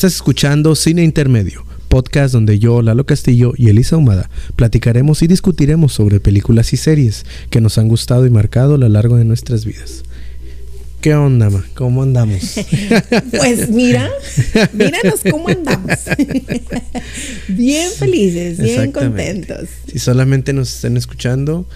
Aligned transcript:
Estás 0.00 0.14
escuchando 0.14 0.74
Cine 0.76 1.04
Intermedio, 1.04 1.62
podcast 1.88 2.32
donde 2.32 2.58
yo, 2.58 2.80
Lalo 2.80 3.04
Castillo 3.04 3.52
y 3.58 3.68
Elisa 3.68 3.98
Humada 3.98 4.30
platicaremos 4.56 5.20
y 5.20 5.26
discutiremos 5.26 5.92
sobre 5.92 6.20
películas 6.20 6.72
y 6.72 6.78
series 6.78 7.26
que 7.50 7.60
nos 7.60 7.76
han 7.76 7.86
gustado 7.86 8.24
y 8.24 8.30
marcado 8.30 8.76
a 8.76 8.78
lo 8.78 8.88
largo 8.88 9.18
de 9.18 9.26
nuestras 9.26 9.66
vidas. 9.66 10.04
¿Qué 11.02 11.14
onda, 11.14 11.50
ma? 11.50 11.66
¿Cómo 11.74 12.02
andamos? 12.02 12.40
Pues 13.30 13.68
mira, 13.68 14.08
míranos 14.72 15.20
cómo 15.30 15.50
andamos. 15.50 15.98
bien 17.48 17.90
felices, 17.92 18.58
bien 18.58 18.92
contentos. 18.92 19.68
Si 19.86 19.98
solamente 19.98 20.54
nos 20.54 20.76
están 20.76 20.96
escuchando, 20.96 21.66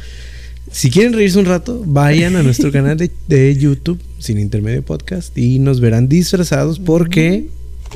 si 0.72 0.88
quieren 0.88 1.12
reírse 1.12 1.38
un 1.38 1.44
rato, 1.44 1.82
vayan 1.86 2.36
a 2.36 2.42
nuestro 2.42 2.72
canal 2.72 2.96
de, 2.96 3.10
de 3.28 3.54
YouTube, 3.54 4.00
Sin 4.18 4.38
Intermedio 4.38 4.82
Podcast, 4.82 5.36
y 5.36 5.58
nos 5.58 5.80
verán 5.80 6.08
disfrazados 6.08 6.78
porque, 6.78 7.50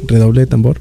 redoble 0.06 0.40
de 0.42 0.46
tambor, 0.46 0.80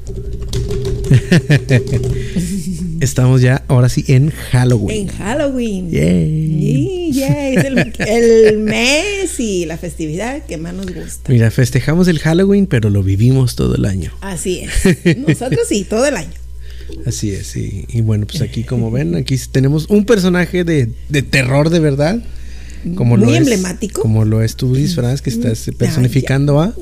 estamos 3.00 3.40
ya, 3.40 3.64
ahora 3.68 3.88
sí, 3.88 4.04
en 4.08 4.30
Halloween. 4.30 5.08
En 5.08 5.08
Halloween. 5.16 5.90
Yay. 5.90 6.58
Y, 6.60 7.12
yay, 7.12 7.56
es 7.56 7.64
el, 7.64 7.78
el 8.06 8.58
mes 8.58 9.38
y 9.40 9.66
la 9.66 9.76
festividad 9.78 10.44
que 10.46 10.56
más 10.56 10.74
nos 10.74 10.86
gusta. 10.92 11.32
Mira, 11.32 11.50
festejamos 11.50 12.08
el 12.08 12.18
Halloween, 12.18 12.66
pero 12.66 12.90
lo 12.90 13.02
vivimos 13.02 13.56
todo 13.56 13.74
el 13.76 13.84
año. 13.84 14.12
Así 14.20 14.60
es. 14.84 15.18
Nosotros 15.28 15.60
sí, 15.68 15.84
todo 15.88 16.06
el 16.06 16.16
año. 16.16 16.30
Así 17.04 17.30
es, 17.32 17.54
y, 17.56 17.84
y 17.88 18.00
bueno, 18.00 18.26
pues 18.26 18.40
aquí 18.40 18.64
como 18.64 18.90
ven, 18.90 19.14
aquí 19.14 19.36
tenemos 19.52 19.86
un 19.90 20.06
personaje 20.06 20.64
de, 20.64 20.88
de 21.08 21.22
terror 21.22 21.68
de 21.70 21.80
verdad. 21.80 22.22
Como 22.94 23.16
Muy 23.16 23.26
lo 23.26 23.32
es- 23.32 23.38
emblemático. 23.38 24.00
como 24.00 24.24
lo 24.24 24.40
es 24.42 24.54
tu 24.56 24.74
disfraz 24.74 25.20
que 25.20 25.30
estás 25.30 25.68
personificando 25.76 26.60
a. 26.60 26.72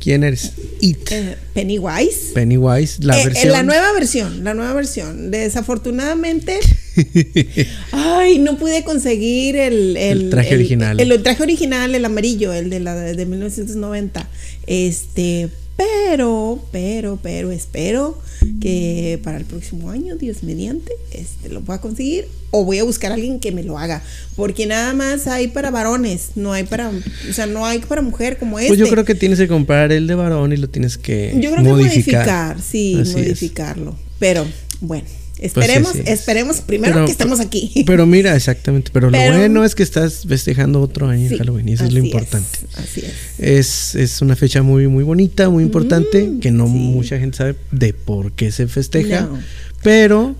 ¿Quién 0.00 0.24
eres? 0.24 0.52
It. 0.80 1.12
Eh, 1.12 1.36
Pennywise. 1.52 2.32
Pennywise, 2.32 3.02
la 3.04 3.18
Eh, 3.18 3.20
eh, 3.20 3.24
versión. 3.26 3.52
la 3.52 3.62
nueva 3.62 3.92
versión, 3.92 4.44
la 4.44 4.54
nueva 4.54 4.72
versión. 4.72 5.30
Desafortunadamente, 5.30 6.58
ay, 7.92 8.38
no 8.38 8.56
pude 8.56 8.82
conseguir 8.82 9.56
el, 9.56 9.96
el, 9.98 10.22
El 10.22 10.30
traje 10.30 10.54
original. 10.54 10.98
El, 10.98 11.12
el 11.12 11.22
traje 11.22 11.42
original, 11.42 11.94
el 11.94 12.04
amarillo, 12.04 12.52
el 12.54 12.70
de 12.70 12.80
la 12.80 12.94
de 12.94 13.26
1990. 13.26 14.28
Este, 14.66 15.50
pero, 15.80 16.62
pero, 16.72 17.18
pero 17.22 17.50
espero 17.50 18.18
que 18.60 19.18
para 19.22 19.38
el 19.38 19.44
próximo 19.44 19.90
año, 19.90 20.16
Dios 20.16 20.42
mediante, 20.42 20.92
este 21.12 21.48
lo 21.48 21.62
pueda 21.62 21.80
conseguir 21.80 22.26
o 22.50 22.64
voy 22.64 22.78
a 22.78 22.84
buscar 22.84 23.12
a 23.12 23.14
alguien 23.14 23.38
que 23.40 23.52
me 23.52 23.62
lo 23.62 23.78
haga, 23.78 24.02
porque 24.36 24.66
nada 24.66 24.92
más 24.92 25.26
hay 25.26 25.48
para 25.48 25.70
varones, 25.70 26.30
no 26.34 26.52
hay 26.52 26.64
para, 26.64 26.90
o 26.90 27.32
sea, 27.32 27.46
no 27.46 27.64
hay 27.64 27.78
para 27.78 28.02
mujer 28.02 28.38
como 28.38 28.58
este. 28.58 28.68
Pues 28.68 28.78
yo 28.80 28.88
creo 28.88 29.04
que 29.04 29.14
tienes 29.14 29.38
que 29.38 29.48
comprar 29.48 29.92
el 29.92 30.06
de 30.06 30.14
varón 30.16 30.52
y 30.52 30.56
lo 30.56 30.68
tienes 30.68 30.98
que 30.98 31.32
Yo 31.40 31.52
creo 31.52 31.62
modificar. 31.64 32.24
que 32.26 32.32
modificar, 32.32 32.60
sí, 32.60 32.98
Así 33.00 33.10
es. 33.12 33.16
modificarlo. 33.16 33.96
Pero 34.18 34.46
bueno, 34.80 35.04
sí, 35.40 35.46
esperemos, 35.46 35.92
sí. 35.92 36.02
esperemos 36.06 36.60
primero 36.60 36.92
Pero- 36.94 37.06
que 37.06 37.12
estemos 37.12 37.40
aquí. 37.40 37.82
Pero 37.86 38.06
mira, 38.06 38.36
exactamente. 38.36 38.90
Pero, 38.92 39.10
Pero- 39.10 39.32
lo 39.32 39.38
bueno 39.38 39.64
es 39.64 39.74
que 39.74 39.82
estás 39.82 40.24
festejando 40.28 40.80
otro 40.80 41.08
año 41.08 41.28
Sí, 41.28 41.34
en 41.34 41.38
Halloween 41.40 41.68
y 41.68 41.72
eso 41.72 41.84
es 41.84 41.92
lo 41.92 41.98
importante. 42.04 42.58
así 42.76 43.00
es. 43.00 43.14
Es, 43.38 43.94
es 43.94 44.20
una 44.22 44.36
fecha 44.36 44.62
muy, 44.62 44.86
muy 44.88 45.02
bonita, 45.04 45.48
muy 45.48 45.64
importante, 45.64 46.24
Mm, 46.28 46.40
que 46.40 46.50
no 46.50 46.66
mucha 46.66 47.18
gente 47.18 47.38
sabe 47.38 47.56
de 47.72 47.92
por 47.94 48.32
qué 48.32 48.52
se 48.52 48.66
festeja. 48.68 49.22
No. 49.22 49.38
Pero, 49.82 50.36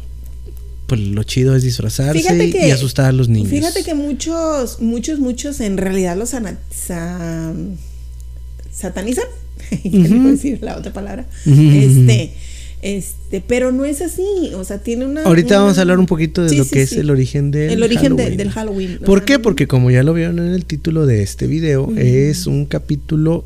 pues 0.87 1.01
lo 1.01 1.23
chido 1.23 1.55
es 1.57 1.63
disfrazarse 1.63 2.51
que- 2.51 2.69
y 2.69 2.71
asustar 2.71 3.07
a 3.07 3.13
los 3.13 3.29
niños. 3.29 3.49
Fíjate 3.51 3.85
que 3.85 3.95
muchos, 3.95 4.81
muchos, 4.81 5.19
muchos 5.19 5.61
en 5.61 5.77
realidad 5.79 6.17
los 6.17 6.31
sa- 6.31 7.53
satanizan. 8.73 9.25
Ya 9.85 10.09
voy 10.09 10.29
a 10.29 10.31
decir 10.33 10.59
la 10.63 10.77
otra 10.77 10.93
palabra. 10.93 11.27
Este, 11.47 12.35
este, 12.83 13.41
pero 13.47 13.73
no 13.73 13.85
es 13.85 14.01
así. 14.01 14.25
O 14.55 14.65
sea, 14.65 14.79
tiene 14.79 15.05
una. 15.07 15.23
Ahorita 15.23 15.57
una- 15.57 15.63
vamos 15.65 15.79
a 15.79 15.83
hablar 15.83 15.99
un 15.99 16.07
poquito 16.07 16.43
de 16.43 16.49
Sí, 16.51 16.57
lo 16.57 16.65
sí, 16.65 16.71
que 16.71 16.83
es 16.83 16.93
el 16.93 17.11
origen 17.11 17.51
del 17.51 17.71
El 17.71 17.83
origen 17.83 18.17
de- 18.17 18.23
Halloween. 18.25 18.37
del 18.39 18.51
Halloween. 18.51 18.99
¿Por 19.05 19.25
qué? 19.25 19.39
Porque 19.39 19.67
como 19.67 19.91
ya 19.91 20.03
lo 20.03 20.15
vieron 20.15 20.39
en 20.39 20.53
el 20.55 20.65
título 20.65 21.07
de 21.07 21.23
este 21.23 21.47
video, 21.47 21.93
es 21.97 22.47
un 22.47 22.65
capítulo 22.67 23.45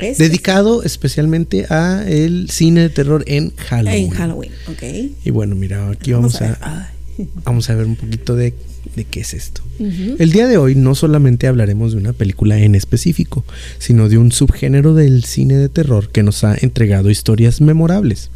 Es- 0.00 0.18
dedicado 0.18 0.82
especialmente 0.82 1.66
a 1.70 2.04
el 2.08 2.50
cine 2.50 2.82
de 2.82 2.88
terror 2.90 3.24
en 3.26 3.54
Halloween. 3.56 4.04
En 4.04 4.10
Halloween, 4.10 4.52
ok. 4.68 4.82
Y 5.24 5.30
bueno, 5.30 5.54
mira, 5.54 5.88
aquí 5.90 6.12
vamos, 6.12 6.40
a, 6.42 6.92
vamos 7.44 7.70
a 7.70 7.74
ver 7.76 7.86
un 7.86 7.96
poquito 7.96 8.34
de, 8.36 8.52
de 8.94 9.04
qué 9.04 9.20
es 9.20 9.32
esto. 9.32 9.62
El 9.78 10.32
día 10.32 10.46
de 10.48 10.56
hoy 10.56 10.74
no 10.74 10.94
solamente 10.94 11.46
hablaremos 11.46 11.92
de 11.92 11.98
una 11.98 12.14
película 12.14 12.58
en 12.58 12.74
específico, 12.74 13.44
sino 13.78 14.08
de 14.08 14.16
un 14.16 14.32
subgénero 14.32 14.94
del 14.94 15.24
cine 15.24 15.56
de 15.58 15.68
terror 15.68 16.08
que 16.10 16.22
nos 16.22 16.44
ha 16.44 16.56
entregado 16.58 17.10
historias 17.10 17.60
memorables, 17.60 18.30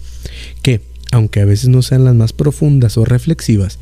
que, 0.62 0.80
aunque 1.12 1.40
a 1.40 1.44
veces 1.44 1.68
no 1.68 1.82
sean 1.82 2.04
las 2.04 2.14
más 2.14 2.32
profundas 2.32 2.96
o 2.96 3.04
reflexivas, 3.04 3.78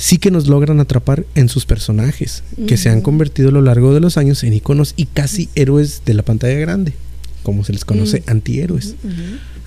sí 0.00 0.16
que 0.16 0.30
nos 0.30 0.48
logran 0.48 0.80
atrapar 0.80 1.26
en 1.34 1.48
sus 1.48 1.66
personajes, 1.66 2.42
que 2.66 2.76
se 2.76 2.88
han 2.88 3.02
convertido 3.02 3.50
a 3.50 3.52
lo 3.52 3.60
largo 3.60 3.92
de 3.92 4.00
los 4.00 4.16
años 4.16 4.42
en 4.44 4.54
iconos 4.54 4.94
y 4.96 5.06
casi 5.06 5.50
héroes 5.54 6.02
de 6.06 6.14
la 6.14 6.22
pantalla 6.22 6.58
grande, 6.58 6.94
como 7.42 7.64
se 7.64 7.72
les 7.72 7.84
conoce, 7.84 8.22
antihéroes. 8.26 8.94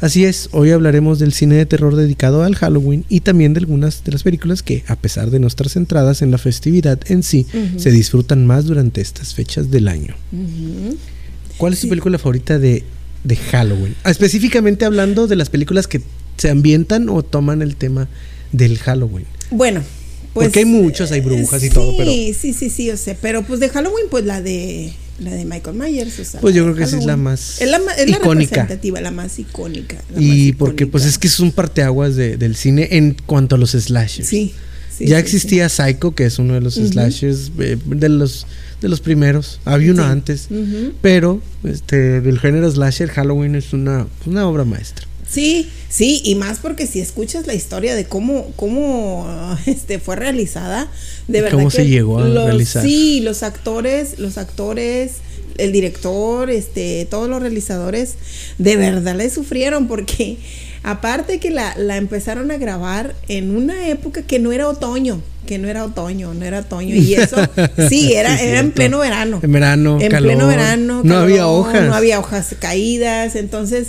Así 0.01 0.25
es, 0.25 0.49
hoy 0.51 0.71
hablaremos 0.71 1.19
del 1.19 1.31
cine 1.33 1.55
de 1.55 1.65
terror 1.65 1.95
dedicado 1.95 2.43
al 2.43 2.55
Halloween 2.55 3.05
y 3.09 3.21
también 3.21 3.53
de 3.53 3.59
algunas 3.59 4.03
de 4.03 4.11
las 4.11 4.23
películas 4.23 4.63
que, 4.63 4.83
a 4.87 4.95
pesar 4.95 5.29
de 5.29 5.39
no 5.39 5.47
estar 5.47 5.69
centradas 5.69 6.21
en 6.21 6.31
la 6.31 6.39
festividad 6.39 6.99
en 7.09 7.23
sí, 7.23 7.45
se 7.77 7.91
disfrutan 7.91 8.45
más 8.45 8.65
durante 8.65 9.01
estas 9.01 9.35
fechas 9.35 9.69
del 9.69 9.87
año. 9.87 10.15
¿Cuál 11.57 11.73
es 11.73 11.79
tu 11.81 11.89
película 11.89 12.17
favorita 12.17 12.57
de, 12.57 12.83
de 13.23 13.35
Halloween? 13.35 13.95
Ah, 14.03 14.11
específicamente 14.11 14.85
hablando 14.85 15.27
de 15.27 15.35
las 15.35 15.49
películas 15.49 15.87
que 15.87 16.01
se 16.37 16.49
ambientan 16.49 17.09
o 17.09 17.23
toman 17.23 17.61
el 17.61 17.75
tema 17.75 18.07
del 18.51 18.77
Halloween. 18.79 19.25
Bueno, 19.51 19.81
pues. 20.33 20.47
Porque 20.47 20.59
hay 20.59 20.65
muchos, 20.65 21.11
hay 21.11 21.21
brujas 21.21 21.63
y 21.63 21.67
sí, 21.67 21.73
todo, 21.73 21.95
pero- 21.97 22.11
Sí, 22.11 22.33
sí, 22.33 22.69
sí, 22.69 22.85
yo 22.85 22.97
sé. 22.97 23.15
Pero 23.21 23.43
pues 23.43 23.59
de 23.59 23.69
Halloween, 23.69 24.05
pues 24.09 24.25
la 24.25 24.41
de. 24.41 24.93
La 25.19 25.29
de 25.31 25.45
Michael 25.45 25.77
Myers. 25.77 26.19
o 26.19 26.25
sea, 26.25 26.41
Pues 26.41 26.55
yo 26.55 26.63
creo 26.63 26.75
que 26.75 26.83
esa 26.85 26.97
es 26.97 27.05
la 27.05 27.15
más 27.17 27.61
Es 27.61 27.69
la, 27.69 27.77
ma- 27.77 27.91
es 27.93 28.09
la 28.09 28.17
icónica. 28.17 28.55
representativa, 28.63 28.99
la 28.99 29.11
más 29.11 29.37
icónica. 29.37 29.97
la 30.11 30.19
Y 30.19 30.49
más 30.49 30.57
porque 30.57 30.87
pues 30.87 31.05
es 31.05 31.19
que 31.19 31.27
es 31.27 31.39
un 31.39 31.51
parteaguas 31.51 32.15
de- 32.15 32.35
del 32.35 32.55
cine 32.55 32.87
en 32.91 33.15
cuanto 33.27 33.53
a 33.55 33.59
los 33.59 33.71
slashers. 33.73 34.27
Sí. 34.27 34.53
Sí, 34.97 35.07
ya 35.07 35.17
sí, 35.17 35.21
existía 35.21 35.69
Psycho, 35.69 36.13
que 36.15 36.25
es 36.25 36.39
uno 36.39 36.53
de 36.53 36.61
los 36.61 36.75
slashers 36.75 37.51
eh, 37.59 37.77
de 37.85 38.09
los 38.09 38.45
de 38.81 38.89
los 38.89 38.99
primeros. 38.99 39.59
Había 39.65 39.91
uno 39.93 40.03
antes, 40.03 40.49
pero 41.01 41.41
este 41.63 42.19
del 42.21 42.39
género 42.39 42.69
slasher 42.69 43.09
Halloween 43.09 43.55
es 43.55 43.71
una, 43.73 44.07
una 44.25 44.47
obra 44.47 44.65
maestra. 44.65 45.07
Sí, 45.29 45.69
sí, 45.89 46.21
y 46.23 46.35
más 46.35 46.59
porque 46.59 46.85
si 46.85 46.99
escuchas 46.99 47.47
la 47.47 47.55
historia 47.55 47.95
de 47.95 48.05
cómo, 48.05 48.51
cómo 48.55 49.57
este, 49.65 49.99
fue 49.99 50.15
realizada, 50.15 50.91
de 51.27 51.41
verdad 51.41 51.57
cómo 51.57 51.69
que 51.69 51.77
se 51.77 51.87
llegó 51.87 52.19
a 52.19 52.27
los- 52.27 52.45
realizar. 52.45 52.83
Sí, 52.83 53.21
los 53.21 53.41
actores, 53.41 54.19
los 54.19 54.37
actores, 54.37 55.13
el 55.57 55.71
director, 55.71 56.49
este, 56.51 57.07
todos 57.09 57.29
los 57.29 57.41
realizadores, 57.41 58.15
de 58.57 58.75
verdad 58.75 59.15
le 59.15 59.29
sufrieron 59.29 59.87
porque 59.87 60.37
aparte 60.83 61.39
que 61.39 61.49
la, 61.49 61.73
la 61.77 61.97
empezaron 61.97 62.51
a 62.51 62.57
grabar 62.57 63.15
en 63.27 63.55
una 63.55 63.87
época 63.87 64.21
que 64.21 64.39
no 64.39 64.51
era 64.51 64.67
otoño, 64.67 65.21
que 65.45 65.57
no 65.57 65.67
era 65.67 65.83
otoño, 65.85 66.33
no 66.33 66.45
era 66.45 66.59
otoño, 66.59 66.95
y 66.95 67.15
eso, 67.15 67.37
sí, 67.89 68.13
era, 68.13 68.37
Sí, 68.37 68.45
era 68.45 68.59
en 68.59 68.71
pleno 68.71 68.99
verano. 68.99 69.39
En 69.41 69.51
verano, 69.51 69.99
En 69.99 70.09
calor, 70.11 70.29
pleno 70.31 70.47
verano. 70.47 71.01
no 71.03 71.17
había 71.17 71.37
calor, 71.37 71.59
hojas. 71.67 71.87
No 71.87 71.95
había 71.95 72.19
hojas 72.19 72.55
caídas. 72.59 73.35
Entonces, 73.35 73.87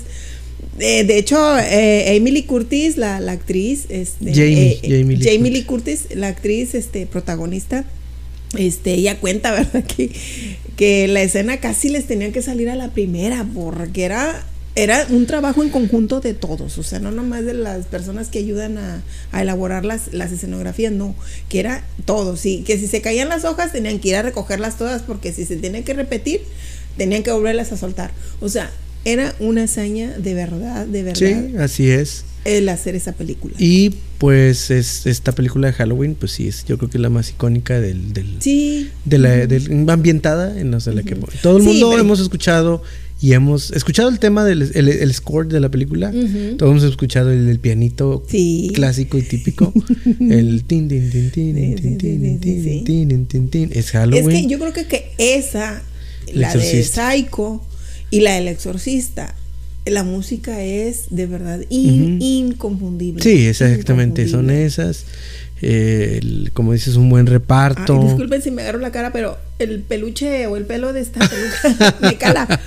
eh, 0.78 1.04
de 1.04 1.18
hecho, 1.18 1.58
eh, 1.58 2.16
Emily 2.16 2.42
Curtis, 2.42 2.96
la, 2.96 3.20
la 3.20 3.32
actriz, 3.32 3.86
este, 3.88 4.32
Jamie, 4.34 4.80
eh, 4.82 4.98
Jamie 5.00 5.16
Lee 5.16 5.24
Jamie 5.24 5.50
Lee 5.52 5.64
Curtis, 5.64 6.06
la 6.14 6.28
actriz 6.28 6.74
este, 6.74 7.06
protagonista, 7.06 7.84
este, 8.58 8.94
ella 8.94 9.18
cuenta, 9.20 9.52
¿verdad? 9.52 9.84
Que, 9.84 10.10
que 10.76 11.06
la 11.06 11.22
escena 11.22 11.58
casi 11.58 11.88
les 11.88 12.06
tenían 12.06 12.32
que 12.32 12.42
salir 12.42 12.68
a 12.70 12.74
la 12.74 12.88
primera, 12.90 13.46
porque 13.54 14.04
era, 14.04 14.44
era 14.76 15.06
un 15.10 15.26
trabajo 15.26 15.62
en 15.62 15.70
conjunto 15.70 16.20
de 16.20 16.34
todos, 16.34 16.78
o 16.78 16.82
sea, 16.82 16.98
no 16.98 17.10
nomás 17.12 17.44
de 17.44 17.54
las 17.54 17.86
personas 17.86 18.28
que 18.28 18.40
ayudan 18.40 18.76
a, 18.78 19.02
a 19.30 19.42
elaborar 19.42 19.84
las, 19.84 20.12
las 20.12 20.32
escenografías, 20.32 20.92
no, 20.92 21.14
que 21.48 21.60
era 21.60 21.84
todo, 22.04 22.36
sí, 22.36 22.64
que 22.66 22.76
si 22.78 22.88
se 22.88 23.00
caían 23.00 23.28
las 23.28 23.44
hojas 23.44 23.70
tenían 23.72 24.00
que 24.00 24.08
ir 24.08 24.16
a 24.16 24.22
recogerlas 24.22 24.76
todas, 24.76 25.02
porque 25.02 25.32
si 25.32 25.44
se 25.44 25.56
tenían 25.56 25.84
que 25.84 25.94
repetir, 25.94 26.40
tenían 26.96 27.22
que 27.22 27.30
volverlas 27.30 27.70
a 27.70 27.76
soltar. 27.76 28.10
O 28.40 28.48
sea, 28.48 28.70
era 29.04 29.34
una 29.38 29.64
hazaña 29.64 30.16
de 30.18 30.34
verdad, 30.34 30.86
de 30.86 31.02
verdad, 31.04 31.18
Sí, 31.50 31.56
así 31.58 31.90
es. 31.90 32.24
el 32.44 32.68
hacer 32.68 32.96
esa 32.96 33.12
película. 33.12 33.54
Y 33.58 33.94
pues 34.18 34.70
es 34.72 35.06
esta 35.06 35.32
película 35.32 35.68
de 35.68 35.72
Halloween, 35.74 36.14
pues 36.14 36.32
sí 36.32 36.48
es, 36.48 36.64
yo 36.64 36.78
creo 36.78 36.90
que 36.90 36.96
es 36.96 37.00
la 37.02 37.10
más 37.10 37.30
icónica 37.30 37.80
del, 37.80 38.12
del 38.12 38.36
Sí. 38.40 38.90
de 39.04 39.18
la 39.18 39.30
del- 39.46 39.88
ambientada 39.88 40.58
en 40.58 40.80
sea, 40.80 40.92
la 40.94 41.02
que 41.04 41.14
todo 41.42 41.58
el 41.58 41.62
mundo 41.62 41.96
hemos 41.98 42.18
escuchado 42.20 42.82
y 43.24 43.32
hemos 43.32 43.70
escuchado 43.70 44.10
el 44.10 44.18
tema 44.18 44.44
del 44.44 44.70
el, 44.74 44.86
el 44.88 45.14
score 45.14 45.48
de 45.48 45.58
la 45.58 45.70
película. 45.70 46.12
Todos 46.58 46.70
hemos 46.72 46.82
escuchado 46.84 47.32
el, 47.32 47.48
el 47.48 47.58
pianito 47.58 48.22
Sí. 48.28 48.70
clásico 48.74 49.16
y 49.16 49.22
típico. 49.22 49.72
el 50.20 50.64
tin 50.64 50.88
tin 50.88 51.10
tin 51.10 51.30
tin 51.30 51.54
tin 51.54 51.98
tin 51.98 52.18
tin 52.40 52.84
tin 53.08 53.26
tin 53.26 53.48
tin. 53.48 53.70
Es 53.72 53.76
Es 53.86 53.90
Halloween. 53.92 54.42
que 54.42 54.46
yo 54.46 54.58
creo 54.58 54.72
que, 54.74 54.84
que 54.86 55.12
esa, 55.16 55.82
El 56.26 56.40
la 56.42 56.52
de. 56.54 56.82
Psycho 56.84 57.62
y 58.10 58.20
la 58.20 58.34
del 58.34 58.48
Exorcista, 58.48 59.34
la 59.86 60.04
música 60.04 60.62
es 60.62 61.04
de 61.08 61.24
verdad 61.26 61.60
in- 61.70 62.20
inconfundible. 62.20 63.22
Sí, 63.22 63.46
exactamente, 63.46 64.28
son 64.28 64.50
esas. 64.50 65.06
Eh, 65.66 66.18
el- 66.22 66.50
como 66.52 66.72
dices, 66.72 66.96
un 66.96 67.08
buen 67.08 67.26
reparto. 67.26 67.98
Ay, 68.00 68.08
disculpen 68.08 68.42
si 68.42 68.50
me 68.50 68.62
agarro 68.62 68.78
la 68.80 68.92
cara, 68.92 69.12
pero 69.12 69.38
el 69.58 69.80
peluche 69.80 70.46
o 70.46 70.56
el 70.56 70.64
pelo 70.66 70.92
de 70.92 71.00
esta 71.00 71.20
peluca 71.26 71.96
me 72.02 72.16
cala. 72.18 72.60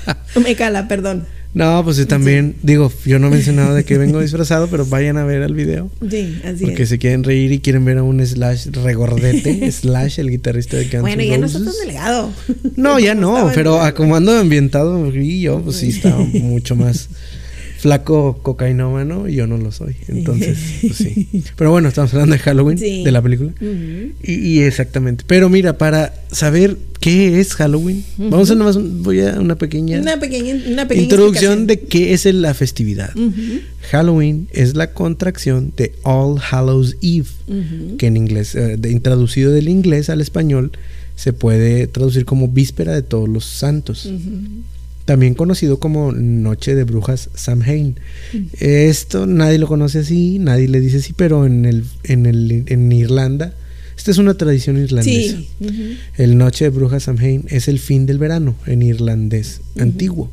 Me 0.44 0.56
cala, 0.56 0.88
perdón. 0.88 1.26
No, 1.54 1.82
pues 1.84 1.98
yo 1.98 2.06
también, 2.06 2.56
digo, 2.62 2.92
yo 3.06 3.18
no 3.20 3.28
he 3.28 3.30
mencionado 3.32 3.74
de 3.74 3.84
que 3.84 3.98
vengo 3.98 4.20
disfrazado, 4.20 4.68
pero 4.68 4.86
vayan 4.90 5.18
a 5.18 5.24
ver 5.26 5.42
el 5.42 5.54
video. 5.54 5.90
Sí, 6.10 6.40
así 6.44 6.66
Porque 6.66 6.84
es. 6.84 6.90
se 6.90 6.98
quieren 7.00 7.24
reír 7.24 7.52
y 7.52 7.60
quieren 7.60 7.84
ver 7.86 7.98
a 8.00 8.04
un 8.04 8.24
Slash 8.26 8.68
regordete, 8.84 9.72
Slash, 9.72 10.20
el 10.20 10.30
guitarrista 10.30 10.78
de 10.78 10.86
Guns 10.86 11.02
Bueno, 11.02 11.24
ya 11.24 11.38
Roses. 11.38 11.54
nosotros 11.62 11.80
delegado. 11.80 12.32
No, 12.76 13.00
ya 13.00 13.16
no, 13.16 13.52
pero 13.56 13.80
como 13.96 14.16
ando 14.16 14.38
ambientado 14.38 15.08
y 15.16 15.42
yo, 15.42 15.62
pues 15.62 15.78
sí 15.78 15.90
estaba 15.90 16.18
mucho 16.18 16.76
más 16.76 17.10
flaco 17.80 18.40
cocainómano 18.42 19.28
y 19.28 19.36
yo 19.36 19.48
no 19.48 19.58
lo 19.58 19.72
soy. 19.72 19.96
Entonces, 20.08 20.58
pues 20.82 20.96
sí. 20.96 21.28
Pero 21.56 21.72
bueno, 21.72 21.88
estamos 21.90 22.14
hablando 22.14 22.34
de 22.34 22.40
Halloween, 22.40 22.78
Sí. 22.78 23.04
de 23.04 23.12
la 23.12 23.22
película. 23.22 23.52
Y, 24.24 24.34
y 24.34 24.60
exactamente. 24.62 25.24
Pero 25.28 25.50
mira, 25.50 25.78
para 25.78 26.14
saber 26.32 26.78
qué 27.00 27.40
es 27.40 27.54
Halloween, 27.54 28.04
vamos 28.18 28.50
a 28.52 28.56
nomás 28.56 28.76
un- 28.76 29.04
voy 29.04 29.22
a 29.22 29.40
una 29.40 29.56
pequeña, 29.56 30.00
Una 30.00 30.20
pequeña, 30.20 30.56
una 30.68 30.88
pequeña 30.88 31.04
introducción 31.04 31.68
de 31.68 31.80
qué 31.82 32.14
es 32.14 32.26
la 32.26 32.54
festividad. 32.54 33.12
Halloween 33.92 34.48
es 34.52 34.76
la 34.76 34.92
contracción 34.94 35.72
de 35.78 35.94
All 36.04 36.40
Hallows 36.52 36.98
Eve, 37.02 37.28
que 37.98 38.08
en 38.08 38.18
inglés, 38.18 38.56
eh, 38.56 38.76
de- 38.78 39.00
traducido 39.00 39.52
del 39.52 39.70
inglés 39.70 40.10
al 40.10 40.22
español, 40.22 40.72
se 41.16 41.34
puede 41.34 41.88
traducir 41.88 42.26
como 42.26 42.48
Víspera 42.48 42.94
de 42.94 43.02
Todos 43.04 43.30
los 43.30 43.46
Santos. 43.46 44.10
También 45.08 45.36
conocido 45.36 45.80
como 45.80 46.12
Noche 46.12 46.76
de 46.76 46.84
Brujas 46.84 47.30
Samhain. 47.34 47.96
Esto 48.60 49.26
nadie 49.26 49.58
lo 49.58 49.66
conoce 49.66 50.00
así, 50.00 50.38
nadie 50.38 50.68
le 50.68 50.82
dice 50.82 50.98
así, 50.98 51.14
pero 51.14 51.46
en 51.46 51.64
el, 51.64 51.86
en 52.04 52.26
el 52.26 52.66
en 52.68 52.92
Irlanda, 52.92 53.54
esta 53.96 54.12
es 54.12 54.18
una 54.18 54.34
tradición 54.34 54.78
irlandesa. 54.78 55.38
Sí. 55.38 55.98
El 56.18 56.38
Noche 56.38 56.66
de 56.66 56.72
Brujas 56.72 57.04
Samhain 57.04 57.46
es 57.48 57.70
el 57.70 57.80
fin 57.80 58.06
del 58.06 58.18
verano 58.18 58.56
en 58.66 58.82
irlandés 58.82 59.62
antiguo. 59.80 60.30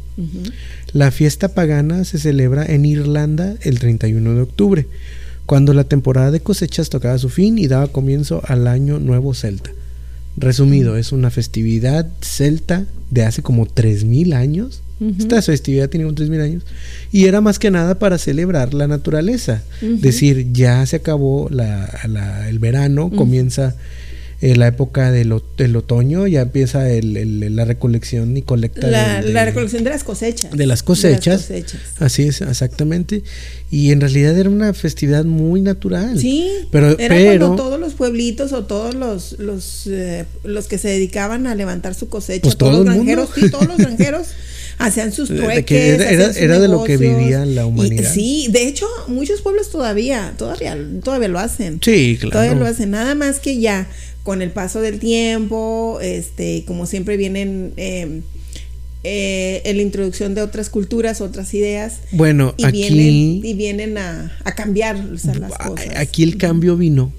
La 0.93 1.13
fiesta 1.13 1.55
pagana 1.55 2.03
se 2.03 2.19
celebra 2.19 2.67
en 2.67 2.85
Irlanda 2.85 3.55
el 3.63 3.79
31 3.79 4.35
de 4.35 4.41
octubre, 4.41 4.87
cuando 5.47 5.73
la 5.73 5.85
temporada 5.85 6.33
de 6.33 6.41
cosechas 6.41 6.91
tocaba 6.91 7.17
su 7.19 7.29
fin 7.29 7.59
y 7.59 7.69
daba 7.69 7.87
comienzo 7.87 8.43
al 8.45 8.67
año 8.67 8.99
nuevo 8.99 9.35
celta. 9.35 9.71
Resumido, 10.37 10.97
es 10.97 11.13
una 11.13 11.31
festividad 11.31 12.09
celta 12.21 12.85
de 13.11 13.23
hace 13.25 13.43
como 13.43 13.67
3000 13.67 14.33
años. 14.33 14.81
Esta 15.19 15.43
festividad 15.43 15.91
tiene 15.91 16.05
como 16.05 16.15
3000 16.15 16.41
años 16.41 16.63
y 17.13 17.25
era 17.27 17.41
más 17.41 17.59
que 17.59 17.71
nada 17.71 17.99
para 17.99 18.17
celebrar 18.17 18.73
la 18.75 18.87
naturaleza. 18.87 19.63
Ujú. 19.83 19.99
Decir, 20.01 20.53
ya 20.53 20.87
se 20.87 20.97
acabó 20.97 21.49
la- 21.51 21.91
la- 22.09 22.49
el 22.49 22.59
verano, 22.59 23.11
comienza 23.11 23.75
eh, 24.45 24.57
la 24.57 24.67
época 24.67 25.11
del, 25.11 25.33
o- 25.33 25.43
del 25.57 25.75
otoño, 25.75 26.27
ya 26.27 26.43
empieza 26.43 26.91
el- 26.91 27.17
el- 27.17 27.57
la 27.57 27.65
recolección 27.65 28.37
y 28.37 28.43
colecta 28.43 28.89
La, 28.89 29.23
del- 29.23 29.33
la 29.33 29.45
recolección 29.47 29.85
de 29.85 29.91
las 29.91 30.05
cosechas. 30.05 30.51
de 30.51 30.67
las 30.67 30.83
cosechas. 30.83 31.41
cosechas. 31.43 31.81
Así 31.99 32.25
es, 32.25 32.43
exactamente. 32.43 33.23
Y 33.71 33.91
en 33.91 34.01
realidad 34.03 34.39
era 34.39 34.51
una 34.51 34.75
festividad 34.75 35.25
muy 35.25 35.63
natural. 35.63 36.19
Sí, 36.19 36.51
Pero- 36.71 36.91
era 36.99 37.09
pero- 37.15 37.47
cuando 37.47 37.57
todos 37.63 37.81
los 37.81 37.95
pueblitos 37.95 38.53
o 38.53 38.65
todos 38.65 38.95
los 38.95 39.39
los, 39.39 39.87
eh, 39.87 40.27
los 40.45 40.67
que 40.69 40.77
se 40.77 40.89
dedicaban 40.89 41.47
a 41.47 41.55
levantar 41.55 41.95
su 41.95 42.09
cosecha, 42.11 42.43
Pues 42.43 42.59
todos 42.59 42.73
todo 42.73 42.85
los 42.85 42.95
granjeros, 42.95 43.31
sí, 43.35 43.49
todos 43.51 43.67
los 43.67 43.79
granjeros 43.79 44.27
hacían 44.79 45.13
sus 45.13 45.29
De- 45.31 45.37
de 45.37 45.41
trueques, 45.43 45.65
que 45.65 45.89
era- 45.95 46.05
era- 46.11 46.27
hacían 46.27 46.33
sus 46.35 46.43
era 46.43 46.59
de 46.61 46.69
lo 46.69 46.85
que 46.85 46.97
vivía 46.99 47.47
la 47.47 47.63
Y- 47.63 47.65
humanidad. 47.65 48.13
sí, 48.13 48.49
de 48.51 48.69
hecho, 48.69 48.87
muchos 49.09 49.41
pueblos 49.41 49.71
todavía, 49.71 50.35
todavía, 50.37 50.77
todavía 51.03 51.29
lo 51.29 51.39
hacen. 51.39 51.79
Sí, 51.83 52.17
claro. 52.21 52.33
Todavía 52.33 52.55
lo 52.57 52.67
hacen, 52.67 52.91
nada 52.91 53.15
más 53.15 53.39
que 53.41 53.59
ya 53.59 53.89
con 54.25 54.43
el 54.43 54.51
paso 54.51 54.81
del 54.81 54.99
tiempo, 54.99 56.01
este, 56.03 56.65
como 56.67 56.87
siempre 56.87 57.17
vienen 57.17 57.73
eh, 57.77 58.23
eh, 59.05 59.61
en 59.67 59.77
la 59.77 59.83
introducción 59.83 60.35
de 60.35 60.41
otras 60.41 60.71
culturas, 60.71 61.21
otras 61.21 61.53
ideas, 61.53 61.99
Bueno, 62.11 62.55
y 62.57 62.65
aquí, 62.65 62.89
vienen, 62.89 63.45
y 63.45 63.55
vienen 63.55 63.99
a, 63.99 64.37
a 64.45 64.55
cambiar 64.55 64.97
o 64.97 65.19
sea, 65.19 65.35
las 65.35 65.53
cosas. 65.59 65.91
aquí 65.97 66.23
el 66.23 66.39
cambio 66.39 66.77
vino, 66.79 67.13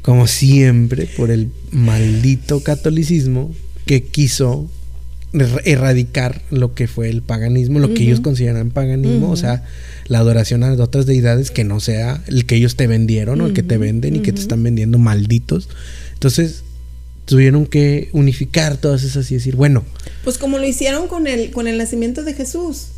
como 0.00 0.28
siempre, 0.28 1.06
por 1.16 1.32
el 1.32 1.50
maldito 1.72 2.62
catolicismo 2.62 3.52
que 3.84 4.04
quiso 4.04 4.70
erradicar 5.64 6.42
lo 6.50 6.74
que 6.74 6.86
fue 6.86 7.08
el 7.08 7.22
paganismo, 7.22 7.78
lo 7.78 7.92
que 7.92 8.04
ellos 8.04 8.20
consideran 8.20 8.70
paganismo, 8.70 9.30
o 9.30 9.36
sea, 9.36 9.64
la 10.06 10.18
adoración 10.18 10.62
a 10.62 10.72
otras 10.74 11.06
deidades 11.06 11.50
que 11.50 11.64
no 11.64 11.80
sea 11.80 12.22
el 12.26 12.46
que 12.46 12.56
ellos 12.56 12.76
te 12.76 12.86
vendieron 12.86 13.40
o 13.40 13.46
el 13.46 13.52
que 13.52 13.62
te 13.62 13.78
venden 13.78 14.16
y 14.16 14.20
que 14.20 14.32
te 14.32 14.40
están 14.40 14.62
vendiendo 14.62 14.98
malditos. 14.98 15.68
Entonces, 16.12 16.62
tuvieron 17.24 17.66
que 17.66 18.10
unificar 18.12 18.76
todas 18.76 19.02
esas 19.02 19.30
y 19.30 19.34
decir, 19.34 19.56
bueno, 19.56 19.84
Pues 20.22 20.38
como 20.38 20.58
lo 20.58 20.66
hicieron 20.66 21.08
con 21.08 21.26
el, 21.26 21.50
con 21.50 21.66
el 21.66 21.78
nacimiento 21.78 22.22
de 22.22 22.34
Jesús. 22.34 22.88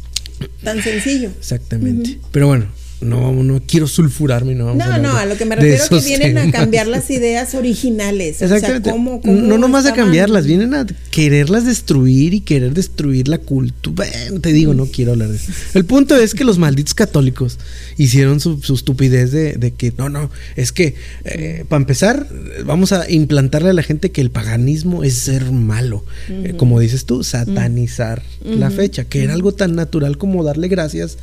Tan 0.63 0.83
sencillo. 0.83 1.31
exactamente. 1.39 2.19
Pero 2.33 2.49
bueno, 2.49 2.67
no, 3.01 3.31
no 3.43 3.61
quiero 3.67 3.87
sulfurarme, 3.87 4.55
no 4.55 4.67
vamos 4.67 4.79
No, 4.79 4.85
hablar 4.95 5.01
no, 5.13 5.17
a 5.19 5.27
lo 5.27 5.37
que 5.37 5.45
me 5.45 5.55
refiero 5.57 5.77
es 5.83 5.89
que 5.89 6.01
vienen 6.17 6.39
a 6.39 6.51
cambiar 6.51 6.87
las 6.87 7.11
ideas 7.11 7.55
originales. 7.55 8.37
O 8.37 8.49
sea, 8.49 8.57
Exactamente. 8.57 8.91
cómo- 8.91 9.21
cómo 9.21 9.35
no 9.43 9.59
nomás 9.59 9.85
a 9.87 9.93
cambiarlas, 9.93 10.47
vienen 10.47 10.73
a 10.75 10.87
quererlas 11.11 11.67
destruir 11.67 12.33
y 12.33 12.41
querer 12.41 12.73
destruir 12.73 13.29
la 13.29 13.39
cultura. 13.39 14.07
Bueno, 14.09 14.41
te 14.41 14.53
digo, 14.53 14.73
no 14.75 14.87
quiero 14.87 15.13
hablar 15.13 15.29
de 15.29 15.37
eso. 15.37 15.53
El 15.75 15.85
punto 15.85 16.17
es 16.17 16.35
que 16.35 16.45
los 16.45 16.59
malditos 16.59 16.95
católicos 16.95 17.59
hicieron 17.99 18.41
su, 18.41 18.61
su 18.63 18.75
estupidez 18.75 19.31
de, 19.31 19.55
de 19.55 19.73
que 19.73 19.93
no, 19.99 20.09
no, 20.09 20.31
es 20.57 20.73
que 20.73 20.95
eh, 21.25 21.65
para 21.69 21.81
empezar, 21.83 22.27
vamos 22.65 22.93
a 22.93 23.11
implantarle 23.11 23.71
a 23.71 23.75
la 23.75 23.83
gente 23.83 24.11
que 24.11 24.21
el 24.23 24.31
paganismo 24.31 25.05
es 25.05 25.15
ser 25.15 25.51
malo. 25.53 26.05
Eh, 26.29 26.55
como 26.57 26.81
dices 26.81 27.05
tú, 27.05 27.23
satanizar 27.25 28.23
la 28.43 28.71
fecha, 28.71 29.05
que 29.05 29.23
era 29.23 29.35
algo 29.35 29.53
tan 29.53 29.75
natural 29.77 30.17
como 30.19 30.43
darle 30.45 30.69
gracias 30.69 31.19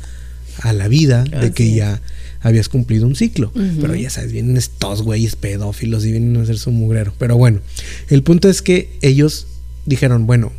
a 0.60 0.72
la 0.72 0.88
vida 0.88 1.24
de 1.24 1.52
que 1.52 1.74
ya 1.74 2.00
habías 2.40 2.68
cumplido 2.68 3.06
un 3.06 3.16
ciclo. 3.16 3.52
Pero 3.80 3.94
ya 3.94 4.10
sabes, 4.10 4.32
vienen 4.32 4.56
estos 4.56 5.02
güeyes 5.02 5.36
pedófilos 5.36 6.04
y 6.04 6.12
vienen 6.12 6.36
a 6.36 6.42
hacer 6.42 6.58
su 6.58 6.70
mugrero. 6.70 7.14
Pero 7.18 7.36
bueno, 7.36 7.60
el 8.10 8.22
punto 8.22 8.48
es 8.48 8.62
que 8.62 8.90
ellos 9.00 9.46
dijeron, 9.86 10.26
bueno, 10.26 10.52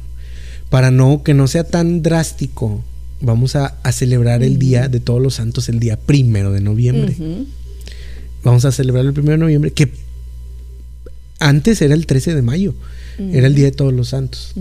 para 0.70 0.92
no 0.92 1.24
que 1.24 1.34
no 1.34 1.48
sea 1.48 1.64
tan 1.64 2.02
drástico, 2.02 2.84
vamos 3.22 3.56
a, 3.56 3.76
a 3.84 3.92
celebrar 3.92 4.44
el 4.44 4.58
día 4.60 4.88
de 4.88 5.00
todos 5.00 5.22
los 5.22 5.36
santos 5.36 5.70
el 5.70 5.80
día 5.80 5.98
primero 5.98 6.52
de 6.52 6.62
noviembre. 6.62 7.16
Vamos 8.44 8.66
a 8.66 8.72
celebrar 8.72 9.06
el 9.06 9.14
primero 9.14 9.34
de 9.34 9.40
noviembre, 9.40 9.72
que 9.72 9.92
antes 11.40 11.82
era 11.82 11.94
el 11.94 12.06
13 12.06 12.36
de 12.36 12.42
mayo, 12.42 12.74
era 13.18 13.48
el 13.48 13.56
día 13.56 13.66
de 13.66 13.72
todos 13.72 13.94
los 13.94 14.10
santos. 14.10 14.54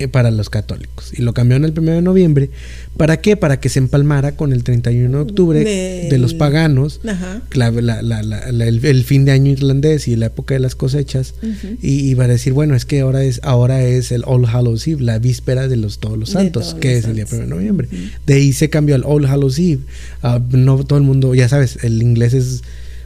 Eh, 0.00 0.08
para 0.08 0.32
los 0.32 0.50
católicos. 0.50 1.12
Y 1.16 1.22
lo 1.22 1.32
cambiaron 1.34 1.64
el 1.64 1.70
1 1.78 1.92
de 1.92 2.02
noviembre. 2.02 2.50
¿Para 2.96 3.18
qué? 3.20 3.36
Para 3.36 3.60
que 3.60 3.68
se 3.68 3.78
empalmara 3.78 4.34
con 4.34 4.52
el 4.52 4.64
31 4.64 5.18
de 5.18 5.22
octubre 5.22 5.64
de 6.10 6.18
los 6.18 6.34
paganos. 6.34 7.00
Ajá. 7.06 7.42
la- 7.52 7.70
la- 7.70 8.02
la- 8.02 8.22
la- 8.24 8.50
la- 8.50 8.66
el, 8.66 8.84
el 8.84 9.04
fin 9.04 9.24
de 9.24 9.30
año 9.30 9.52
irlandés 9.52 10.08
y 10.08 10.16
la 10.16 10.26
época 10.26 10.54
de 10.54 10.60
las 10.60 10.74
cosechas. 10.74 11.34
Y, 11.80 12.10
y 12.10 12.14
para 12.16 12.32
decir, 12.32 12.52
bueno, 12.52 12.74
es 12.74 12.84
que 12.86 13.00
ahora 13.02 13.22
es, 13.22 13.38
ahora 13.44 13.84
es 13.84 14.10
el 14.10 14.24
All 14.26 14.46
Hallows 14.46 14.84
Eve, 14.88 15.00
la 15.02 15.20
víspera 15.20 15.68
de 15.68 15.76
los 15.76 16.00
todos 16.00 16.18
los 16.18 16.30
santos, 16.30 16.70
todos 16.70 16.80
que 16.80 16.88
los 16.88 16.98
es 16.98 17.04
el 17.04 17.14
día 17.14 17.26
santos. 17.26 17.46
1 17.46 17.48
de 17.48 17.54
noviembre. 17.60 17.88
De 18.26 18.34
ahí 18.34 18.52
se 18.52 18.68
cambió 18.70 18.96
al 18.96 19.04
All 19.06 19.26
Hallows 19.26 19.58
Eve. 19.60 19.78
Ah, 20.24 20.40
no 20.50 20.82
todo 20.84 20.98
el 20.98 21.04
mundo, 21.04 21.36
ya 21.36 21.48
sabes, 21.48 21.78
el 21.84 22.02
inglés 22.02 22.34
es 22.34 22.62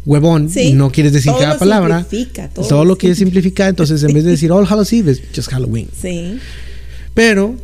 huevón 0.06 0.48
Sí, 0.48 0.60
y 0.68 0.72
no 0.72 0.90
quieres 0.90 1.12
decir 1.12 1.32
todo 1.32 1.40
cada 1.42 1.52
lo 1.54 1.58
palabra. 1.58 1.98
simplifica, 2.00 2.48
todo 2.48 2.66
Todo 2.66 2.84
lo 2.84 2.92
lo 2.92 2.96
quieres 2.96 3.18
simplificar, 3.18 3.68
entonces 3.68 4.02
en 4.02 4.14
vez 4.14 4.24
de 4.24 4.30
decir 4.30 4.50
All 4.52 4.64
Hallows 4.66 4.90
Eve 4.94 5.12
es 5.12 5.20
just 5.36 5.50
Halloween. 5.50 5.88
Sí. 6.00 6.38
Pero, 7.18 7.56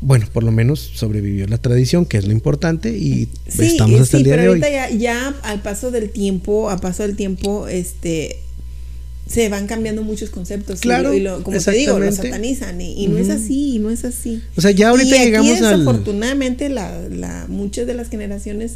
bueno, 0.00 0.26
por 0.32 0.42
lo 0.42 0.50
menos 0.52 0.80
sobrevivió 0.94 1.46
la 1.46 1.58
tradición, 1.58 2.06
que 2.06 2.16
es 2.16 2.26
lo 2.26 2.32
importante, 2.32 2.96
y 2.96 3.28
Sí, 3.46 3.66
estamos 3.66 4.00
hasta 4.00 4.16
sí, 4.16 4.22
el 4.22 4.24
día 4.24 4.32
pero 4.36 4.42
de 4.42 4.48
hoy. 4.48 4.62
ahorita 4.62 4.70
ya, 4.70 4.90
ya 4.96 5.28
al 5.42 5.60
paso 5.60 5.90
del 5.90 6.08
tiempo, 6.08 6.70
a 6.70 6.78
paso 6.78 7.02
del 7.02 7.14
tiempo, 7.14 7.68
este 7.68 8.38
se 9.26 9.48
van 9.50 9.66
cambiando 9.66 10.02
muchos 10.02 10.30
conceptos. 10.30 10.78
y 10.78 10.82
Claro, 10.82 11.10
lo- 11.10 11.14
y 11.14 11.20
lo- 11.20 11.42
como 11.42 11.58
te 11.58 11.70
digo, 11.72 11.98
lo 11.98 12.10
satanizan. 12.12 12.80
Y, 12.80 13.04
y 13.04 13.08
no 13.08 13.18
es 13.18 13.28
así, 13.30 13.74
y 13.76 13.78
no 13.80 13.90
es 13.90 14.04
así. 14.06 14.40
O 14.56 14.60
sea, 14.62 14.70
ya 14.70 14.88
ahorita 14.90 15.14
y 15.14 15.18
aquí, 15.18 15.24
llegamos 15.26 15.60
al... 15.62 15.78
desafortunadamente, 15.80 16.68
la, 16.70 17.06
la, 17.10 17.46
muchas 17.48 17.86
de 17.86 17.92
las 17.94 18.08
generaciones 18.08 18.72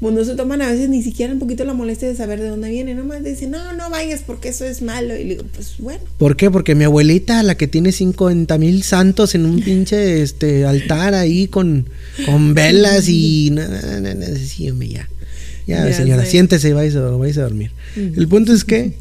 pues 0.00 0.14
no 0.14 0.24
se 0.24 0.34
toman 0.34 0.60
a 0.60 0.70
veces 0.70 0.88
ni 0.90 1.02
siquiera 1.02 1.32
un 1.32 1.38
poquito 1.38 1.64
la 1.64 1.72
molestia 1.72 2.06
de 2.08 2.14
saber 2.16 2.40
de 2.40 2.48
dónde 2.48 2.68
viene. 2.70 2.94
Nomás 2.94 3.24
dicen, 3.24 3.50
no, 3.50 3.72
no 3.72 3.88
vayas 3.88 4.20
porque 4.26 4.50
eso 4.50 4.64
es 4.66 4.82
malo. 4.82 5.16
Y 5.16 5.24
le 5.24 5.30
digo, 5.30 5.44
pues 5.54 5.74
bueno. 5.78 6.00
¿Por 6.18 6.36
qué? 6.36 6.50
Porque 6.50 6.74
mi 6.74 6.84
abuelita, 6.84 7.42
la 7.42 7.56
que 7.56 7.66
tiene 7.66 7.92
50 7.92 8.58
mil 8.58 8.82
santos 8.82 9.34
en 9.34 9.46
un 9.46 9.60
pinche 9.62 10.22
este, 10.22 10.66
altar 10.66 11.14
ahí 11.14 11.48
con, 11.48 11.88
con 12.26 12.52
velas 12.54 13.08
y... 13.08 13.50
No, 13.52 13.66
no, 13.66 14.00
no, 14.00 14.14
no, 14.14 14.26
sí, 14.36 14.70
ya. 14.90 15.08
Ya, 15.66 15.88
Ya 15.88 15.92
señora, 15.92 16.24
sé. 16.24 16.30
siéntese 16.32 16.68
y 16.68 16.72
vais 16.72 16.94
a, 16.94 17.00
vais 17.00 17.36
a 17.38 17.42
dormir. 17.42 17.70
El 17.96 18.28
punto 18.28 18.52
es 18.52 18.64
que 18.64 18.92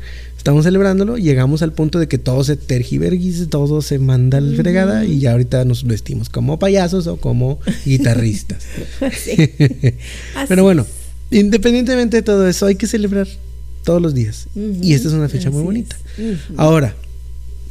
estamos 0.46 0.64
celebrándolo, 0.64 1.18
llegamos 1.18 1.64
al 1.64 1.74
punto 1.74 1.98
de 1.98 2.08
que 2.08 2.20
todo 2.20 2.44
se 2.44 2.56
tergiverguiza, 2.56 3.48
todo 3.48 3.82
se 3.82 3.98
manda 3.98 4.38
al 4.38 4.56
fregada 4.56 5.04
y 5.04 5.18
ya 5.18 5.32
ahorita 5.32 5.66
nos 5.66 5.86
vestimos 5.86 6.30
como 6.30 6.60
payasos 6.60 7.08
o 7.08 7.18
como 7.18 7.60
guitarristas. 7.84 8.64
Sí. 9.12 9.36
Pero 10.48 10.62
bueno, 10.62 10.86
independientemente 11.32 12.18
de 12.18 12.22
todo 12.22 12.48
eso, 12.48 12.68
hay 12.68 12.76
que 12.76 12.86
celebrar 12.86 13.28
todos 13.84 14.00
los 14.00 14.14
días. 14.14 14.46
Y 14.84 14.94
esta 14.94 15.08
es 15.08 15.16
una 15.16 15.30
fecha 15.30 15.50
muy 15.50 15.64
bonita. 15.64 15.98
Ahora, 16.58 16.96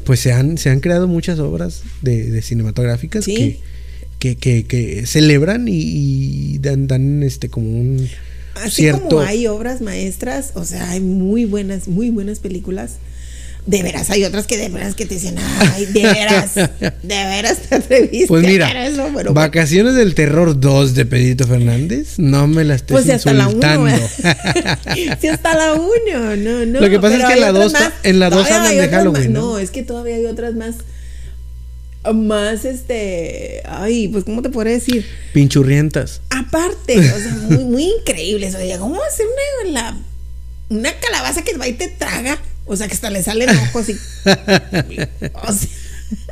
pues 0.04 0.18
se 0.18 0.32
han, 0.32 0.58
se 0.58 0.68
han 0.70 0.80
creado 0.80 1.06
muchas 1.06 1.38
obras 1.38 1.84
de, 2.02 2.28
de 2.28 2.42
cinematográficas 2.42 3.24
Sí. 3.24 3.60
que, 4.18 4.34
que, 4.34 4.36
que, 4.36 4.64
que 4.64 5.06
celebran 5.06 5.68
y, 5.68 5.74
y 6.54 6.58
dan, 6.58 6.88
dan 6.88 7.22
este 7.22 7.48
como 7.48 7.68
un 7.70 8.08
Así 8.56 8.82
cierto 8.82 9.08
como 9.08 9.20
hay 9.20 9.46
obras 9.46 9.80
maestras, 9.80 10.52
o 10.54 10.64
sea, 10.64 10.90
hay 10.90 11.00
muy 11.00 11.44
buenas, 11.44 11.88
muy 11.88 12.10
buenas 12.10 12.38
películas. 12.38 12.92
De 13.66 13.82
veras, 13.82 14.10
hay 14.10 14.24
otras 14.24 14.46
que 14.46 14.58
de 14.58 14.68
veras 14.68 14.94
que 14.94 15.06
te 15.06 15.14
dicen, 15.14 15.36
ay, 15.38 15.86
de 15.86 16.02
veras, 16.02 16.54
de 16.54 16.98
veras 17.02 17.58
te 17.66 17.76
atreviste 17.76 18.26
Pues 18.26 18.44
mira, 18.44 18.66
hacer 18.66 18.92
eso, 18.92 19.04
pero 19.04 19.12
bueno. 19.12 19.32
Vacaciones 19.32 19.94
del 19.94 20.14
Terror 20.14 20.60
2 20.60 20.94
de 20.94 21.06
Pedrito 21.06 21.46
Fernández, 21.46 22.18
no 22.18 22.46
me 22.46 22.62
la 22.64 22.74
estés 22.74 22.92
Pues 22.92 23.06
si 23.06 23.12
hasta 23.12 23.32
la 23.32 23.44
insultando. 23.44 23.84
uno. 23.84 23.96
si 25.18 25.28
hasta 25.28 25.54
la 25.56 25.72
uno, 25.72 26.36
no, 26.36 26.66
no. 26.66 26.80
Lo 26.80 26.90
que 26.90 27.00
pasa 27.00 27.16
es 27.16 27.24
que 27.24 27.40
la 27.40 27.52
dos 27.52 27.72
más. 27.72 27.92
en 28.02 28.18
la 28.18 28.28
dos 28.28 28.46
Todavía 28.46 28.56
hablan 28.56 28.72
hay 28.72 28.86
de 28.86 28.88
Halloween, 28.94 29.32
más. 29.32 29.42
¿no? 29.42 29.52
No, 29.52 29.58
es 29.58 29.70
que 29.70 29.82
todavía 29.82 30.16
hay 30.16 30.26
otras 30.26 30.54
más. 30.54 30.74
Más 32.12 32.64
este. 32.64 33.62
Ay, 33.66 34.08
pues, 34.08 34.24
¿cómo 34.24 34.42
te 34.42 34.50
podría 34.50 34.74
decir? 34.74 35.06
Pinchurrientas. 35.32 36.20
Aparte, 36.30 36.98
o 36.98 37.02
sea, 37.02 37.32
muy, 37.48 37.64
muy 37.64 37.84
increíbles. 38.00 38.54
Oye, 38.54 38.76
¿cómo 38.78 39.00
hacer 39.02 39.26
una, 39.64 39.72
la- 39.72 39.96
una 40.68 40.92
calabaza 41.00 41.42
que 41.42 41.56
va 41.56 41.66
y 41.68 41.72
te 41.74 41.88
traga? 41.88 42.38
O 42.66 42.76
sea, 42.76 42.88
que 42.88 42.94
hasta 42.94 43.10
le 43.10 43.22
salen 43.22 43.48
ojos 43.50 43.88
y. 43.88 43.92
O 45.42 45.52
sea, 45.52 45.68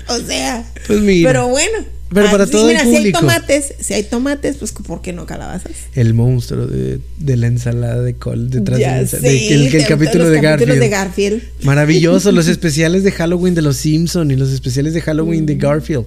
o 0.08 0.18
sea, 0.20 0.64
Pues 0.86 1.00
mira. 1.00 1.28
pero 1.30 1.48
bueno. 1.48 1.78
Pero 2.14 2.30
para 2.30 2.46
todo 2.46 2.68
el 2.68 2.74
mira, 2.76 2.84
si 2.84 2.90
hay 2.90 2.96
público. 2.96 3.20
tomates, 3.20 3.74
si 3.80 3.94
hay 3.94 4.02
tomates, 4.04 4.56
pues 4.56 4.72
¿por 4.72 5.00
qué 5.02 5.12
no 5.12 5.26
calabazas? 5.26 5.72
El 5.94 6.14
monstruo 6.14 6.66
de, 6.66 7.00
de 7.18 7.36
la 7.36 7.46
ensalada 7.46 8.02
de 8.02 8.14
col 8.14 8.50
detrás 8.50 8.78
Ya 8.78 8.98
de, 9.00 9.06
sé, 9.06 9.20
de- 9.20 9.54
el, 9.54 9.74
el 9.74 9.86
capítulo 9.86 10.28
de 10.28 10.40
Garfield. 10.40 10.78
de 10.80 10.88
Garfield. 10.88 11.42
Maravilloso, 11.62 12.32
los 12.32 12.48
especiales 12.56 13.04
de 13.04 13.12
Halloween 13.12 13.54
de 13.54 13.62
los 13.62 13.76
Simpson 13.76 14.30
y 14.30 14.36
los 14.36 14.50
especiales 14.50 14.94
de 14.94 15.00
Halloween 15.00 15.46
de 15.46 15.56
Garfield. 15.56 16.04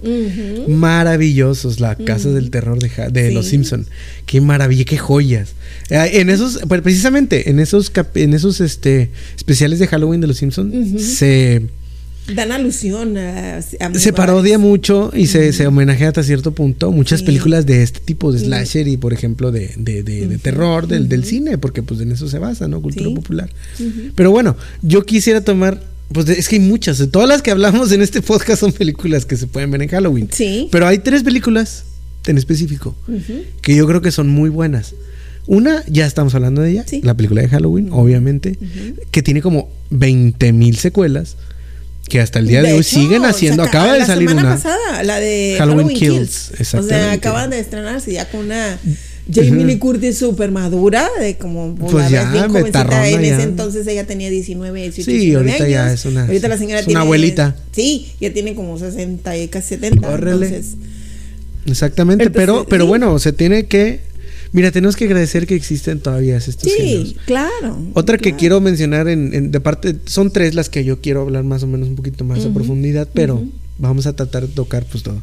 Maravillosos, 0.68 1.80
la 1.80 1.94
casa 1.96 2.28
del 2.30 2.50
terror 2.50 2.78
de, 2.78 3.28
Sí. 3.28 3.34
los 3.34 3.46
Simpson. 3.46 3.86
Qué 4.26 4.40
maravilla, 4.40 4.84
qué 4.84 4.98
joyas. 4.98 5.50
Eh, 5.90 6.10
En 6.20 6.30
esos, 6.30 6.60
precisamente, 6.82 7.50
en 7.50 7.60
esos 7.60 7.90
cap- 7.90 8.16
en 8.16 8.34
esos 8.34 8.60
este 8.60 9.10
especiales 9.36 9.78
de 9.78 9.86
Halloween 9.86 10.20
de 10.20 10.26
los 10.26 10.36
Simpson 10.38 10.72
se 10.98 11.62
Dan 12.34 12.50
alusión 12.52 13.16
a, 13.18 13.58
a 13.58 13.94
se 13.94 14.12
parodia 14.12 14.58
mucho 14.58 15.12
y 15.14 15.26
se, 15.28 15.52
se 15.52 15.66
homenajea 15.66 16.08
hasta 16.08 16.22
cierto 16.22 16.52
punto 16.52 16.90
muchas 16.90 17.20
Sí. 17.20 17.26
películas 17.26 17.66
de 17.66 17.82
este 17.82 18.00
tipo 18.00 18.32
de 18.32 18.40
slasher 18.40 18.88
y 18.88 18.96
por 18.96 19.12
ejemplo 19.12 19.52
de, 19.52 19.72
de, 19.76 20.02
de- 20.02 20.26
de 20.26 20.38
terror 20.38 20.88
del, 20.88 21.08
del 21.08 21.24
cine 21.24 21.56
porque 21.58 21.82
pues 21.82 22.00
en 22.00 22.10
eso 22.12 22.28
se 22.28 22.38
basa 22.38 22.66
no 22.68 22.82
cultura 22.82 23.08
Sí. 23.08 23.14
popular. 23.14 23.50
Pero 24.14 24.30
bueno 24.32 24.56
yo 24.82 25.04
quisiera 25.06 25.40
tomar 25.42 25.80
pues 26.12 26.28
es 26.28 26.48
que 26.48 26.56
hay 26.56 26.62
muchas 26.62 27.02
todas 27.10 27.28
las 27.28 27.42
que 27.42 27.50
hablamos 27.50 27.92
en 27.92 28.02
este 28.02 28.22
podcast 28.22 28.60
son 28.60 28.72
películas 28.72 29.24
que 29.26 29.36
se 29.36 29.46
pueden 29.46 29.70
ver 29.70 29.82
en 29.82 29.88
Halloween. 29.88 30.28
Sí. 30.32 30.68
pero 30.72 30.86
hay 30.86 30.98
tres 30.98 31.22
películas 31.22 31.84
en 32.26 32.38
específico 32.38 32.96
que 33.62 33.76
yo 33.76 33.86
creo 33.86 34.02
que 34.02 34.10
son 34.10 34.28
muy 34.28 34.50
buenas. 34.50 34.94
Una 35.48 35.84
ya 35.86 36.06
estamos 36.06 36.34
hablando 36.34 36.60
de 36.62 36.72
ella 36.72 36.84
Sí. 36.88 37.00
la 37.04 37.14
película 37.16 37.40
de 37.42 37.48
Halloween 37.48 37.88
obviamente 37.92 38.58
que 39.12 39.22
tiene 39.22 39.42
como 39.42 39.68
20 39.90 40.52
mil 40.52 40.76
secuelas 40.76 41.36
que 42.08 42.20
hasta 42.20 42.38
el 42.38 42.46
día 42.48 42.62
de, 42.62 42.72
hoy 42.72 42.80
hecho, 42.80 42.88
siguen 43.00 43.24
haciendo. 43.24 43.64
saca- 43.64 43.78
Acaba 43.80 43.92
de 43.94 43.98
la 44.00 44.06
salir 44.06 44.28
semana 44.28 44.48
una. 44.48 44.56
pasada, 44.56 45.02
la 45.02 45.18
de 45.20 45.56
Halloween 45.58 45.88
Halloween, 45.88 45.98
Kills, 45.98 46.52
Kills. 46.56 46.74
O 46.74 46.82
sea, 46.82 47.12
acaban 47.12 47.50
de 47.50 47.58
estrenarse 47.60 48.12
ya 48.12 48.28
con 48.30 48.40
una 48.46 48.78
Jamie 49.32 49.64
Lee 49.64 49.78
Curtis 49.78 50.16
súper 50.18 50.52
madura, 50.52 51.08
de 51.18 51.36
como 51.36 51.74
Pues 51.74 52.08
ya, 52.10 52.30
bien 52.30 52.48
jovencita. 52.48 53.08
En 53.08 53.22
ya. 53.22 53.34
ese 53.34 53.42
entonces 53.42 53.84
ella 53.88 54.06
tenía 54.06 54.30
19, 54.30 54.82
18, 54.82 55.04
Sí, 55.10 55.16
19 55.18 55.50
ahorita 55.50 55.68
ya 55.68 55.92
es 55.92 56.04
una- 56.04 56.26
Ahorita 56.26 56.46
la 56.46 56.58
señora 56.58 56.78
es 56.80 56.86
una 56.86 56.90
tiene- 56.92 57.00
abuelita. 57.00 57.56
Sí, 57.72 58.12
ya 58.20 58.32
tiene 58.32 58.54
como 58.54 58.78
60 58.78 59.36
y 59.36 59.48
casi 59.48 59.70
70. 59.70 60.06
Córrele. 60.08 60.46
Entonces, 60.46 60.74
Exactamente, 61.66 62.24
Entonces, 62.24 62.40
pero, 62.46 62.66
pero 62.68 62.84
sí. 62.84 62.88
bueno, 62.88 63.18
se 63.18 63.32
tiene 63.32 63.66
que. 63.66 64.00
Mira, 64.52 64.70
tenemos 64.70 64.96
que 64.96 65.04
agradecer 65.04 65.46
que 65.46 65.54
existen 65.54 66.00
todavía 66.00 66.36
estos 66.36 66.72
géneros. 66.72 67.08
sí, 67.10 67.16
claro. 67.26 67.78
Otra 67.94 68.16
que 68.18 68.34
quiero 68.36 68.60
mencionar 68.60 69.08
en, 69.08 69.34
en- 69.34 69.50
de 69.50 69.60
parte, 69.60 69.96
son 70.06 70.30
tres 70.32 70.54
las 70.54 70.68
que 70.70 70.84
yo 70.84 71.00
quiero 71.00 71.22
hablar 71.22 71.44
más 71.44 71.62
o 71.62 71.66
menos 71.66 71.88
un 71.88 71.96
poquito 71.96 72.24
más 72.24 72.44
a 72.44 72.52
profundidad, 72.54 73.08
pero 73.12 73.42
vamos 73.78 74.06
a 74.06 74.14
tratar 74.14 74.46
de 74.46 74.54
tocar 74.54 74.86
pues 74.90 75.02
todo. 75.02 75.20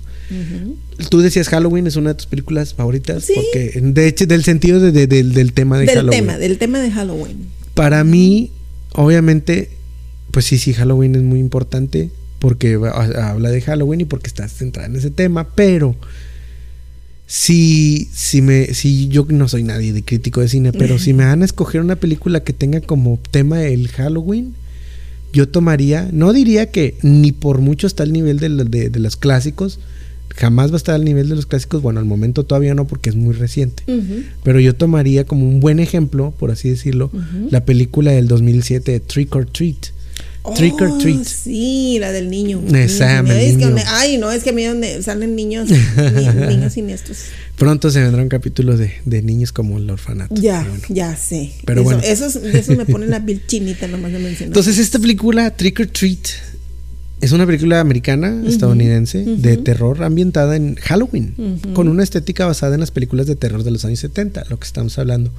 Tú 1.10 1.22
decías 1.22 1.50
Halloween 1.50 1.88
es 1.88 1.96
una 1.96 2.10
de 2.10 2.16
tus 2.16 2.28
películas 2.28 2.74
favoritas, 2.74 3.24
Sí. 3.26 3.34
porque 3.36 3.80
de 3.82 4.08
hecho 4.08 4.26
del 4.28 4.44
sentido 4.44 4.80
de- 4.80 4.92
de- 4.92 5.08
del- 5.08 5.34
del 5.34 5.54
tema 5.54 5.80
de 5.80 5.86
Del 5.88 5.96
Halloween. 5.96 6.20
tema, 6.20 6.38
del 6.38 6.58
tema 6.58 6.80
de 6.80 6.92
Halloween. 6.92 7.38
Para 7.74 8.04
mí, 8.04 8.52
obviamente, 8.94 9.70
pues 10.32 10.46
sí, 10.46 10.58
sí, 10.58 10.74
Halloween 10.74 11.16
es 11.16 11.22
muy 11.24 11.40
importante 11.40 12.12
porque 12.40 12.76
habla 12.76 13.50
de 13.50 13.62
Halloween 13.62 14.02
y 14.02 14.06
porque 14.06 14.28
estás 14.28 14.52
centrada 14.54 14.88
en 14.88 14.96
ese 14.98 15.10
tema, 15.10 15.48
pero 15.56 15.96
si, 17.26 18.10
si 18.14 18.42
me, 18.42 18.74
si 18.74 19.08
yo 19.08 19.26
no 19.30 19.48
soy 19.48 19.64
nadie 19.64 19.94
de 19.94 20.04
crítico 20.04 20.42
de 20.42 20.50
cine, 20.50 20.72
pero 20.74 21.00
si 21.00 21.14
me 21.14 21.26
van 21.26 21.42
a 21.42 21.46
escoger 21.46 21.82
una 21.82 21.96
película 21.96 22.44
que 22.44 22.54
tenga 22.54 22.82
como 22.82 23.20
tema 23.32 23.64
el 23.64 23.88
Halloween, 23.90 24.54
yo 25.32 25.48
tomaría, 25.50 26.10
no 26.12 26.32
diría 26.34 26.70
que 26.70 26.96
ni 27.02 27.32
por 27.32 27.60
mucho 27.60 27.88
está 27.88 28.04
al 28.04 28.14
nivel 28.14 28.38
de, 28.40 28.50
de- 28.50 28.90
de 28.90 29.00
los 29.00 29.16
clásicos, 29.18 29.80
jamás 30.36 30.70
va 30.72 30.76
a 30.76 30.78
estar 30.78 30.96
al 30.96 31.06
nivel 31.06 31.30
de 31.30 31.36
los 31.36 31.46
clásicos, 31.48 31.82
bueno, 31.82 32.00
al 32.00 32.06
momento 32.06 32.44
todavía 32.44 32.76
no 32.76 32.86
porque 32.86 33.10
es 33.10 33.16
muy 33.16 33.34
reciente. 33.34 33.84
Pero 34.44 34.60
yo 34.60 34.76
tomaría 34.76 35.26
como 35.26 35.48
un 35.48 35.60
buen 35.60 35.80
ejemplo, 35.80 36.34
por 36.38 36.52
así 36.52 36.70
decirlo, 36.70 37.10
la 37.52 37.66
película 37.66 38.12
del 38.12 38.28
2007, 38.28 39.00
Trick 39.00 39.36
or 39.36 39.46
Treat. 39.48 39.88
Trick 40.56 40.74
or 40.82 40.90
Oh, 40.92 40.98
Treat. 40.98 41.24
Sí, 41.24 41.98
la 42.00 42.12
del 42.12 42.30
niño. 42.30 42.62
El 42.68 42.76
Es 42.76 42.98
que 42.98 43.66
donde- 43.66 43.84
ay, 43.88 44.18
no, 44.18 44.30
es 44.32 44.44
que 44.44 44.50
a 44.50 44.54
mí 44.54 44.64
donde 44.66 45.02
salen 45.02 45.36
niños, 45.36 45.70
ni- 45.70 46.48
niños 46.56 46.74
siniestros. 46.74 47.18
Pronto 47.58 47.90
se 47.92 48.02
vendrá 48.02 48.22
un 48.22 48.30
capítulo 48.30 48.76
de, 48.76 48.92
de 49.06 49.22
niños 49.22 49.52
como 49.54 49.78
el 49.78 49.90
orfanato. 49.90 50.36
Ya, 50.36 50.62
bueno. 50.68 50.84
ya 50.90 51.16
sé. 51.16 51.54
Pero 51.66 51.82
Eso- 51.82 51.84
bueno. 51.86 52.02
Esos, 52.04 52.36
esos 52.36 52.76
me 52.78 52.86
ponen 52.86 53.10
la 53.10 53.24
piel 53.26 53.42
chinita 53.48 53.88
nomás 53.88 54.12
de 54.12 54.20
mencionar. 54.20 54.48
Entonces, 54.48 54.80
esta 54.80 55.00
película, 55.00 55.50
Trick 55.56 55.80
or 55.80 55.88
Treat, 55.88 56.28
es 57.22 57.32
una 57.32 57.46
película 57.46 57.80
americana, 57.80 58.44
estadounidense, 58.46 59.20
de 59.24 59.56
terror 59.56 60.04
ambientada 60.04 60.58
en 60.58 60.76
Halloween, 60.76 61.34
con 61.74 61.88
una 61.88 62.04
estética 62.04 62.46
basada 62.46 62.74
en 62.74 62.82
las 62.82 62.92
películas 62.92 63.28
de 63.28 63.38
terror 63.38 63.64
de 63.64 63.72
los 63.72 63.86
años 63.86 64.00
70, 64.00 64.44
lo 64.50 64.60
que 64.60 64.66
estamos 64.68 64.98
hablando. 65.00 65.32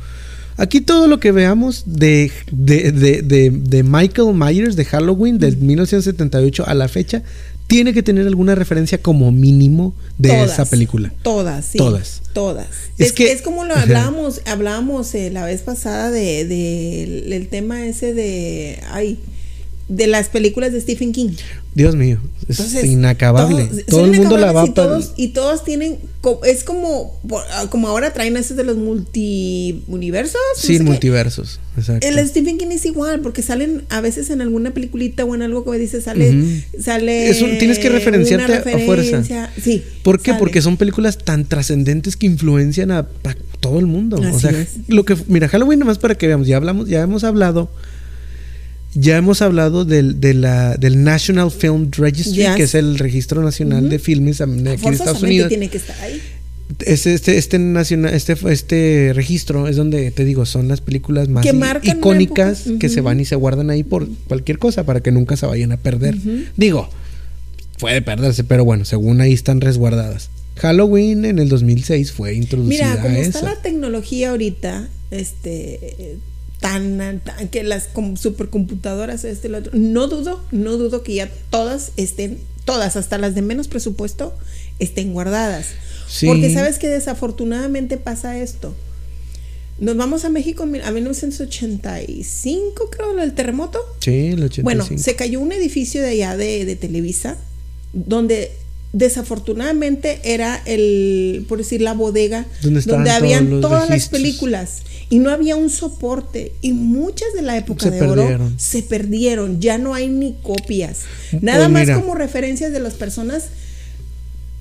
Aquí 0.57 0.81
todo 0.81 1.09
lo 1.09 1.19
que 1.21 1.33
veamos 1.33 1.83
de, 1.87 2.31
de, 2.53 2.93
de- 2.93 3.23
de- 3.23 3.51
de 3.51 3.83
Michael 3.83 4.35
Myers 4.35 4.77
de 4.77 4.85
Halloween 4.85 5.39
del 5.39 5.57
1978 5.57 6.65
a 6.67 6.75
la 6.75 6.89
fecha 6.89 7.23
tiene 7.67 7.93
que 7.95 8.03
tener 8.03 8.27
alguna 8.27 8.55
referencia 8.55 8.99
como 8.99 9.33
mínimo 9.33 9.95
de 10.19 10.29
Todas, 10.29 10.53
esa 10.53 10.65
película. 10.67 11.13
Todas, 11.23 11.65
sí. 11.65 11.79
Todas. 11.79 12.21
Todas. 12.35 12.67
Es 12.99 13.07
Es, 13.09 13.13
que- 13.13 13.33
es 13.33 13.43
como 13.43 13.65
lo 13.65 13.75
hablábamos, 13.75 14.43
hablábamos 14.47 15.15
eh, 15.15 15.31
la 15.31 15.45
vez 15.47 15.63
pasada 15.63 16.11
de, 16.11 16.45
de- 16.45 17.35
el 17.37 17.49
tema 17.49 17.85
ese 17.87 18.13
de 18.15 18.81
ay 18.91 19.19
de 19.89 20.07
las 20.07 20.29
películas 20.29 20.73
de 20.73 20.81
Stephen 20.81 21.13
King. 21.13 21.31
Dios 21.75 21.95
mío, 21.97 22.19
es 22.49 22.59
Entonces, 22.61 22.85
inacabable. 22.85 23.65
todos- 23.65 23.87
Todo 23.87 24.05
el 24.07 24.13
mundo 24.13 24.37
la 24.39 24.53
va 24.53 24.65
y 24.65 24.71
a 24.71 24.75
todos, 24.75 25.13
y 25.17 25.29
todos 25.29 25.65
tienen 25.65 25.99
es 26.47 26.65
como 26.65 27.21
ah, 27.51 27.67
como 27.69 27.89
ahora 27.89 28.13
traen 28.15 28.37
esos 28.39 28.57
de 28.57 28.65
los 28.65 28.77
multi 28.79 29.83
universos 29.89 30.41
sin 30.57 30.85
multiversos. 30.85 31.61
Exacto. 31.77 32.07
el 32.07 32.27
Stephen 32.29 32.57
King 32.57 32.69
es 32.71 32.87
igual 32.87 33.21
porque 33.21 33.43
salen 33.43 33.83
a 33.91 34.01
veces 34.01 34.31
en 34.31 34.41
alguna 34.41 34.71
peliculita 34.73 35.25
o 35.25 35.35
en 35.35 35.43
algo 35.43 35.65
que 35.71 35.77
dice 35.77 36.01
sale 36.01 36.31
Ujú. 36.31 36.81
sale 36.83 37.29
Es 37.29 37.43
un- 37.43 37.59
tienes 37.59 37.79
que 37.79 37.89
referenciarte 37.91 38.55
a 38.55 38.79
fuerza. 38.87 39.51
sí 39.61 39.83
¿Por 40.03 40.21
qué? 40.21 40.31
sale. 40.31 40.39
Porque 40.39 40.63
son 40.63 40.77
películas 40.77 41.19
tan 41.19 41.45
trascendentes 41.45 42.17
que 42.17 42.27
influencian 42.27 42.91
a, 42.91 43.01
a 43.01 43.35
todo 43.61 43.79
el 43.81 43.87
mundo. 43.87 44.17
o 44.19 44.39
sea, 44.39 44.51
es. 44.53 44.77
lo 44.89 45.05
que 45.05 45.17
mira, 45.29 45.49
Halloween 45.49 45.81
nomás 45.81 45.99
para 45.99 46.15
que 46.15 46.27
veamos, 46.27 46.47
ya 46.47 46.57
hablamos, 46.57 46.89
ya 46.89 47.03
hemos 47.03 47.25
hablado 47.25 47.69
ya 48.95 49.17
hemos 49.17 49.43
hablado 49.43 49.85
del, 49.85 50.21
de 50.21 50.35
la, 50.35 50.77
del 50.77 51.03
National 51.05 51.51
Film 51.51 51.91
Registry, 51.93 52.43
Yes. 52.43 52.57
que 52.57 52.63
es 52.65 52.75
el 52.75 52.99
registro 52.99 53.43
nacional 53.43 53.89
de 53.89 53.99
filmes 53.99 54.41
aquí 54.41 54.53
en 54.53 54.67
Estados 54.95 55.23
Unidos. 55.23 55.49
tiene 55.49 55.69
que 55.69 55.79
estar 55.79 55.99
ahí 56.01 56.21
Este, 56.87 57.13
este, 57.15 57.37
este, 57.37 57.59
nacional, 57.59 58.15
este, 58.15 58.37
este 58.51 59.13
registro 59.15 59.69
es 59.69 59.77
donde 59.77 60.11
te 60.11 60.25
digo, 60.25 60.47
son 60.47 60.69
las 60.69 60.81
películas 60.81 61.29
más 61.29 61.45
icónicas 61.83 62.65
que 62.81 62.89
se 62.89 63.01
van 63.01 63.21
y 63.21 63.25
se 63.25 63.37
guardan 63.37 63.71
ahí 63.71 63.83
por 63.83 64.09
cualquier 64.29 64.59
cosa 64.59 64.85
para 64.85 65.01
que 65.01 65.11
nunca 65.13 65.37
se 65.37 65.47
vayan 65.47 65.73
a 65.73 65.77
perder. 65.77 66.17
Digo, 66.57 66.89
puede 67.79 68.01
perderse, 68.03 68.45
pero 68.45 68.65
bueno, 68.65 68.85
según 68.85 69.21
ahí 69.21 69.33
están 69.33 69.61
resguardadas. 69.61 70.31
Halloween 70.57 71.25
en 71.25 71.41
el 71.41 71.49
2006 71.49 72.13
fue 72.13 72.35
introducida 72.35 72.91
Mira, 72.93 73.03
como 73.03 73.17
a 73.17 73.19
está 73.19 73.39
esa. 73.41 73.49
la 73.55 73.61
tecnología 73.61 74.31
ahorita, 74.31 74.89
este, 75.11 76.17
tan, 76.61 77.21
tan- 77.25 77.49
que 77.49 77.63
las 77.63 77.85
com- 77.89 78.17
supercomputadoras 78.17 79.25
este 79.25 79.49
y 79.49 79.51
lo 79.51 79.59
otro. 79.59 79.73
No 79.75 80.07
dudo, 80.09 80.43
no 80.53 80.77
dudo 80.77 81.03
que 81.03 81.15
ya 81.15 81.31
todas 81.51 81.93
estén, 81.97 82.39
todas, 82.65 82.97
hasta 82.97 83.19
las 83.19 83.35
de 83.35 83.43
menos 83.43 83.69
presupuesto, 83.69 84.35
estén 84.79 85.13
guardadas. 85.13 85.67
Sí. 86.09 86.27
Porque 86.27 86.53
sabes 86.53 86.79
que 86.79 86.89
desafortunadamente 86.89 87.97
pasa 87.97 88.39
esto. 88.39 88.75
Nos 89.81 89.97
vamos 89.97 90.25
a 90.25 90.29
México 90.31 90.63
a 90.63 90.91
1985, 90.93 92.91
creo, 92.91 93.19
el 93.21 93.35
terremoto. 93.35 93.79
Sí, 94.01 94.29
el 94.29 94.43
85. 94.45 94.63
Bueno, 94.63 94.87
se 95.03 95.17
cayó 95.17 95.41
un 95.41 95.53
edificio 95.53 96.01
de 96.03 96.09
allá 96.11 96.37
de, 96.37 96.65
de 96.65 96.77
Televisa, 96.77 97.37
donde 97.93 98.53
desafortunadamente 98.95 100.21
era 100.25 100.63
el, 100.67 101.45
por 101.49 101.59
decir, 101.59 101.81
la 101.83 101.93
bodega, 101.93 102.47
Donde 102.63 102.81
donde 102.83 103.11
habían 103.11 103.61
todas 103.61 103.91
las 103.91 104.09
películas 104.09 104.83
y 105.11 105.19
no 105.19 105.31
había 105.31 105.57
un 105.57 105.69
soporte 105.69 106.53
y 106.63 106.73
muchas 106.73 107.33
de 107.35 107.43
la 107.43 107.57
época 107.57 107.85
Se 107.87 107.91
de 107.91 108.03
oro 108.03 108.23
perdieron. 108.23 108.55
se 108.59 108.83
perdieron, 108.83 109.61
ya 109.61 109.79
no 109.79 109.95
hay 109.95 110.09
ni 110.09 110.35
copias. 110.43 111.01
Pues 111.31 111.43
Nada 111.43 111.69
más 111.69 111.83
mira. 111.83 112.01
como 112.01 112.15
referencias 112.15 112.73
de 112.73 112.81
las 112.81 112.95
personas 112.95 113.47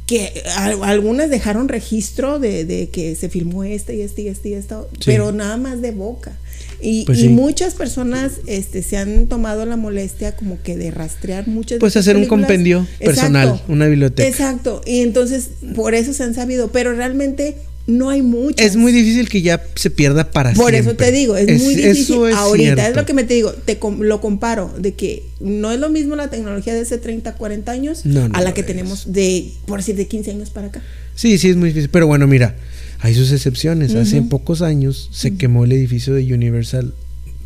que 0.06 0.44
al- 0.58 0.84
algunas 0.84 1.30
dejaron 1.30 1.70
registro 1.70 2.38
de, 2.40 2.66
de 2.66 2.90
que 2.90 3.16
se 3.16 3.30
filmó 3.30 3.64
este 3.64 3.96
y 3.96 4.02
este 4.02 4.24
y 4.24 4.28
este 4.28 4.50
y 4.50 4.54
esto, 4.56 4.90
Sí. 4.94 5.00
pero 5.06 5.32
nada 5.32 5.56
más 5.58 5.82
de 5.82 5.92
boca. 5.92 6.38
Y, 6.84 7.06
Pues 7.06 7.20
y 7.20 7.22
sí. 7.24 7.30
muchas 7.30 7.74
personas 7.74 8.34
este, 8.46 8.84
se 8.84 8.98
han 8.98 9.28
tomado 9.28 9.66
la 9.66 9.78
molestia 9.78 10.36
como 10.36 10.62
que 10.62 10.76
de 10.76 10.92
rastrear 10.92 11.48
muchas 11.48 11.80
Pues 11.80 11.96
hacer 11.96 12.18
un 12.18 12.26
compendio 12.26 12.86
personal, 13.00 13.62
una 13.68 13.88
biblioteca. 13.88 14.28
Exacto. 14.28 14.82
Y 14.86 15.00
entonces 15.00 15.50
por 15.76 15.96
eso 15.96 16.14
se 16.14 16.24
han 16.24 16.36
sabido, 16.36 16.72
pero 16.72 16.94
realmente 16.94 17.56
no 17.86 18.10
hay 18.10 18.22
muchas. 18.22 18.66
Es 18.66 18.76
muy 18.76 18.92
difícil 18.92 19.28
que 19.30 19.42
ya 19.42 19.62
se 19.76 19.90
pierda 19.90 20.32
para 20.32 20.54
Por 20.54 20.72
siempre. 20.72 20.92
eso 20.92 20.96
te 20.96 21.12
digo, 21.12 21.36
es, 21.36 21.62
muy 21.62 21.76
difícil 21.76 22.28
es 22.28 22.36
ahorita. 22.36 22.88
Es 22.90 22.96
lo 22.96 23.06
que 23.06 23.14
me 23.14 23.24
te 23.24 23.34
digo, 23.34 23.52
te 23.52 23.78
lo 24.00 24.22
comparo 24.22 24.74
de 24.78 24.94
que 24.94 25.24
no 25.40 25.72
es 25.72 25.80
lo 25.80 25.90
mismo 25.90 26.16
la 26.16 26.30
tecnología 26.30 26.74
de 26.74 26.82
hace 26.82 26.98
30, 26.98 27.34
40 27.36 27.72
años 27.72 28.06
No, 28.06 28.30
no 28.30 28.36
a 28.36 28.42
la 28.42 28.54
que 28.54 28.64
tenemos 28.64 29.12
de, 29.12 29.52
por 29.66 29.80
decir, 29.80 29.96
de 29.96 30.08
15 30.08 30.32
años 30.32 30.50
para 30.50 30.68
acá. 30.68 30.82
Sí, 31.16 31.38
sí, 31.38 31.50
es 31.50 31.56
muy 31.58 31.70
difícil. 31.70 31.90
Pero 31.90 32.08
bueno, 32.08 32.26
mira, 32.26 32.56
hay 33.04 33.14
sus 33.16 33.34
excepciones. 33.34 33.96
Hace 33.96 34.22
pocos 34.22 34.62
años 34.62 35.10
se 35.12 35.36
quemó 35.36 35.66
el 35.66 35.74
edificio 35.74 36.14
de 36.14 36.34
Universal. 36.34 36.94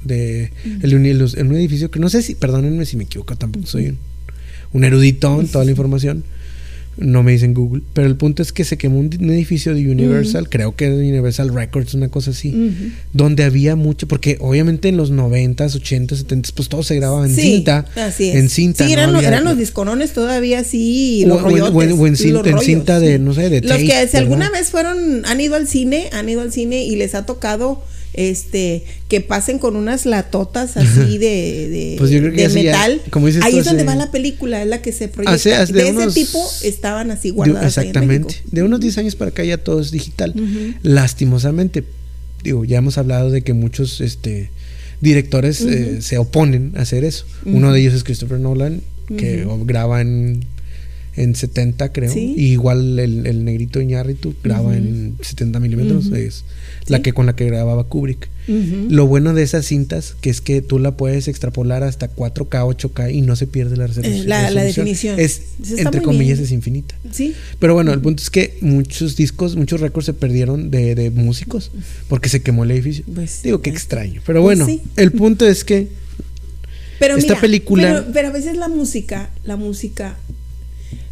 De, 0.04 0.52
el, 0.84 0.94
en 0.94 1.48
un 1.48 1.56
edificio 1.56 1.90
que 1.90 2.00
no 2.00 2.10
sé 2.10 2.22
si, 2.22 2.36
perdónenme 2.36 2.86
si 2.86 2.96
me 2.96 3.06
equivoco, 3.06 3.36
tampoco 3.36 3.66
soy 3.66 3.88
un, 3.88 3.98
un 4.74 4.84
erudito 4.84 5.42
en 5.42 5.48
toda 5.48 5.66
la 5.66 5.72
información. 5.72 6.24
No 6.98 7.22
me 7.24 7.32
dicen 7.32 7.54
Google. 7.54 7.84
Pero 7.94 8.08
el 8.08 8.16
punto 8.16 8.42
es 8.42 8.51
que 8.51 8.63
se 8.63 8.77
quemó 8.77 9.00
un, 9.00 9.10
edificio 9.30 9.74
de 9.75 9.89
Universal, 9.89 10.50
creo 10.50 10.75
que 10.75 10.89
Universal 10.92 11.54
Records, 11.54 11.94
una 11.94 12.10
cosa 12.10 12.32
así, 12.32 12.54
donde 13.13 13.44
había 13.44 13.75
mucho, 13.75 14.08
porque 14.08 14.38
obviamente 14.39 14.89
en 14.89 14.98
los 14.98 15.12
90s, 15.12 15.75
80s, 15.75 16.25
70s, 16.25 16.51
pues 16.56 16.70
todo 16.70 16.82
se 16.84 16.96
grababa 16.96 17.25
en 17.25 17.36
Sí, 17.36 17.42
cinta. 17.42 17.86
así 17.96 18.30
es. 18.30 18.36
En 18.36 18.50
cinta. 18.50 18.86
Sí, 18.88 18.94
eran, 18.94 19.12
los- 19.13 19.18
había- 19.20 19.30
eran 19.30 19.44
los 19.44 19.58
discorones 19.58 20.12
todavía 20.13 20.60
así, 20.60 21.24
O- 21.25 21.27
los 21.30 21.38
o 21.38 21.39
en- 21.39 21.46
rollotes, 21.51 21.74
o 21.75 21.82
en- 21.84 21.92
o 21.92 22.06
en 22.08 22.12
los 22.13 22.20
cinta- 22.20 22.50
en 22.50 22.60
cinta 22.60 23.00
de, 23.00 23.20
no 23.20 23.34
sé, 23.34 23.50
de 23.50 23.62
Los 23.62 23.70
tape, 23.72 23.82
que 23.84 23.88
si 23.92 23.96
¿verdad? 23.98 24.16
alguna 24.16 24.50
vez 24.50 24.70
fueron, 24.70 25.25
han 25.25 25.39
ido 25.39 25.56
al 25.56 25.68
cine, 25.68 26.10
han 26.13 26.27
ido 26.30 26.42
al 26.42 26.51
cine 26.51 26.84
y 26.84 26.96
les 26.96 27.13
ha 27.16 27.25
tocado 27.25 27.84
este 28.17 28.83
que 29.07 29.21
pasen 29.21 29.59
con 29.59 29.75
unas 29.77 30.05
latotas 30.05 30.75
así 30.75 31.17
de, 31.17 31.69
de, 31.69 31.95
Pues 31.97 32.09
yo 32.12 32.19
creo 32.19 32.31
que 32.31 32.38
de 32.38 32.43
ya 32.43 32.50
sí, 32.50 32.63
ya, 32.63 32.71
metal. 32.71 33.01
como 33.12 33.27
dices 33.27 33.43
Ahí 33.43 33.53
tú, 33.53 33.59
es 33.59 33.65
donde 33.65 33.83
hace- 33.83 33.88
va 33.89 33.95
la 33.95 34.12
película, 34.12 34.62
es 34.62 34.67
la 34.67 34.81
que 34.81 34.91
se 34.91 35.07
proyecta. 35.07 35.36
Hace- 35.36 35.53
hace 35.55 35.71
de, 35.71 35.83
de 35.93 36.03
ese 36.03 36.12
tipo 36.12 36.43
estaban 36.63 37.12
así 37.12 37.29
De- 37.29 37.36
guardadas. 37.36 37.77
ahí 37.77 37.86
en 37.86 37.89
exactamente. 37.89 38.36
De 38.51 38.63
unos 38.63 38.79
10 38.79 38.97
años 38.97 39.15
para 39.15 39.29
acá 39.29 39.43
ya 39.43 39.57
todo 39.57 39.79
es 39.79 39.91
digital. 39.91 40.33
Lastimosamente, 40.83 41.83
digo, 42.43 42.65
ya 42.65 42.77
hemos 42.79 42.97
hablado 42.97 43.29
de 43.29 43.41
que 43.41 43.53
muchos 43.53 44.01
este, 44.01 44.50
directores 45.01 45.62
eh, 45.62 46.01
se 46.01 46.17
oponen 46.17 46.74
a 46.77 46.81
hacer 46.81 47.03
eso. 47.03 47.25
Uno 47.45 47.71
de 47.71 47.81
ellos 47.81 47.93
es 47.93 48.03
Christopher 48.03 48.39
Nolan, 48.39 48.81
que 49.17 49.45
graba 49.65 50.01
en, 50.01 50.45
en 51.17 51.36
70, 51.36 51.91
creo. 51.91 52.13
Sí. 52.13 52.34
Y 52.38 52.45
igual 52.51 52.97
el, 52.99 53.25
el 53.27 53.43
negrito 53.43 53.82
Iñárritu 53.82 54.34
graba 54.43 54.77
en 54.77 55.15
70 55.21 55.60
milímetros. 55.60 56.06
Es 56.13 56.45
la 56.88 56.97
Sí. 56.97 57.03
que 57.03 57.12
con 57.13 57.25
la 57.25 57.36
que 57.36 57.45
grababa 57.45 57.84
Kubrick. 57.84 58.30
Lo 58.89 59.08
bueno 59.08 59.34
de 59.34 59.43
esas 59.43 59.65
cintas 59.65 60.15
que 60.21 60.30
es 60.30 60.39
que 60.39 60.62
tú 60.62 60.80
la 60.80 60.95
puedes 60.95 61.27
extrapolar 61.27 61.84
hasta 61.84 62.10
4K, 62.15 62.63
8K 62.65 63.13
y 63.13 63.19
no 63.21 63.36
se 63.36 63.45
pierde 63.45 63.75
la 63.75 63.88
resolución. 63.88 64.21
Eh, 64.21 64.25
la- 64.25 64.49
definición. 64.63 65.19
Es, 65.19 65.41
entre 65.75 66.01
comillas, 66.01 66.38
bien. 66.38 66.45
es 66.45 66.51
infinita. 66.53 66.95
Sí. 67.12 67.34
Pero 67.60 67.73
bueno, 67.73 67.91
el 67.91 67.99
punto 67.99 68.23
es 68.23 68.30
que 68.30 68.58
muchos 68.62 69.17
discos, 69.17 69.58
muchos 69.58 69.82
récords 69.82 70.06
se 70.06 70.13
perdieron 70.13 70.71
de, 70.71 70.95
de 70.95 71.10
músicos 71.12 71.71
porque 72.08 72.30
se 72.30 72.41
quemó 72.41 72.63
el 72.63 72.71
edificio. 72.71 73.03
Pues, 73.13 73.41
Digo 73.43 73.62
que 73.62 73.69
eh, 73.69 73.73
extraño. 73.73 74.21
Pero 74.25 74.41
pues 74.41 74.58
bueno, 74.60 74.65
sí. 74.65 74.82
el 74.95 75.12
punto 75.12 75.45
es 75.45 75.65
que 75.65 75.89
Pero 76.99 77.17
Esta 77.17 77.34
mira, 77.34 77.41
película- 77.41 77.84
Pero, 78.01 78.13
pero 78.13 78.27
a 78.30 78.32
veces 78.32 78.56
la 78.56 78.69
música, 78.69 79.30
la 79.43 79.58
música. 79.58 80.15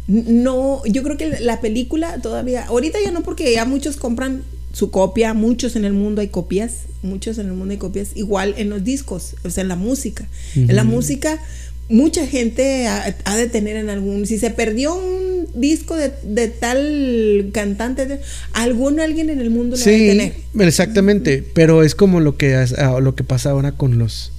No, 0.08 0.82
yo 0.86 1.02
creo 1.02 1.16
que 1.16 1.40
la 1.40 1.60
película 1.60 2.18
todavía. 2.22 2.66
Ahorita 2.66 2.98
ya 3.04 3.10
no, 3.10 3.22
porque 3.22 3.52
ya 3.52 3.64
muchos 3.64 3.96
compran 3.96 4.42
su 4.72 4.90
copia, 4.90 5.34
muchos 5.34 5.74
en 5.74 5.84
el 5.84 5.94
mundo 5.94 6.20
hay 6.20 6.28
copias, 6.28 6.72
muchos 7.02 7.38
en 7.38 7.46
el 7.46 7.52
mundo 7.54 7.72
hay 7.72 7.78
copias, 7.78 8.10
igual 8.14 8.54
en 8.58 8.68
los 8.70 8.84
discos, 8.84 9.34
o 9.44 9.50
sea, 9.50 9.62
en 9.62 9.68
la 9.68 9.76
música. 9.76 10.28
En 10.54 10.76
la 10.76 10.84
música, 10.84 11.40
mucha 11.88 12.26
gente 12.26 12.86
ha, 12.86 13.16
ha 13.24 13.36
de 13.36 13.48
tener 13.48 13.76
en 13.76 13.88
algún. 13.90 14.26
Si 14.26 14.38
se 14.38 14.50
perdió 14.50 14.94
un 14.94 15.48
disco 15.54 15.96
de, 15.96 16.12
de 16.24 16.48
tal 16.48 17.50
cantante, 17.52 18.06
de- 18.06 18.20
algún 18.52 19.00
alguien 19.00 19.30
en 19.30 19.40
el 19.40 19.50
mundo 19.50 19.76
lo 19.76 19.82
ha 19.82 19.86
de 19.86 19.98
sí, 19.98 20.06
tener. 20.06 20.34
exactamente. 20.68 21.42
Pero 21.54 21.82
es 21.82 21.94
como 21.94 22.20
lo 22.20 22.36
que 22.36 22.54
ah, 22.54 22.98
lo 23.00 23.14
que 23.14 23.24
pasa 23.24 23.50
ahora 23.50 23.72
con 23.72 23.98
los 23.98 24.32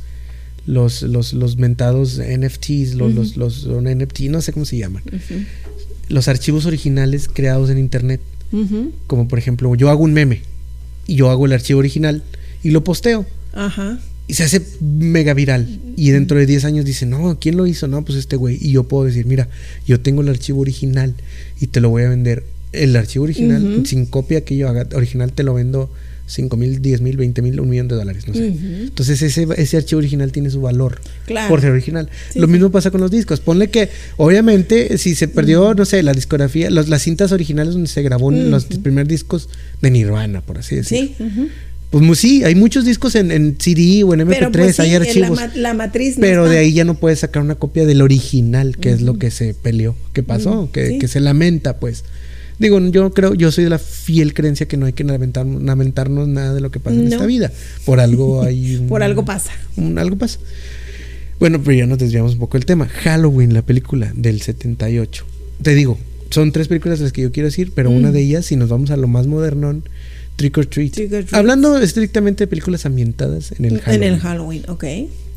los, 0.68 1.02
los, 1.02 1.34
los 1.34 1.58
mentados 1.58 2.20
NFTs, 2.20 2.94
los, 2.96 3.16
los, 3.16 3.38
los, 3.38 3.66
NFT, 3.66 4.22
no 4.30 4.42
sé 4.42 4.54
cómo 4.54 4.66
se 4.66 4.78
llaman. 4.78 5.02
Los 6.10 6.28
archivos 6.28 6.66
originales 6.66 7.30
creados 7.32 7.70
en 7.70 7.80
internet. 7.80 8.22
Como 9.08 9.28
por 9.28 9.40
ejemplo, 9.40 9.74
yo 9.76 9.90
hago 9.90 10.04
un 10.04 10.14
meme 10.14 10.42
y 11.08 11.16
yo 11.16 11.30
hago 11.30 11.46
el 11.46 11.54
archivo 11.54 11.80
original 11.80 12.22
y 12.64 12.72
lo 12.72 12.84
posteo. 12.84 13.26
Ajá. 13.54 14.00
y 14.28 14.34
se 14.34 14.44
hace 14.44 14.62
mega 14.82 15.34
viral. 15.34 15.80
Y 15.96 16.12
dentro 16.12 16.38
de 16.38 16.46
10 16.46 16.66
años 16.66 16.86
dicen, 16.86 17.10
no, 17.10 17.40
¿quién 17.40 17.58
lo 17.58 17.66
hizo? 17.66 17.88
No, 17.88 18.04
pues 18.04 18.20
este 18.20 18.36
güey. 18.36 18.58
Y 18.62 18.72
yo 18.72 18.84
puedo 18.84 19.06
decir, 19.06 19.26
mira, 19.26 19.50
yo 19.88 20.02
tengo 20.02 20.22
el 20.22 20.30
archivo 20.30 20.62
original 20.62 21.16
y 21.60 21.68
te 21.68 21.80
lo 21.80 21.90
voy 21.90 22.04
a 22.04 22.10
vender. 22.10 22.44
El 22.74 22.96
archivo 22.98 23.24
original, 23.24 23.84
sin 23.86 24.06
copia 24.06 24.42
que 24.42 24.58
yo 24.58 24.68
haga, 24.68 24.88
original 24.94 25.32
te 25.32 25.44
lo 25.44 25.54
vendo 25.54 25.90
5 26.28 26.56
mil, 26.58 26.82
10 26.82 27.02
mil, 27.02 27.18
20 27.18 27.42
mil, 27.42 27.60
un 27.60 27.70
millón 27.70 27.88
de 27.88 27.96
dólares, 27.96 28.28
no 28.28 28.34
sé. 28.34 28.48
Entonces 28.48 29.22
ese, 29.22 29.48
ese 29.58 29.78
archivo 29.78 30.00
original 30.00 30.32
tiene 30.32 30.50
su 30.50 30.62
valor 30.62 31.00
Claro. 31.26 31.48
por 31.50 31.62
ser 31.62 31.72
original. 31.72 32.10
Sí, 32.32 32.40
lo 32.40 32.48
sí. 32.48 32.52
mismo 32.54 32.70
pasa 32.70 32.92
con 32.92 33.00
los 33.02 33.10
discos. 33.12 33.40
Ponle 33.40 33.70
que, 33.70 33.90
obviamente, 34.18 34.98
si 34.98 35.16
se 35.16 35.28
perdió, 35.28 35.74
no 35.74 35.86
sé, 35.86 36.04
la 36.04 36.12
discografía, 36.14 36.70
los- 36.70 36.90
las 36.90 37.02
cintas 37.02 37.32
originales 37.32 37.74
donde 37.74 37.90
se 37.90 38.02
grabó 38.02 38.30
los 38.32 38.66
primeros 38.66 39.08
discos 39.08 39.50
de 39.82 39.90
Nirvana, 39.90 40.42
por 40.42 40.58
así 40.58 40.76
decirlo. 40.76 41.16
Sí. 41.18 41.50
Pues 41.90 42.20
sí, 42.20 42.44
hay 42.44 42.54
muchos 42.54 42.84
discos 42.84 43.16
en, 43.16 43.32
en 43.32 43.56
CD 43.58 44.04
o 44.04 44.14
en 44.14 44.20
MP3, 44.20 44.38
Pero 44.40 44.52
pues 44.52 44.76
sí, 44.76 44.82
hay 44.82 44.92
la 44.92 44.98
archivos. 44.98 45.40
ma- 45.40 45.52
la, 45.56 45.74
matriz 45.74 46.18
no 46.18 46.22
pero 46.22 46.44
está. 46.44 46.54
de 46.56 46.60
ahí 46.60 46.74
ya 46.74 46.84
no 46.84 46.96
puedes 46.96 47.20
sacar 47.20 47.42
una 47.42 47.56
copia 47.56 47.86
del 47.86 48.02
original, 48.02 48.76
que 48.78 48.92
es 48.92 49.02
lo 49.02 49.18
que 49.18 49.32
se 49.32 49.54
peleó, 49.54 49.96
que 50.12 50.22
pasó, 50.22 50.70
que, 50.74 50.88
sí. 50.90 51.00
que 51.00 51.08
se 51.08 51.22
lamenta, 51.22 51.78
pues. 51.80 52.04
Digo, 52.60 52.80
yo 52.80 53.12
creo, 53.14 53.34
yo 53.36 53.52
soy 53.52 53.66
de 53.66 53.70
la 53.70 53.78
fiel 53.80 54.34
creencia 54.34 54.68
que 54.68 54.78
no 54.78 54.86
hay 54.88 54.94
que 54.94 55.04
lamentar, 55.04 55.46
lamentarnos 55.46 56.28
nada 56.28 56.54
de 56.56 56.62
lo 56.62 56.72
que 56.72 56.80
pasa 56.80 56.96
en 56.96 57.12
esta 57.12 57.26
vida. 57.26 57.52
Por 57.86 58.00
algo 58.00 58.42
hay 58.42 58.76
un- 58.82 58.88
Por 58.88 59.04
algo 59.04 59.24
pasa. 59.26 59.52
un- 59.76 60.00
algo 60.00 60.18
pasa. 60.18 60.40
Bueno, 61.40 61.62
pero 61.64 61.78
ya 61.78 61.86
nos 61.86 62.00
desviamos 62.00 62.34
un 62.34 62.40
poco 62.40 62.58
del 62.58 62.66
tema. 62.66 62.88
Halloween, 62.88 63.54
la 63.54 63.62
película 63.62 64.12
del 64.16 64.42
78. 64.42 65.24
Te 65.62 65.76
digo, 65.76 66.00
son 66.32 66.52
tres 66.52 66.68
películas 66.68 67.00
las 67.00 67.12
que 67.14 67.22
yo 67.22 67.32
quiero 67.32 67.46
decir, 67.48 67.72
pero 67.76 67.92
una 67.92 68.10
Mm. 68.10 68.14
de 68.14 68.20
ellas, 68.22 68.46
si 68.48 68.56
nos 68.56 68.70
vamos 68.70 68.90
a 68.90 68.98
lo 68.98 69.08
más 69.08 69.28
modernón, 69.28 69.84
Trick 70.36 70.58
or 70.58 70.66
Treat. 70.66 70.94
Trick 70.94 71.14
or 71.14 71.24
Treat. 71.26 71.34
Hablando 71.36 71.78
estrictamente 71.78 72.44
de 72.44 72.48
películas 72.48 72.86
ambientadas 72.88 73.52
en 73.52 73.66
el 73.66 73.80
Halloween. 73.82 74.04
En 74.04 74.14
el 74.14 74.20
Halloween, 74.20 74.64
ok. 74.68 74.84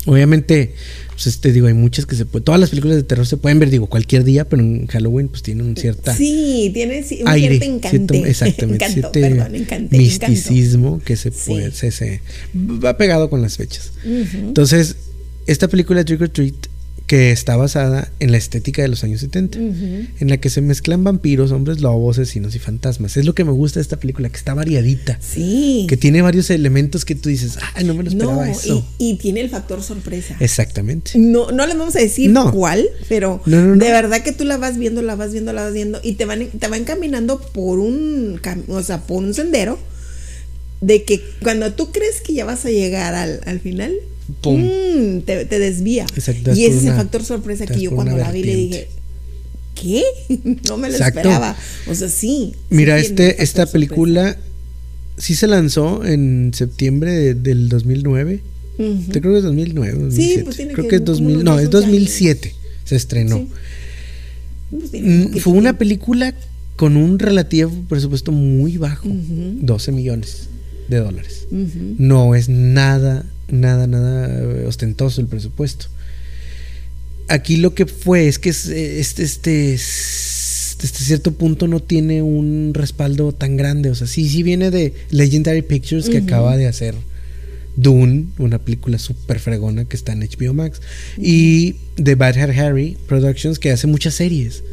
Obviamente, 0.07 0.73
pues 1.21 1.39
te 1.39 1.51
digo, 1.53 1.67
hay 1.67 1.75
muchas 1.75 2.07
que 2.07 2.15
se 2.15 2.25
pueden. 2.25 2.43
Todas 2.43 2.59
las 2.59 2.71
películas 2.71 2.97
de 2.97 3.03
terror 3.03 3.27
se 3.27 3.37
pueden 3.37 3.59
ver, 3.59 3.69
digo, 3.69 3.85
cualquier 3.87 4.23
día, 4.23 4.45
pero 4.49 4.63
en 4.63 4.87
Halloween, 4.87 5.27
pues 5.27 5.43
tienen 5.43 5.67
un 5.67 5.77
cierta 5.77 6.15
Sí, 6.15 6.71
tiene 6.73 7.05
un 7.21 7.27
aire. 7.27 7.59
cierto 7.59 7.65
encante. 7.65 7.89
cierto- 8.07 8.25
exactamente. 8.25 8.85
Encanto, 8.85 8.93
cierto 8.93 9.11
perdón, 9.11 9.55
encante, 9.55 9.97
misticismo 9.97 10.99
que 11.05 11.15
se 11.15 11.29
Sí. 11.31 11.37
puede, 11.51 11.71
se, 11.71 11.91
se- 11.91 12.21
va 12.55 12.97
pegado 12.97 13.29
con 13.29 13.43
las 13.43 13.57
fechas. 13.57 13.91
Entonces, 14.03 14.95
esta 15.45 15.67
película 15.67 16.03
Trick 16.03 16.21
or 16.21 16.29
Treat, 16.29 16.55
que 17.11 17.33
está 17.33 17.57
basada 17.57 18.09
en 18.21 18.31
la 18.31 18.37
estética 18.37 18.81
de 18.81 18.87
los 18.87 19.03
años 19.03 19.19
70, 19.19 19.59
Ujú. 19.59 19.65
en 20.21 20.29
la 20.29 20.37
que 20.37 20.49
se 20.49 20.61
mezclan 20.61 21.03
vampiros, 21.03 21.51
hombres 21.51 21.81
lobos, 21.81 22.17
asesinos 22.17 22.55
y 22.55 22.59
fantasmas. 22.59 23.17
Es 23.17 23.25
lo 23.25 23.35
que 23.35 23.43
me 23.43 23.51
gusta 23.51 23.79
de 23.79 23.81
esta 23.81 23.97
película, 23.99 24.29
que 24.29 24.37
está 24.37 24.53
variadita. 24.53 25.19
Sí. 25.19 25.87
Que 25.89 25.97
tiene 25.97 26.21
varios 26.21 26.49
elementos 26.49 27.03
que 27.03 27.15
tú 27.15 27.27
dices, 27.27 27.57
ay, 27.73 27.83
no 27.83 27.95
me 27.95 28.03
lo 28.03 28.09
esperaba 28.11 28.45
no, 28.45 28.49
eso. 28.53 28.87
y, 28.97 29.09
y 29.09 29.15
tiene 29.17 29.41
el 29.41 29.49
factor 29.49 29.83
sorpresa. 29.83 30.37
Exactamente. 30.39 31.11
No, 31.15 31.51
no 31.51 31.67
les 31.67 31.77
vamos 31.77 31.97
a 31.97 31.99
decir 31.99 32.29
No. 32.31 32.49
cuál, 32.53 32.87
pero 33.09 33.41
No, 33.45 33.57
de 33.75 33.91
verdad 33.91 34.23
que 34.23 34.31
tú 34.31 34.45
la 34.45 34.55
vas 34.55 34.77
viendo, 34.77 35.01
la 35.01 35.15
vas 35.15 35.33
viendo, 35.33 35.51
la 35.51 35.63
vas 35.63 35.73
viendo 35.73 35.99
y 36.01 36.13
te 36.13 36.23
van, 36.23 36.45
te 36.47 36.67
van 36.69 36.85
caminando 36.85 37.41
por 37.41 37.79
un, 37.79 38.39
o 38.69 38.81
sea, 38.83 39.01
por 39.01 39.17
un 39.21 39.33
sendero 39.33 39.77
de 40.79 41.03
que 41.03 41.21
cuando 41.43 41.73
tú 41.73 41.91
crees 41.91 42.21
que 42.21 42.33
ya 42.35 42.45
vas 42.45 42.63
a 42.65 42.69
llegar 42.69 43.15
al, 43.15 43.41
al 43.45 43.59
final, 43.59 43.91
¡pum! 44.41 44.61
Mm, 44.61 45.21
te, 45.21 45.45
te, 45.45 45.59
desvía. 45.59 46.05
Exacto, 46.15 46.53
y 46.53 46.65
ese 46.65 46.77
es 46.77 46.85
el 46.85 46.93
factor 46.93 47.23
sorpresa 47.23 47.65
que 47.65 47.81
yo 47.81 47.91
cuando 47.91 48.17
la 48.17 48.31
vi 48.31 48.43
le 48.43 48.55
dije, 48.55 48.87
¿qué? 49.75 50.03
no 50.67 50.77
me 50.77 50.89
lo 50.89 50.97
esperaba. 50.97 51.55
O 51.87 51.95
sea, 51.95 52.09
sí. 52.09 52.53
Mira, 52.69 52.97
este, 52.99 53.43
esta 53.43 53.65
película 53.65 54.37
sí 55.17 55.35
se 55.35 55.47
lanzó 55.47 56.05
en 56.05 56.51
septiembre 56.53 57.33
del 57.33 57.69
2009. 57.69 58.41
Te 59.11 59.21
creo 59.21 59.33
que 59.33 59.37
es 59.39 59.43
2009. 59.43 59.91
2007. 59.91 60.33
Sí, 60.33 60.43
pues 60.43 60.57
tiene 60.57 60.73
creo 60.73 60.87
que, 60.87 60.95
es 60.95 61.05
2000, 61.05 61.43
no, 61.43 61.59
es 61.59 61.69
2007 61.69 62.55
se 62.83 62.95
estrenó. 62.95 63.47
Pues 64.69 64.91
mm, 64.93 65.37
fue 65.37 65.53
una 65.53 65.77
película 65.77 66.33
con 66.75 66.97
un 66.97 67.19
relativo 67.19 67.71
presupuesto 67.87 68.31
muy 68.31 68.77
bajo, 68.77 69.07
12 69.07 69.91
millones 69.91 70.49
de 70.89 70.97
dólares. 70.97 71.47
No 71.51 72.35
es 72.35 72.49
nada, 72.49 73.25
nada, 73.51 73.87
nada 73.87 74.67
ostentoso 74.67 75.21
el 75.21 75.27
presupuesto. 75.27 75.87
Aquí 77.27 77.57
lo 77.57 77.73
que 77.73 77.85
fue 77.85 78.27
es 78.27 78.39
que 78.39 78.49
este, 78.49 78.99
este, 78.99 79.23
este, 79.23 79.77
cierto 80.87 81.33
punto 81.33 81.67
no 81.67 81.79
tiene 81.79 82.21
un 82.21 82.73
respaldo 82.73 83.31
tan 83.31 83.55
grande. 83.57 83.89
O 83.89 83.95
sea, 83.95 84.07
sí, 84.07 84.27
sí 84.27 84.43
viene 84.43 84.71
de 84.71 84.93
Legendary 85.11 85.61
Pictures 85.61 86.09
que 86.09 86.17
acaba 86.17 86.57
de 86.57 86.67
hacer 86.67 86.95
Dune, 87.77 88.25
una 88.37 88.59
película 88.59 88.99
súper 88.99 89.39
fregona 89.39 89.85
que 89.85 89.95
está 89.95 90.11
en 90.11 90.21
HBO 90.21 90.53
Max. 90.53 90.81
Y 91.17 91.75
de 91.95 92.15
Bad 92.15 92.37
Hair 92.37 92.59
Harry 92.59 92.97
Productions, 93.07 93.59
que 93.59 93.71
hace 93.71 93.87
muchas 93.87 94.15
series. 94.15 94.63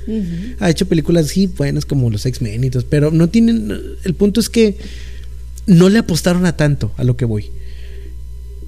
Ha 0.59 0.71
hecho 0.71 0.89
películas 0.89 1.27
así 1.27 1.47
buenas 1.47 1.85
como 1.85 2.11
los 2.11 2.27
X-Men 2.27 2.65
y 2.65 2.71
todo, 2.71 2.85
pero 2.89 3.11
no 3.11 3.29
tienen. 3.29 3.73
El 4.05 4.15
punto 4.15 4.41
es 4.41 4.49
que 4.49 4.77
no 5.67 5.89
le 5.91 5.99
apostaron 5.99 6.47
a 6.47 6.57
tanto 6.57 6.93
a 6.97 7.05
lo 7.05 7.17
que 7.17 7.25
voy. 7.25 7.51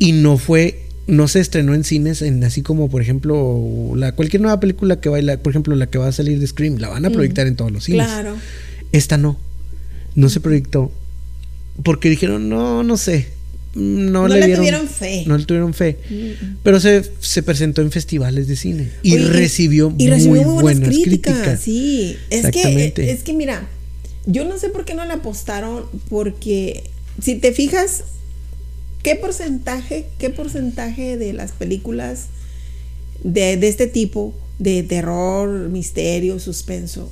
Y 0.01 0.13
no 0.13 0.37
fue. 0.37 0.87
No 1.07 1.29
se 1.29 1.41
estrenó 1.41 1.75
en 1.75 1.85
cines, 1.85 2.23
en 2.23 2.43
así 2.45 2.63
como 2.63 2.89
por 2.89 3.03
ejemplo, 3.03 3.93
la, 3.97 4.13
cualquier 4.13 4.43
nueva 4.43 4.61
película 4.61 5.01
que 5.01 5.09
baila, 5.09 5.37
por 5.39 5.51
ejemplo, 5.51 5.77
la 5.77 5.89
que 5.89 5.99
va 5.99 6.09
a 6.09 6.13
salir 6.13 6.39
de 6.39 6.47
Scream, 6.47 6.79
la 6.79 6.89
van 6.89 7.05
a 7.05 7.11
proyectar 7.11 7.47
en 7.47 7.57
todos 7.57 7.71
los 7.71 7.85
cines. 7.85 8.07
Claro. 8.07 8.37
Esta 8.91 9.17
no. 9.17 9.39
No 10.15 10.29
se 10.29 10.41
proyectó. 10.41 10.93
Porque 11.85 12.11
dijeron, 12.11 12.49
no, 12.49 12.83
no 12.83 12.97
sé 12.97 13.29
no, 13.75 14.27
le, 14.27 14.57
tuvieron 14.57 14.89
fe. 14.89 15.25
No 15.27 15.39
le 15.39 15.45
tuvieron 15.45 15.75
fe. 15.75 15.97
Pero 16.63 16.81
se, 16.81 17.05
se, 17.21 17.43
presentó 17.43 17.83
en 17.83 17.93
festivales 17.93 18.49
de 18.49 18.57
cine 18.57 18.91
y, 19.03 19.17
recibió, 19.19 19.91
muy, 19.91 20.41
buenas, 20.45 20.89
críticas. 20.89 21.61
Sí, 21.61 22.17
es 22.31 22.51
que, 22.51 22.93
es 22.97 23.23
que 23.23 23.33
mira, 23.33 23.69
yo 24.27 24.45
no 24.45 24.59
sé 24.59 24.71
por 24.71 24.85
qué 24.85 24.95
no 24.95 25.05
le 25.05 25.13
apostaron, 25.13 25.85
porque 26.09 26.85
si 27.23 27.37
te 27.37 27.53
fijas, 27.53 28.05
¿qué 29.03 29.17
porcentaje, 29.17 30.07
qué 30.19 30.31
porcentaje 30.31 31.17
de 31.17 31.33
las 31.33 31.53
películas 31.53 32.27
de, 33.23 33.57
de 33.57 33.69
este 33.69 33.87
tipo, 33.87 34.35
de 34.59 34.83
terror, 34.83 35.69
misterio, 35.69 36.39
suspenso, 36.39 37.11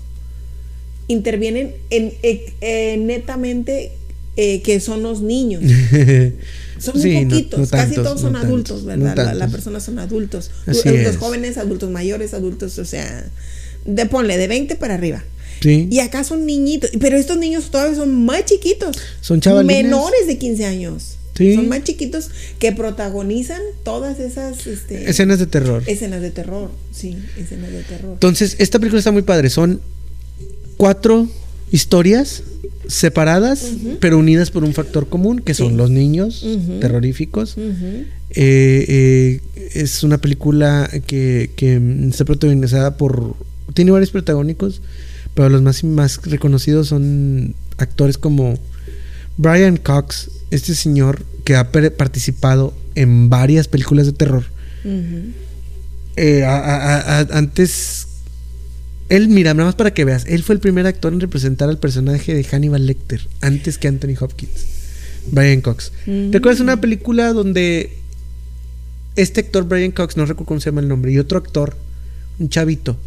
intervienen 1.09 1.75
en, 1.91 2.13
en 2.61 3.07
netamente 3.07 3.93
eh, 4.41 4.63
que 4.63 4.79
son 4.79 5.03
los 5.03 5.21
niños. 5.21 5.65
Son 6.79 6.97
muy 6.97 7.25
poquitos, 7.25 7.71
casi 7.71 7.97
todos 7.97 8.21
son 8.21 8.37
adultos, 8.37 8.85
¿verdad? 8.85 9.35
Las 9.35 9.51
personas 9.51 9.83
son 9.83 9.99
adultos. 9.99 10.53
Los 10.65 11.17
jóvenes, 11.17 11.59
adultos 11.59 11.91
mayores, 11.91 12.35
adultos, 12.35 12.79
o 12.79 12.85
sea, 12.85 13.29
de 13.85 14.07
ponle 14.07 14.39
de 14.39 14.47
20 14.47 14.77
para 14.77 14.95
arriba. 14.95 15.25
Sí. 15.61 15.89
Y 15.91 15.99
acá 15.99 16.23
son 16.23 16.47
niñitos, 16.47 16.91
pero 17.01 17.17
estos 17.17 17.37
niños 17.37 17.73
todavía 17.73 17.97
son 17.97 18.25
más 18.25 18.45
chiquitos. 18.45 18.97
Son 19.21 19.41
chavales. 19.41 19.67
Menores 19.67 20.29
de 20.29 20.39
15 20.39 20.65
años. 20.67 21.18
Sí. 21.39 21.55
Son 21.55 21.69
más 21.69 21.85
chiquitos 21.85 22.31
que 22.59 22.73
protagonizan 22.73 23.61
todas 23.85 24.19
esas 24.19 24.67
este, 24.67 25.09
escenas 25.09 25.39
de 25.39 25.47
terror. 25.47 25.85
Escenas 25.87 26.21
de 26.21 26.33
terror, 26.33 26.73
sí, 26.93 27.17
escenas 27.39 27.71
de 27.71 27.83
terror. 27.85 28.15
Entonces, 28.15 28.57
esta 28.59 28.81
película 28.81 28.99
está 28.99 29.13
muy 29.13 29.23
padre. 29.23 29.49
Son 29.49 29.81
cuatro 30.77 31.29
historias 31.71 32.43
separadas, 32.89 33.73
pero 34.01 34.19
unidas 34.19 34.51
por 34.51 34.65
un 34.65 34.75
factor 34.75 35.09
común, 35.09 35.41
que 35.41 35.55
son 35.55 35.77
los 35.77 35.91
niños 35.91 36.45
terroríficos. 36.81 37.57
Eh, 38.31 38.85
eh, 38.89 39.41
es 39.75 40.03
una 40.03 40.19
película 40.19 40.91
que, 41.07 41.51
está 42.09 42.25
protagonizada 42.25 42.97
por... 42.97 43.37
Tiene 43.75 43.93
varios 43.93 44.11
protagónicos, 44.11 44.83
pero 45.35 45.51
los 45.51 45.63
más, 45.63 45.85
más 45.85 46.21
reconocidos 46.25 46.89
son 46.89 47.55
actores 47.77 48.19
como 48.19 48.59
Brian 49.37 49.77
Cox, 49.77 50.31
este 50.51 50.75
señor 50.75 51.25
que 51.45 51.57
ha 51.57 51.71
participado 51.73 52.75
en 52.95 53.29
varias 53.29 53.69
películas 53.69 54.07
de 54.07 54.13
terror. 54.13 54.45
Eh, 56.17 56.45
antes 56.45 58.07
él, 59.09 59.29
mira, 59.29 59.55
nada 59.55 59.67
más 59.67 59.75
para 59.75 59.95
que 59.95 60.05
veas, 60.05 60.27
él 60.27 60.43
fue 60.43 60.55
el 60.55 60.61
primer 60.61 60.87
actor 60.87 61.13
en 61.13 61.21
representar 61.21 61.69
al 61.69 61.79
personaje 61.79 62.35
de 62.35 62.45
Hannibal 62.45 62.87
Lecter, 62.87 63.27
antes 63.41 63.79
que 63.79 63.89
Anthony 63.89 64.15
Hopkins, 64.21 64.67
Brian 65.31 65.61
Cox. 65.61 65.93
¿Te 66.05 66.37
acuerdas 66.37 66.59
de 66.59 66.65
una 66.65 66.81
película 66.81 67.33
donde 67.33 67.97
este 69.17 69.41
actor, 69.41 69.65
Brian 69.65 69.93
Cox, 69.93 70.17
no 70.17 70.27
recuerdo 70.27 70.47
cómo 70.47 70.61
se 70.61 70.71
llama 70.71 70.83
el 70.83 70.89
nombre, 70.89 71.11
y 71.13 71.19
otro 71.19 71.39
actor, 71.39 71.77
un 72.39 72.51
chavito, 72.51 72.99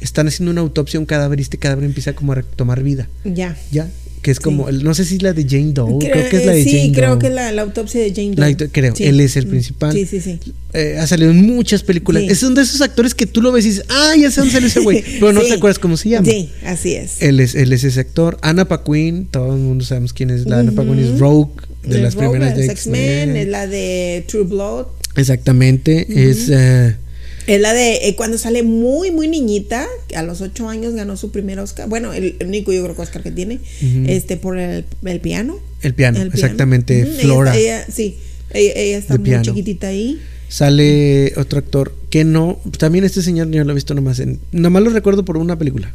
están 0.00 0.28
haciendo 0.28 0.52
una 0.52 0.60
autopsia 0.60 0.98
a 0.98 1.00
un 1.00 1.06
cadáver 1.06 1.40
y 1.40 1.42
este 1.42 1.58
cadáver 1.58 1.84
empieza 1.84 2.14
como 2.14 2.32
a 2.32 2.36
retomar 2.36 2.82
vida? 2.82 3.08
Ya. 3.24 3.56
Ya 3.72 3.88
que 4.22 4.30
es 4.30 4.38
como, 4.38 4.70
no 4.70 4.94
sé 4.94 5.04
si 5.04 5.16
es 5.16 5.22
la 5.22 5.32
de 5.32 5.44
Jane 5.44 5.72
Doe, 5.72 5.98
creo, 5.98 6.28
que 6.30 6.36
es 6.36 6.46
la 6.46 6.52
de 6.52 6.62
sí, 6.62 6.70
Sí, 6.70 6.92
creo 6.94 7.18
que 7.18 7.26
es 7.26 7.34
la, 7.34 7.48
autopsia 7.60 8.00
de 8.00 8.14
Jane 8.14 8.36
Doe. 8.36 8.70
creo, 8.70 8.94
él 8.96 9.20
es 9.20 9.36
el 9.36 9.46
mm. 9.46 9.50
principal. 9.50 9.92
Sí, 9.92 10.06
sí, 10.06 10.20
sí. 10.20 10.38
Eh, 10.72 10.96
ha 10.98 11.06
salido 11.08 11.32
en 11.32 11.44
muchas 11.44 11.82
películas. 11.82 12.22
Es 12.22 12.42
uno 12.44 12.54
de 12.54 12.62
esos 12.62 12.80
actores 12.80 13.14
que 13.16 13.26
tú 13.26 13.42
lo 13.42 13.50
ves 13.50 13.66
y 13.66 13.70
dices, 13.70 13.84
ah, 13.88 14.14
ya 14.16 14.30
sé 14.30 14.40
dónde 14.40 14.54
sale 14.54 14.68
ese 14.68 14.80
güey, 14.80 15.02
pero 15.20 15.32
no 15.32 15.40
te 15.40 15.52
acuerdas 15.52 15.80
cómo 15.80 15.96
se 15.96 16.10
llama. 16.10 16.30
Sí, 16.30 16.50
así 16.64 16.94
es. 16.94 17.20
Él 17.20 17.40
es, 17.40 17.56
él 17.56 17.72
es 17.72 17.82
ese 17.82 17.98
actor. 17.98 18.38
Anna 18.42 18.66
Paquin, 18.66 19.26
todo 19.26 19.54
el 19.54 19.60
mundo 19.60 19.84
sabemos 19.84 20.12
quién 20.12 20.30
es. 20.30 20.46
La 20.46 20.60
Anna 20.60 20.70
Paquin 20.70 21.00
es 21.00 21.18
Rogue, 21.18 21.52
de 21.82 22.00
las 22.00 22.14
primeras 22.14 22.56
de 22.56 22.66
X-Men. 22.66 23.36
Es 23.36 23.48
la 23.48 23.66
de 23.66 24.24
True 24.28 24.44
Blood. 24.44 24.86
Exactamente, 25.16 26.06
es... 26.30 26.48
Eh, 26.48 26.96
es 27.46 27.60
la 27.60 27.72
de 27.72 28.08
eh, 28.08 28.14
cuando 28.16 28.38
sale 28.38 28.62
muy, 28.62 29.10
muy 29.10 29.28
niñita, 29.28 29.86
a 30.14 30.22
los 30.22 30.40
ocho 30.40 30.68
años 30.68 30.94
ganó 30.94 31.16
su 31.16 31.30
primer 31.30 31.58
Oscar. 31.58 31.88
Bueno, 31.88 32.12
el, 32.12 32.36
único 32.46 32.72
yo 32.72 32.82
creo 32.82 32.94
que 32.94 33.02
Oscar 33.02 33.22
que 33.22 33.30
tiene, 33.30 33.60
este, 34.06 34.36
por 34.36 34.58
el, 34.58 34.84
piano. 35.20 35.58
El 35.82 35.94
piano, 35.94 36.20
exactamente. 36.20 37.04
Flora. 37.06 37.56
Ella, 37.56 37.84
sí, 37.92 38.16
ella, 38.52 38.98
está 38.98 39.18
muy 39.18 39.42
chiquitita 39.42 39.88
ahí. 39.88 40.20
Sale 40.48 41.32
otro 41.36 41.58
actor 41.60 41.94
que 42.10 42.24
no, 42.24 42.60
también 42.76 43.04
este 43.04 43.22
señor 43.22 43.50
yo 43.50 43.64
lo 43.64 43.70
he 43.70 43.74
visto 43.74 43.94
nomás 43.94 44.20
en, 44.20 44.38
nomás 44.52 44.82
lo 44.82 44.90
recuerdo 44.90 45.24
por 45.24 45.38
una 45.38 45.58
película, 45.58 45.94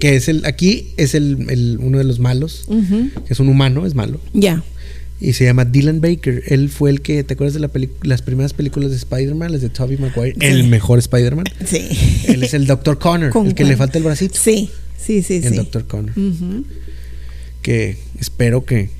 que 0.00 0.16
es 0.16 0.26
el, 0.28 0.44
aquí 0.44 0.88
es 0.96 1.14
el, 1.14 1.78
uno 1.80 1.98
de 1.98 2.04
los 2.04 2.18
malos, 2.18 2.66
que 2.68 3.32
es 3.32 3.38
un 3.38 3.48
humano, 3.48 3.86
es 3.86 3.94
malo. 3.94 4.18
Ya 4.32 4.64
y 5.22 5.34
se 5.34 5.44
llama 5.44 5.64
Dylan 5.64 6.00
Baker. 6.00 6.42
Él 6.48 6.68
fue 6.68 6.90
el 6.90 7.00
que, 7.00 7.22
¿te 7.22 7.34
acuerdas 7.34 7.54
de 7.54 7.60
la 7.60 7.70
las 8.02 8.22
primeras 8.22 8.52
películas 8.54 8.90
de 8.90 8.96
Spider-Man, 8.96 9.52
las 9.52 9.60
de 9.60 9.68
Tobey 9.68 9.96
Maguire? 9.96 10.34
El 10.40 10.64
mejor 10.64 10.98
Spider-Man. 10.98 11.44
Sí. 11.64 11.88
Él 12.26 12.42
es 12.42 12.54
el 12.54 12.66
Dr. 12.66 12.98
Connor, 12.98 13.32
el 13.46 13.54
que 13.54 13.62
le 13.62 13.76
falta 13.76 13.98
el 13.98 14.04
bracito. 14.04 14.34
Sí, 14.36 14.68
sí, 14.98 15.22
sí. 15.22 15.40
El 15.44 15.54
Dr. 15.54 15.86
Connor. 15.86 16.12
Que 17.62 17.98
espero 18.18 18.64
que 18.64 18.90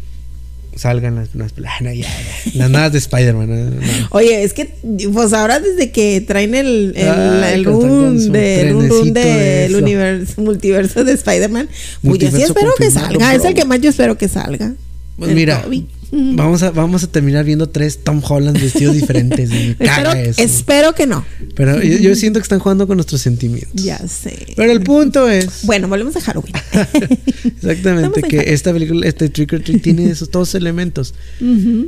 salgan 0.77 1.17
las, 1.17 1.35
las, 1.35 1.55
las 1.59 2.71
nuevas 2.71 2.93
de 2.93 2.99
Spider-Man. 2.99 3.81
Oye, 4.11 4.45
es 4.45 4.53
que, 4.53 4.73
pues 5.13 5.33
ahora 5.33 5.59
desde 5.59 5.91
que 5.91 6.21
traen 6.21 6.55
el, 6.55 6.95
el, 6.97 7.45
el 7.53 7.65
run, 7.65 8.31
del 8.31 9.75
universo, 9.75 10.41
multiverso 10.41 11.03
de 11.03 11.15
Spider-Man, 11.15 11.69
pues 12.01 12.21
yo 12.21 12.31
sí 12.31 12.43
espero 12.43 12.71
que 12.79 12.93
salga. 12.93 13.35
Es 13.35 13.45
el 13.45 13.55
que 13.55 13.65
más 13.65 13.81
yo 13.81 13.91
espero 13.91 14.17
que 14.17 14.29
salga. 14.29 14.73
Pues 15.17 15.35
mira, 15.35 15.65
vamos 16.12 16.62
a, 16.62 16.70
vamos 16.70 17.03
a 17.03 17.07
terminar 17.07 17.44
viendo 17.44 17.68
tres 17.68 18.05
Tom 18.05 18.22
Holland 18.22 18.61
vestidos 18.61 18.94
diferentes. 18.94 19.51
espero, 20.38 20.94
que 20.94 21.07
no. 21.07 21.25
Pero 21.55 21.83
yo, 21.83 22.14
siento 22.14 22.38
que 22.38 22.42
están 22.42 22.59
jugando 22.59 22.87
con 22.87 22.96
nuestros 22.96 23.22
sentimientos. 23.22 23.72
Ya 23.83 23.98
sé. 24.07 24.46
Pero 24.57 24.70
el 24.72 24.83
punto 24.83 25.29
es. 25.29 25.62
Bueno, 25.72 25.88
volvemos 25.88 26.14
a 26.16 26.20
Halloween. 26.20 26.53
Exactamente, 27.44 28.22
que 28.22 28.53
esta 28.53 28.72
película, 28.72 29.07
este 29.07 29.29
Trick 29.29 29.53
or 29.55 29.61
Treat 29.61 29.81
tiene 29.81 30.11
esos 30.11 30.31
dos 30.31 30.55
elementos. 30.55 31.14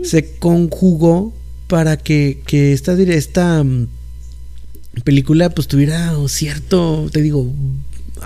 Se 0.04 0.36
conjugó 0.38 1.34
para 1.66 1.96
que, 1.96 2.40
que 2.46 2.72
esta, 2.72 2.92
esta 2.94 3.62
mm, 3.62 3.88
película 5.02 5.50
pues 5.50 5.68
tuviera 5.68 6.14
cierto, 6.28 7.08
te 7.12 7.20
digo, 7.20 7.52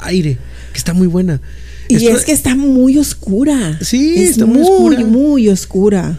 aire, 0.02 0.38
que 0.72 0.78
está 0.78 0.92
muy 0.92 1.06
buena. 1.06 1.40
Y 1.88 2.06
es 2.06 2.24
que 2.24 2.32
está 2.32 2.54
muy 2.54 2.98
oscura. 2.98 3.78
Sí, 3.82 4.22
es 4.22 4.30
está 4.30 4.46
muy, 4.46 4.62
oscura. 4.62 4.98
muy 5.00 5.48
oscura. 5.48 6.18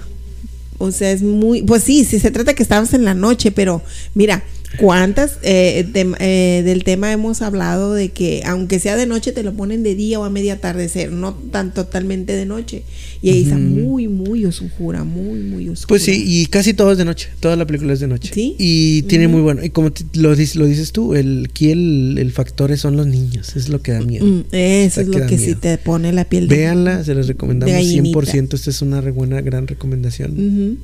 O 0.77 0.91
sea, 0.91 1.12
es 1.12 1.21
muy. 1.21 1.62
Pues 1.62 1.84
sí, 1.84 2.05
sí 2.05 2.19
se 2.19 2.32
trata 2.32 2.53
que 2.53 2.63
estamos 2.63 2.93
en 2.93 3.05
la 3.05 3.13
noche, 3.13 3.51
pero 3.51 3.82
mira, 4.15 4.43
¿Cuántas 4.77 5.39
eh, 5.41 5.88
tem- 5.93 6.15
eh, 6.19 6.62
del 6.63 6.84
tema 6.84 7.12
hemos 7.12 7.41
hablado 7.41 7.93
de 7.93 8.10
que 8.10 8.43
aunque 8.45 8.79
sea 8.79 8.95
de 8.95 9.08
noche 9.08 9.32
te 9.32 9.41
lo 9.43 9.53
ponen 9.53 9.82
de 9.84 9.95
día 9.95 10.19
o 10.19 10.23
a 10.23 10.29
media 10.29 10.53
atardecer, 10.53 11.12
no 11.12 11.34
tan 11.34 11.73
totalmente 11.73 12.34
de 12.36 12.45
noche? 12.45 12.84
Y 13.21 13.32
ahí 13.32 13.41
está 13.43 13.58
muy, 13.58 14.08
muy 14.08 14.45
oscura, 14.45 15.03
muy, 15.03 15.39
muy 15.39 15.67
oscura. 15.69 15.88
Pues 15.89 16.03
sí, 16.03 16.23
y 16.25 16.45
casi 16.45 16.73
todo 16.73 16.91
es 16.91 16.97
de 16.97 17.05
noche. 17.05 17.29
Toda 17.39 17.55
la 17.55 17.65
película 17.65 17.93
es 17.93 17.99
de 17.99 18.08
noche. 18.08 18.32
Sí. 18.34 18.55
Y 18.58 19.01
tiene 19.03 19.27
muy 19.27 19.41
bueno. 19.41 19.63
Y 19.65 19.71
como 19.71 19.91
lo, 20.13 20.36
dices, 20.36 20.55
lo 20.55 20.65
dices 20.65 20.91
tú, 20.91 21.15
el, 21.15 21.47
aquí 21.49 21.71
el, 21.71 22.17
el 22.17 22.32
factor 22.32 22.77
son 22.77 22.95
los 22.95 23.08
niños. 23.08 23.55
Es 23.55 23.69
lo 23.69 23.82
que 23.82 23.91
da 23.91 24.01
miedo. 24.01 24.25
Mm, 24.25 24.43
eso 24.51 25.01
es 25.01 25.08
que 25.08 25.13
lo 25.13 25.19
da 25.19 25.27
que 25.27 25.38
sí 25.38 25.55
te 25.55 25.77
pone 25.77 26.13
la 26.13 26.25
piel 26.25 26.47
de... 26.47 26.55
Véanla, 26.55 27.03
se 27.03 27.15
les 27.15 27.27
recomendamos 27.27 27.73
de 27.75 27.82
gallinita. 27.82 28.19
100%. 28.19 28.53
Esta 28.53 28.69
es 28.69 28.82
una 28.82 29.01
re 29.01 29.12
buena, 29.12 29.41
gran 29.41 29.67
recomendación 29.67 30.32
Ujú. 30.34 30.77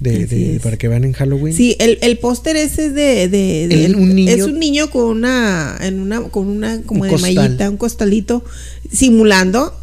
De, 0.00 0.26
de- 0.26 0.60
para 0.62 0.76
que 0.76 0.88
vean 0.88 1.04
en 1.04 1.12
Halloween. 1.12 1.54
Sí, 1.54 1.74
el, 1.78 1.98
el 2.02 2.18
póster 2.18 2.56
ese 2.56 2.86
es 2.86 2.94
de, 2.94 3.28
de, 3.28 3.66
de- 3.68 3.84
El- 3.86 3.96
un 3.96 4.14
niño- 4.14 4.30
es 4.30 4.42
un 4.42 4.58
niño 4.58 4.90
con 4.90 5.04
una, 5.06 5.76
en 5.80 6.00
una, 6.00 6.20
con 6.22 6.46
una 6.48 6.82
como 6.82 7.00
Un 7.02 7.06
de 7.08 7.12
costal. 7.14 7.34
mallita, 7.34 7.70
un 7.70 7.76
costalito, 7.78 8.44
simulando 8.92 9.74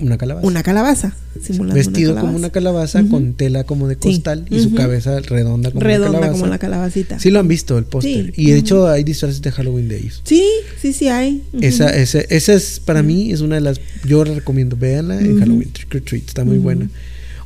Una 0.00 0.18
calabaza. 0.18 0.46
una 0.46 0.62
calabaza. 0.62 1.16
Simulando 1.40 1.74
Vestido 1.76 2.12
una 2.12 2.20
como 2.22 2.36
una 2.36 2.50
calabaza 2.50 3.04
con 3.08 3.34
tela 3.34 3.62
como 3.64 3.86
de 3.86 3.94
Sí. 3.94 4.00
costal 4.00 4.44
y 4.50 4.60
su 4.60 4.74
cabeza 4.74 5.20
redonda 5.20 5.70
como 5.70 5.80
redonda 5.84 6.08
una 6.10 6.18
calabaza. 6.18 6.40
como 6.40 6.50
la 6.50 6.58
calabacita. 6.58 7.18
Sí 7.20 7.30
lo 7.30 7.38
han 7.38 7.46
visto 7.48 7.78
el 7.78 7.84
póster. 7.84 8.32
Sí, 8.34 8.42
Y 8.42 8.50
de 8.50 8.58
hecho 8.58 8.88
hay 8.88 9.04
disfraces 9.04 9.40
de 9.40 9.52
Halloween 9.52 9.88
de 9.88 9.98
ellos. 9.98 10.20
Sí, 10.24 10.42
sí, 10.82 10.92
sí 10.92 11.06
hay. 11.08 11.42
Esa, 11.60 11.88
esa, 11.96 12.20
esa 12.22 12.52
es 12.54 12.80
para 12.84 13.02
mí 13.04 13.30
es 13.32 13.40
una 13.42 13.54
de 13.54 13.60
las 13.60 13.80
yo 14.04 14.24
la 14.24 14.34
recomiendo 14.34 14.76
véanla 14.76 15.20
en. 15.20 15.38
Halloween 15.38 15.70
Trick 15.70 15.94
or 15.94 16.00
Treat 16.00 16.26
está 16.26 16.44
muy 16.44 16.58
buena 16.58 16.90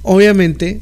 obviamente 0.03 0.81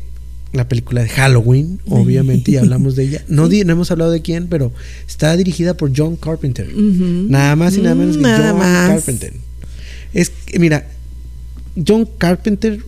la 0.53 0.69
película 0.69 1.03
de 1.03 1.09
Halloween 1.09 1.81
obviamente 1.89 2.53
ya 2.53 2.61
hablamos 2.61 2.95
de 2.97 3.05
ella. 3.05 3.25
No, 3.29 3.49
no 3.49 3.55
hemos 3.73 3.91
hablado 3.91 4.11
de 4.11 4.21
quién 4.23 4.49
pero 4.49 4.73
está 5.09 5.37
dirigida 5.37 5.75
por 5.75 5.93
John 5.97 6.17
Carpenter. 6.17 6.71
Nada 6.77 7.57
más 7.57 7.77
y 7.77 7.81
nada 7.83 7.95
menos 7.95 8.17
que 8.17 8.23
nada 8.23 8.51
John 8.51 8.59
más. 8.59 8.89
Carpenter. 8.91 9.33
Es 10.13 10.31
que, 10.31 10.59
mira 10.59 10.87
John 11.87 12.07
Carpenter 12.19 12.81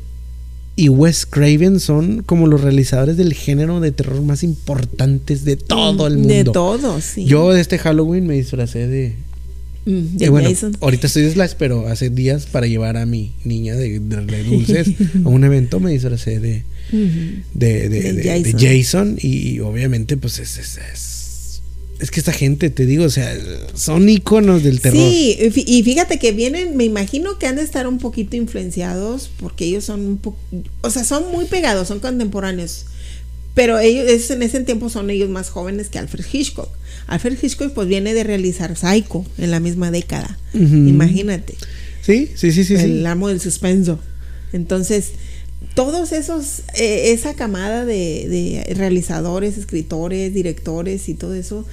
y 0.77 0.89
Wes 0.89 1.25
Craven 1.25 1.81
son 1.81 2.23
como 2.25 2.47
los 2.49 2.61
realizadores 2.61 3.17
del 3.17 3.33
género 3.33 3.81
de 3.81 3.93
terror 3.93 4.21
más 4.23 4.43
importantes 4.43 5.45
de 5.45 5.57
todo 5.57 6.07
el 6.07 6.19
mundo. 6.19 6.35
De 6.35 6.45
todo, 6.45 7.01
sí. 7.01 7.25
yo 7.25 7.53
de 7.53 7.61
este 7.61 7.79
Halloween 7.79 8.27
me 8.27 8.35
disfracé 8.35 8.87
de 8.89 9.15
Mm, 9.87 10.17
de 10.17 10.25
y 10.25 10.29
bueno, 10.31 10.49
Jason. 10.49 10.75
ahorita 10.81 11.07
estoy 11.09 11.25
de 11.25 11.33
Slash, 11.33 11.53
pero 11.59 11.87
hace 11.89 12.09
días 12.09 12.47
para 12.47 12.67
llevar 12.67 12.97
a 12.97 13.05
mi 13.05 13.33
niña 13.45 13.75
de, 13.75 13.99
de- 14.01 14.25
de 14.25 14.43
dulces 14.45 14.89
a 15.25 15.29
un 15.29 15.45
evento 15.45 15.79
me 15.79 15.91
disfracé 15.93 16.41
de, 16.41 16.65
De, 16.93 17.89
de, 17.89 18.13
De 18.13 18.53
Jason. 18.59 19.17
Y 19.21 19.61
obviamente 19.61 20.17
pues 20.17 20.39
es, 20.39 20.59
es, 20.59 20.79
es, 20.93 21.63
es 22.01 22.11
que 22.11 22.21
esta 22.21 22.33
gente, 22.33 22.71
te 22.71 22.87
digo, 22.87 23.05
o 23.05 23.11
sea, 23.11 23.35
son 23.75 24.09
iconos 24.09 24.63
del 24.63 24.81
terror. 24.81 24.99
Sí, 25.01 25.37
y 25.41 25.45
fí- 25.51 25.65
y 25.67 25.83
fíjate 25.83 26.19
que 26.19 26.33
vienen, 26.33 26.77
me 26.77 26.85
imagino 26.85 27.39
que 27.39 27.47
han 27.47 27.57
de 27.57 27.63
estar 27.63 27.87
un 27.87 27.99
poquito 27.99 28.37
influenciados 28.37 29.31
porque 29.39 29.65
ellos 29.67 29.85
son 29.85 30.01
un 30.07 30.19
poco, 30.19 30.39
o 30.83 30.91
sea, 30.91 31.05
son 31.05 31.31
muy 31.33 31.47
pegados, 31.47 31.89
son 31.89 32.01
contemporáneos. 32.01 32.87
Pero 33.55 33.79
ellos 33.79 34.11
es- 34.11 34.31
en 34.31 34.43
ese 34.43 34.61
tiempo 34.61 34.89
son 34.91 35.11
ellos 35.11 35.31
más 35.31 35.49
jóvenes 35.51 35.89
que 35.89 35.99
Alfred 35.99 36.25
Hitchcock. 36.33 36.69
Alfred 37.07 37.37
Hitchcock 37.41 37.73
pues 37.73 37.87
viene 37.87 38.13
de 38.15 38.25
realizar 38.25 38.77
Psycho 38.77 39.25
en 39.39 39.51
la 39.53 39.61
misma 39.61 39.91
década. 39.91 40.39
Imagínate. 40.89 41.55
Sí, 42.03 42.31
sí, 42.35 42.51
sí, 42.53 42.65
sí. 42.65 42.77
sí. 42.77 42.83
el 42.83 43.07
amo 43.07 43.29
del 43.29 43.41
suspenso. 43.41 44.01
Entonces, 44.53 45.11
todos 45.75 46.13
esos, 46.13 46.61
eh, 46.75 47.13
esa 47.13 47.35
camada 47.35 47.85
de, 47.85 48.65
de 48.67 48.75
realizadores, 48.75 49.59
escritores, 49.59 50.33
directores 50.33 51.09
y 51.09 51.15
todo 51.15 51.35
eso, 51.35 51.65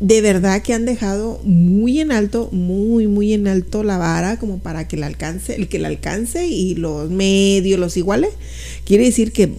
de 0.00 0.22
verdad 0.22 0.62
que 0.62 0.72
han 0.72 0.86
dejado 0.86 1.40
muy 1.44 2.00
en 2.00 2.10
alto, 2.10 2.48
muy, 2.52 3.06
muy 3.06 3.34
en 3.34 3.46
alto 3.46 3.82
la 3.82 3.98
vara 3.98 4.38
como 4.38 4.58
para 4.58 4.88
que 4.88 4.96
la 4.96 5.06
alcance, 5.06 5.54
el 5.54 5.68
que 5.68 5.78
la 5.78 5.88
alcance 5.88 6.46
y 6.46 6.74
los 6.74 7.10
medios 7.10 7.78
los 7.78 7.96
iguales. 7.98 8.30
Quiere 8.84 9.04
decir 9.04 9.32
que 9.32 9.52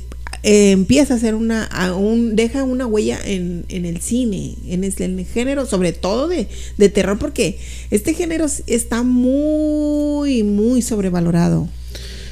eh, 0.44 0.72
empieza 0.72 1.14
a 1.14 1.18
hacer 1.18 1.36
una, 1.36 1.66
a 1.66 1.94
un, 1.94 2.36
deja 2.36 2.64
una 2.64 2.88
huella 2.88 3.20
en, 3.24 3.66
en 3.70 3.86
el 3.86 4.02
cine, 4.02 4.56
en 4.68 4.84
el, 4.84 5.26
género, 5.26 5.68
sobre 5.68 5.94
todo 5.94 6.28
de, 6.28 6.48
de 6.78 6.90
terror, 6.90 7.20
porque 7.20 7.60
este 7.92 8.16
género 8.16 8.48
está 8.66 9.04
muy, 9.04 10.42
muy 10.42 10.82
sobrevalorado. 10.82 11.70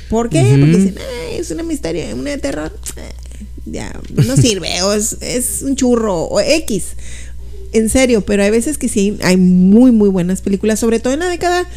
¿Por 0.09 0.29
qué? 0.29 0.41
Porque 0.41 0.65
dicen, 0.77 0.95
"Ay, 1.29 1.37
es 1.39 1.51
una 1.51 1.63
misterio, 1.63 2.15
una 2.15 2.31
de 2.31 2.37
terror, 2.39 2.71
eh, 2.95 3.11
ya, 3.65 3.93
no 4.13 4.35
sirve, 4.37 4.81
o 4.81 4.93
es, 4.93 5.17
es 5.21 5.61
un 5.61 5.75
churro, 5.75 6.23
o 6.23 6.39
X. 6.41 6.83
En 7.71 7.89
serio, 7.89 8.21
pero 8.21 8.43
hay 8.43 8.49
veces 8.49 8.77
que 8.79 8.89
sí, 8.89 9.17
hay 9.21 9.37
muy, 9.37 9.91
muy 9.91 10.09
buenas 10.09 10.41
películas, 10.41 10.79
sobre 10.79 10.99
todo 10.99 11.13
en 11.13 11.19
la 11.19 11.29
década 11.29 11.67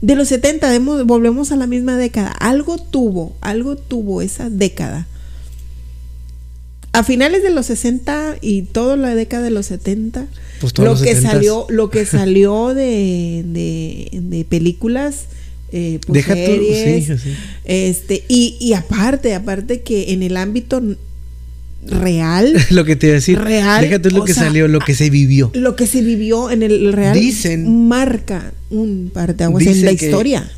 de 0.00 0.14
los 0.14 0.28
70, 0.28 0.70
demos- 0.72 1.04
volvemos 1.04 1.50
a 1.52 1.56
la 1.56 1.66
misma 1.66 1.96
década. 1.96 2.30
Algo 2.30 2.78
tuvo, 2.78 3.34
algo 3.40 3.76
tuvo 3.76 4.22
esa 4.22 4.48
década. 4.48 5.06
A 6.92 7.04
finales 7.04 7.42
de 7.42 7.50
los 7.50 7.66
60 7.66 8.36
y 8.40 8.62
toda 8.62 8.96
la 8.96 9.14
década 9.14 9.44
de 9.44 9.50
los 9.50 9.66
70, 9.66 10.26
Pues 10.60 10.76
lo 10.78 10.84
los 10.86 11.02
que 11.02 11.14
70s. 11.16 11.22
salió, 11.22 11.66
lo 11.68 11.88
que 11.90 12.04
salió 12.06 12.68
de, 12.74 13.44
de, 13.46 14.10
de 14.20 14.44
películas, 14.44 15.24
eh, 15.72 15.98
pues, 16.06 16.14
Deja 16.26 16.34
series, 16.34 17.06
sí, 17.06 17.18
sí. 17.18 17.34
este, 17.64 18.24
y, 18.28 18.56
y 18.60 18.72
aparte, 18.74 19.34
aparte 19.34 19.80
que 19.82 20.12
en 20.12 20.22
el 20.22 20.36
ámbito 20.36 20.82
real, 21.86 22.52
lo 22.70 22.84
que 22.84 22.96
te 22.96 23.06
iba 23.06 23.12
a 23.14 23.16
decir, 23.16 23.38
Real, 23.38 23.80
déjate 23.80 24.10
lo 24.10 24.24
que 24.24 24.34
sea, 24.34 24.44
salió, 24.44 24.68
lo 24.68 24.80
que 24.80 24.94
se 24.94 25.08
vivió. 25.10 25.50
lo 25.54 25.76
que 25.76 25.86
se 25.86 26.02
vivió 26.02 26.50
en 26.50 26.62
el 26.62 26.92
real 26.92 27.16
Dicen- 27.18 27.86
marca 27.88 28.52
un 28.70 29.10
parteaguas 29.12 29.66
en 29.66 29.84
la 29.84 29.94
que- 29.94 30.06
historia. 30.06 30.50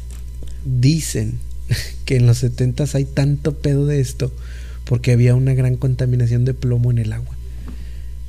Dicen 0.64 1.34
que 2.04 2.16
en 2.16 2.26
los 2.26 2.38
70 2.38 2.84
hay 2.94 3.04
tanto 3.04 3.54
pedo 3.58 3.86
de 3.86 4.00
esto 4.00 4.32
porque 4.84 5.12
había 5.12 5.34
una 5.34 5.54
gran 5.54 5.76
contaminación 5.76 6.44
de 6.44 6.54
plomo 6.54 6.90
en 6.90 6.98
el 6.98 7.12
agua. 7.12 7.36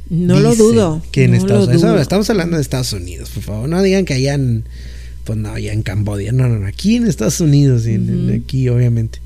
No 0.09 0.39
lo 0.39 0.51
Dicen 0.51 0.65
dudo. 0.67 1.03
Que 1.11 1.23
en 1.23 1.31
no 1.31 1.37
Estados 1.37 1.65
lo 1.67 1.71
Unidos. 1.73 2.01
Estamos 2.01 2.29
hablando 2.29 2.57
de 2.57 2.61
Estados 2.61 2.93
Unidos, 2.93 3.29
por 3.31 3.41
favor. 3.43 3.69
No 3.69 3.81
digan 3.81 4.05
que 4.05 4.13
en. 4.35 4.63
Pues 5.25 5.37
no, 5.39 5.49
allá 5.53 5.71
en 5.73 5.83
Cambodia. 5.83 6.31
No, 6.31 6.47
no. 6.49 6.65
Aquí 6.67 6.95
en 6.97 7.07
Estados 7.07 7.39
Unidos. 7.39 7.85
y 7.87 8.31
aquí, 8.33 8.67
obviamente. 8.69 9.19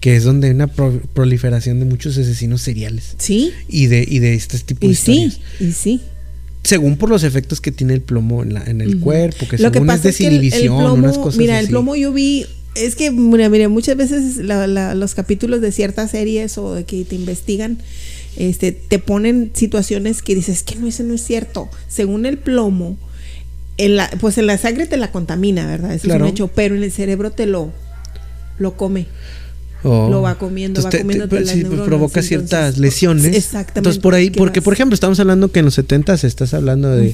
Que 0.00 0.16
es 0.16 0.24
donde 0.24 0.48
hay 0.48 0.54
una 0.54 0.66
pro- 0.66 1.00
proliferación 1.14 1.78
de 1.78 1.84
muchos 1.84 2.16
asesinos 2.18 2.60
seriales. 2.62 3.14
Sí, 3.18 3.52
Y 3.68 3.86
de, 3.86 4.04
y 4.08 4.18
de 4.18 4.34
este 4.34 4.58
tipo 4.58 4.86
de 4.86 4.92
y 4.92 4.96
sí, 4.96 5.12
historias. 5.12 5.40
y 5.60 5.72
sí. 5.72 6.00
Según 6.64 6.96
por 6.96 7.08
los 7.08 7.22
efectos 7.24 7.60
que 7.60 7.70
tiene 7.72 7.92
el 7.94 8.00
plomo 8.00 8.42
en, 8.42 8.54
la, 8.54 8.64
en 8.64 8.80
el 8.80 8.98
cuerpo. 9.00 9.46
Que 9.48 9.58
Lo 9.58 9.70
que 9.70 9.74
según 9.78 9.86
pasa 9.86 10.08
es 10.08 10.14
es 10.14 10.18
que 10.18 10.26
el, 10.28 10.34
el 10.34 10.40
desinhibición, 10.42 10.78
plomo, 10.78 10.94
unas 10.94 11.18
cosas 11.18 11.38
mira, 11.38 11.58
el 11.60 11.68
plomo 11.68 11.94
yo 11.96 12.12
vi, 12.12 12.46
es 12.74 12.94
que, 12.96 13.10
mira, 13.10 13.48
mira, 13.48 13.68
muchas 13.68 13.96
veces 13.96 14.38
la- 14.38 14.66
la- 14.66 14.94
los 14.94 15.14
capítulos 15.14 15.60
de 15.60 15.70
ciertas 15.72 16.10
series 16.12 16.56
o 16.58 16.74
de 16.74 16.84
que 16.84 17.04
te 17.04 17.14
investigan, 17.16 17.78
este, 18.36 18.72
te 18.72 18.98
ponen 18.98 19.50
situaciones 19.54 20.22
que 20.22 20.34
dices 20.34 20.62
que 20.62 20.76
no, 20.76 20.86
eso 20.88 21.02
no 21.04 21.14
es 21.14 21.22
cierto. 21.24 21.68
Según 21.88 22.26
el 22.26 22.38
plomo, 22.38 22.96
en 23.78 23.96
la, 23.96 24.10
pues 24.20 24.38
en 24.38 24.46
la 24.46 24.58
sangre 24.58 24.86
te 24.86 24.96
la 24.96 25.10
contamina, 25.10 25.66
¿verdad? 25.66 25.94
Eso 25.94 26.04
Claro. 26.04 26.24
es 26.24 26.30
un 26.30 26.34
hecho, 26.34 26.48
pero 26.48 26.74
en 26.76 26.82
el 26.82 26.92
cerebro 26.92 27.30
te 27.30 27.46
lo, 27.46 27.70
lo 28.58 28.76
come. 28.76 29.06
Oh. 29.84 30.08
lo 30.08 30.22
va 30.22 30.36
comiendo, 30.36 30.80
va 30.80 30.90
Entonces, 30.90 31.00
te- 31.00 31.02
comiéndote 31.02 31.36
te- 31.38 31.42
las 31.44 31.50
sí, 31.54 31.58
neuronas, 31.62 31.86
provoca 31.88 32.20
entonces, 32.20 32.28
ciertas 32.28 32.78
lesiones. 32.78 33.24
exactamente, 33.36 33.78
Entonces 33.80 34.00
por 34.00 34.14
ahí, 34.14 34.30
¿qué 34.30 34.38
porque 34.38 34.60
vas? 34.60 34.64
por 34.64 34.74
ejemplo 34.74 34.94
estamos 34.94 35.18
hablando 35.18 35.50
que 35.50 35.58
en 35.58 35.64
los 35.64 35.74
70 35.74 36.14
estás 36.14 36.54
hablando 36.54 36.88
de, 36.94 37.12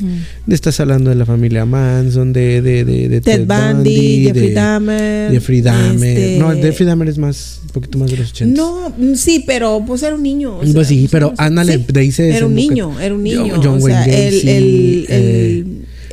estás 0.49 0.79
hablando 0.79 1.09
de 1.09 1.16
la 1.16 1.25
familia 1.25 1.64
Manson, 1.64 2.35
de, 2.35 2.61
de, 2.61 2.85
de, 2.85 3.09
de 3.09 3.21
Ted 3.23 3.47
Bundy, 3.47 4.25
Jeffrey 4.27 4.53
Dahmer. 4.53 5.33
Jeffrey 5.33 5.62
Dahmer. 5.62 6.18
este- 6.18 6.38
No, 6.38 6.51
Jeffrey 6.53 6.87
Dahmer 6.87 7.09
es 7.09 7.16
más, 7.16 7.61
un 7.64 7.71
poquito 7.71 7.97
más 7.97 8.11
de 8.11 8.18
los 8.18 8.31
80. 8.33 8.61
No, 8.61 8.90
mm, 8.90 9.14
sí, 9.14 9.42
pero 9.47 9.83
pues 9.87 10.03
era 10.03 10.14
un 10.14 10.23
niño. 10.23 10.59
o 10.59 10.61
Pues 10.61 10.88
sí, 10.88 10.99
pues, 10.99 11.11
pero 11.11 11.33
ándale, 11.38 11.73
Sí, 11.79 11.85
de 11.88 12.01
ahí 12.01 12.12
se 12.12 12.37
Era 12.37 12.44
un 12.44 12.55
niño, 12.55 13.01
era 13.01 13.14
un 13.14 13.21
John- 13.21 13.25
niño. 13.25 13.55
John 13.64 13.79
o 13.81 13.83
Wayne 13.83 14.05
sea, 14.05 14.29
el, 14.29 14.35
eh, 14.47 15.07
el 15.09 15.66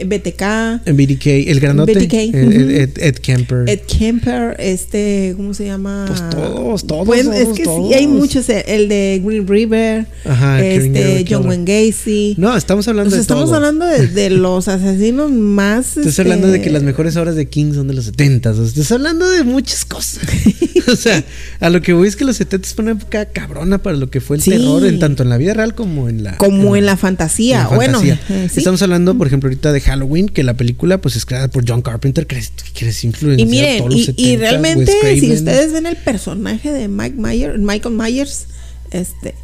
BTK, 0.03 1.25
el 1.47 1.59
grandote, 1.59 1.93
BTK, 1.93 2.13
el- 2.13 2.35
el- 2.35 2.47
ujú. 2.63 2.69
Ed, 2.71 2.89
Ed 2.97 3.15
Kemper. 3.15 3.69
Ed 3.69 3.79
Kemper, 3.87 4.55
este, 4.59 5.33
¿cómo 5.37 5.53
se 5.53 5.65
llama? 5.65 6.05
Pues 6.07 6.29
todos, 6.29 6.85
todos, 6.87 7.05
Bueno, 7.05 7.31
es 7.33 7.43
todos, 7.43 7.57
que 7.57 7.63
todos. 7.63 7.87
sí, 7.89 7.93
hay 7.93 8.07
muchos. 8.07 8.49
eh, 8.49 8.63
El 8.67 8.89
de 8.89 9.21
Green 9.23 9.47
River, 9.47 10.05
Ajá, 10.25 10.63
este, 10.65 11.25
John. 11.29 11.47
Wayne 11.47 11.65
Gacy. 11.65 12.35
No, 12.37 12.55
estamos 12.57 12.87
hablando 12.87 13.07
O 13.09 13.11
sea, 13.11 13.17
de 13.17 13.21
estamos 13.21 13.45
todo. 13.45 13.55
hablando 13.55 13.85
de, 13.85 14.07
de 14.07 14.29
los 14.29 14.67
asesinos 14.67 15.31
más. 15.31 15.89
Estás 15.89 16.05
este, 16.07 16.21
hablando 16.23 16.47
de 16.47 16.61
que 16.61 16.69
las 16.69 16.83
mejores 16.83 17.15
obras 17.17 17.35
de 17.35 17.47
King 17.47 17.73
son 17.73 17.87
de 17.87 17.93
los 17.93 18.05
70. 18.05 18.51
O 18.51 18.53
sea, 18.55 18.63
estás 18.65 18.91
hablando 18.91 19.29
de 19.29 19.43
muchas 19.43 19.85
cosas. 19.85 20.19
o 20.91 20.95
sea, 20.95 21.23
a 21.59 21.69
lo 21.69 21.81
que 21.81 21.93
voy 21.93 22.07
es 22.07 22.15
que 22.15 22.25
los 22.25 22.37
70 22.37 22.67
fue 22.75 22.83
una 22.83 22.91
época 22.93 23.25
cabrona 23.25 23.77
para 23.81 23.95
lo 23.97 24.09
que 24.09 24.21
fue 24.21 24.37
el 24.37 24.41
Sí. 24.43 24.51
terror, 24.51 24.85
en 24.85 24.99
tanto 24.99 25.23
en 25.23 25.29
la 25.29 25.37
vida 25.37 25.53
real 25.53 25.73
como 25.75 26.09
en 26.09 26.23
la. 26.23 26.37
Como 26.37 26.75
en 26.75 26.85
la 26.85 26.97
fantasía. 26.97 27.63
en 27.63 27.69
la 27.69 27.75
bueno, 27.75 27.99
fantasía. 27.99 28.19
eh, 28.29 28.49
sí. 28.51 28.59
Estamos 28.59 28.81
hablando, 28.81 29.17
por 29.17 29.27
ejemplo, 29.27 29.47
ahorita 29.49 29.71
de 29.71 29.81
Halloween, 29.85 30.27
que 30.27 30.43
la 30.43 30.55
película 30.55 30.99
pues 30.99 31.15
es 31.15 31.25
creada 31.25 31.47
por 31.47 31.63
John 31.67 31.81
Carpenter, 31.81 32.27
que 32.27 32.37
es, 32.37 32.51
que 32.73 32.89
es 32.89 33.03
influenciado 33.03 33.49
Y 33.49 33.55
miren, 33.55 33.77
todos 33.77 33.91
los 33.91 33.99
y, 33.99 34.05
70, 34.05 34.21
y 34.21 34.37
realmente, 34.37 35.19
si 35.19 35.31
ustedes 35.31 35.71
ven 35.71 35.85
el 35.85 35.97
personaje 35.97 36.71
de 36.71 36.87
Mike 36.87 37.15
Myers, 37.17 37.59
Michael 37.59 37.95
Myers, 37.95 38.47
este, 38.91 39.35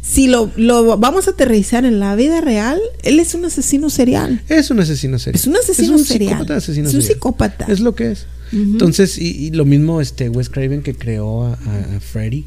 si 0.00 0.26
lo, 0.26 0.50
lo 0.56 0.96
vamos 0.96 1.28
a 1.28 1.32
aterrizar 1.32 1.84
en 1.84 2.00
la 2.00 2.14
vida 2.16 2.40
real, 2.40 2.80
él 3.02 3.20
es 3.20 3.34
un 3.34 3.44
asesino 3.44 3.90
serial. 3.90 4.42
Es 4.48 4.70
un 4.70 4.80
asesino 4.80 5.18
serial. 5.18 5.40
Es 5.40 5.46
un 5.46 5.56
asesino 5.56 5.98
serial. 5.98 6.32
Psicópata, 6.32 6.56
asesino 6.56 6.88
es 6.88 6.94
un 6.94 7.02
serial. 7.02 7.14
psicópata. 7.14 7.66
Es 7.68 7.80
lo 7.80 7.94
que 7.94 8.12
es. 8.12 8.26
Entonces, 8.52 9.16
y, 9.18 9.46
y 9.46 9.50
lo 9.50 9.64
mismo 9.64 10.00
este 10.00 10.28
Wes 10.28 10.48
Craven 10.50 10.82
que 10.82 10.94
creó 10.94 11.44
a, 11.44 11.52
a- 11.54 12.00
Freddy. 12.00 12.44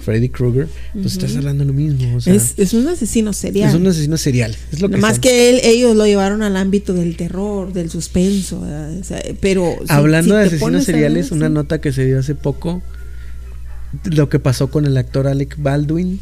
Freddy 0.00 0.28
Krueger, 0.30 0.68
pues 0.94 1.12
estás 1.12 1.36
hablando 1.36 1.64
lo 1.64 1.72
mismo. 1.72 2.16
O 2.16 2.20
sea, 2.20 2.34
es, 2.34 2.54
es 2.56 2.72
un 2.72 2.88
asesino 2.88 3.32
serial. 3.32 3.68
es 3.68 3.74
un 3.76 3.86
asesino 3.86 4.16
serial. 4.16 4.56
Es 4.72 4.80
lo 4.80 4.88
que 4.88 4.96
Más 4.96 5.14
son. 5.16 5.20
que 5.20 5.50
él, 5.50 5.60
ellos 5.62 5.94
lo 5.94 6.06
llevaron 6.06 6.42
al 6.42 6.56
ámbito 6.56 6.94
del 6.94 7.16
terror, 7.16 7.72
del 7.72 7.90
suspenso. 7.90 8.60
¿verdad? 8.62 8.98
O 8.98 9.04
sea, 9.04 9.22
pero 9.40 9.76
Hablando 9.88 10.34
si 10.34 10.40
de 10.40 10.46
asesinos 10.46 10.84
seriales, 10.84 11.30
una 11.30 11.46
sí. 11.48 11.52
nota 11.52 11.80
que 11.80 11.92
se 11.92 12.04
dio 12.06 12.18
hace 12.18 12.34
poco, 12.34 12.82
lo 14.04 14.28
que 14.28 14.38
pasó 14.40 14.70
con 14.70 14.86
el 14.86 14.96
actor 14.96 15.26
Alec 15.28 15.56
Baldwin, 15.58 16.20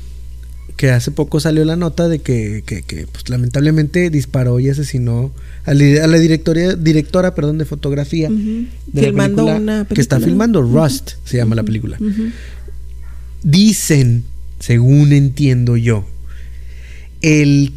que 0.76 0.90
hace 0.90 1.11
poco 1.12 1.38
salió 1.38 1.64
la 1.64 1.76
nota 1.76 2.08
de 2.08 2.18
que, 2.20 2.62
que, 2.66 2.82
que, 2.82 3.06
pues, 3.06 3.28
lamentablemente 3.28 4.11
disparó 4.11 4.58
y 4.58 4.68
asesinó 4.68 5.30
a 5.64 5.74
la, 5.74 6.04
a 6.04 6.06
la 6.08 6.18
directoria, 6.18 6.74
directora 6.74 7.35
perdón, 7.35 7.58
de 7.58 7.64
fotografía 7.64 8.28
Ujú. 8.28 8.66
de 8.88 9.02
la 9.02 9.08
Filmando 9.08 9.44
película 9.46 9.61
una 9.74 9.87
que 9.87 10.00
está 10.00 10.18
filmando 10.18 10.62
Rust, 10.62 11.12
se 11.24 11.37
llama 11.37 11.54
la 11.54 11.62
película. 11.62 11.98
Dicen, 13.42 14.24
según 14.61 15.12
entiendo 15.12 15.76
yo, 15.76 16.04
el 17.20 17.72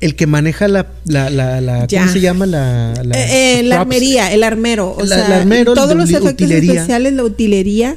el 0.00 0.16
que 0.16 0.26
maneja 0.26 0.66
la, 0.66 0.90
la, 1.04 1.30
la. 1.30 1.86
¿cómo 1.88 2.08
se 2.08 2.20
llama? 2.20 2.44
La, 2.46 2.92
la, 3.04 3.16
Eh, 3.16 3.60
eh, 3.60 3.72
armería, 3.72 4.32
el 4.32 4.42
armero. 4.42 4.96
O 4.96 5.04
La- 5.04 5.14
sea, 5.16 5.26
el 5.26 5.32
armero, 5.32 5.74
todos 5.74 5.94
los 5.94 6.10
efectos 6.10 6.32
utilería. 6.32 6.72
especiales, 6.72 7.12
la 7.12 7.22
utilería. 7.22 7.96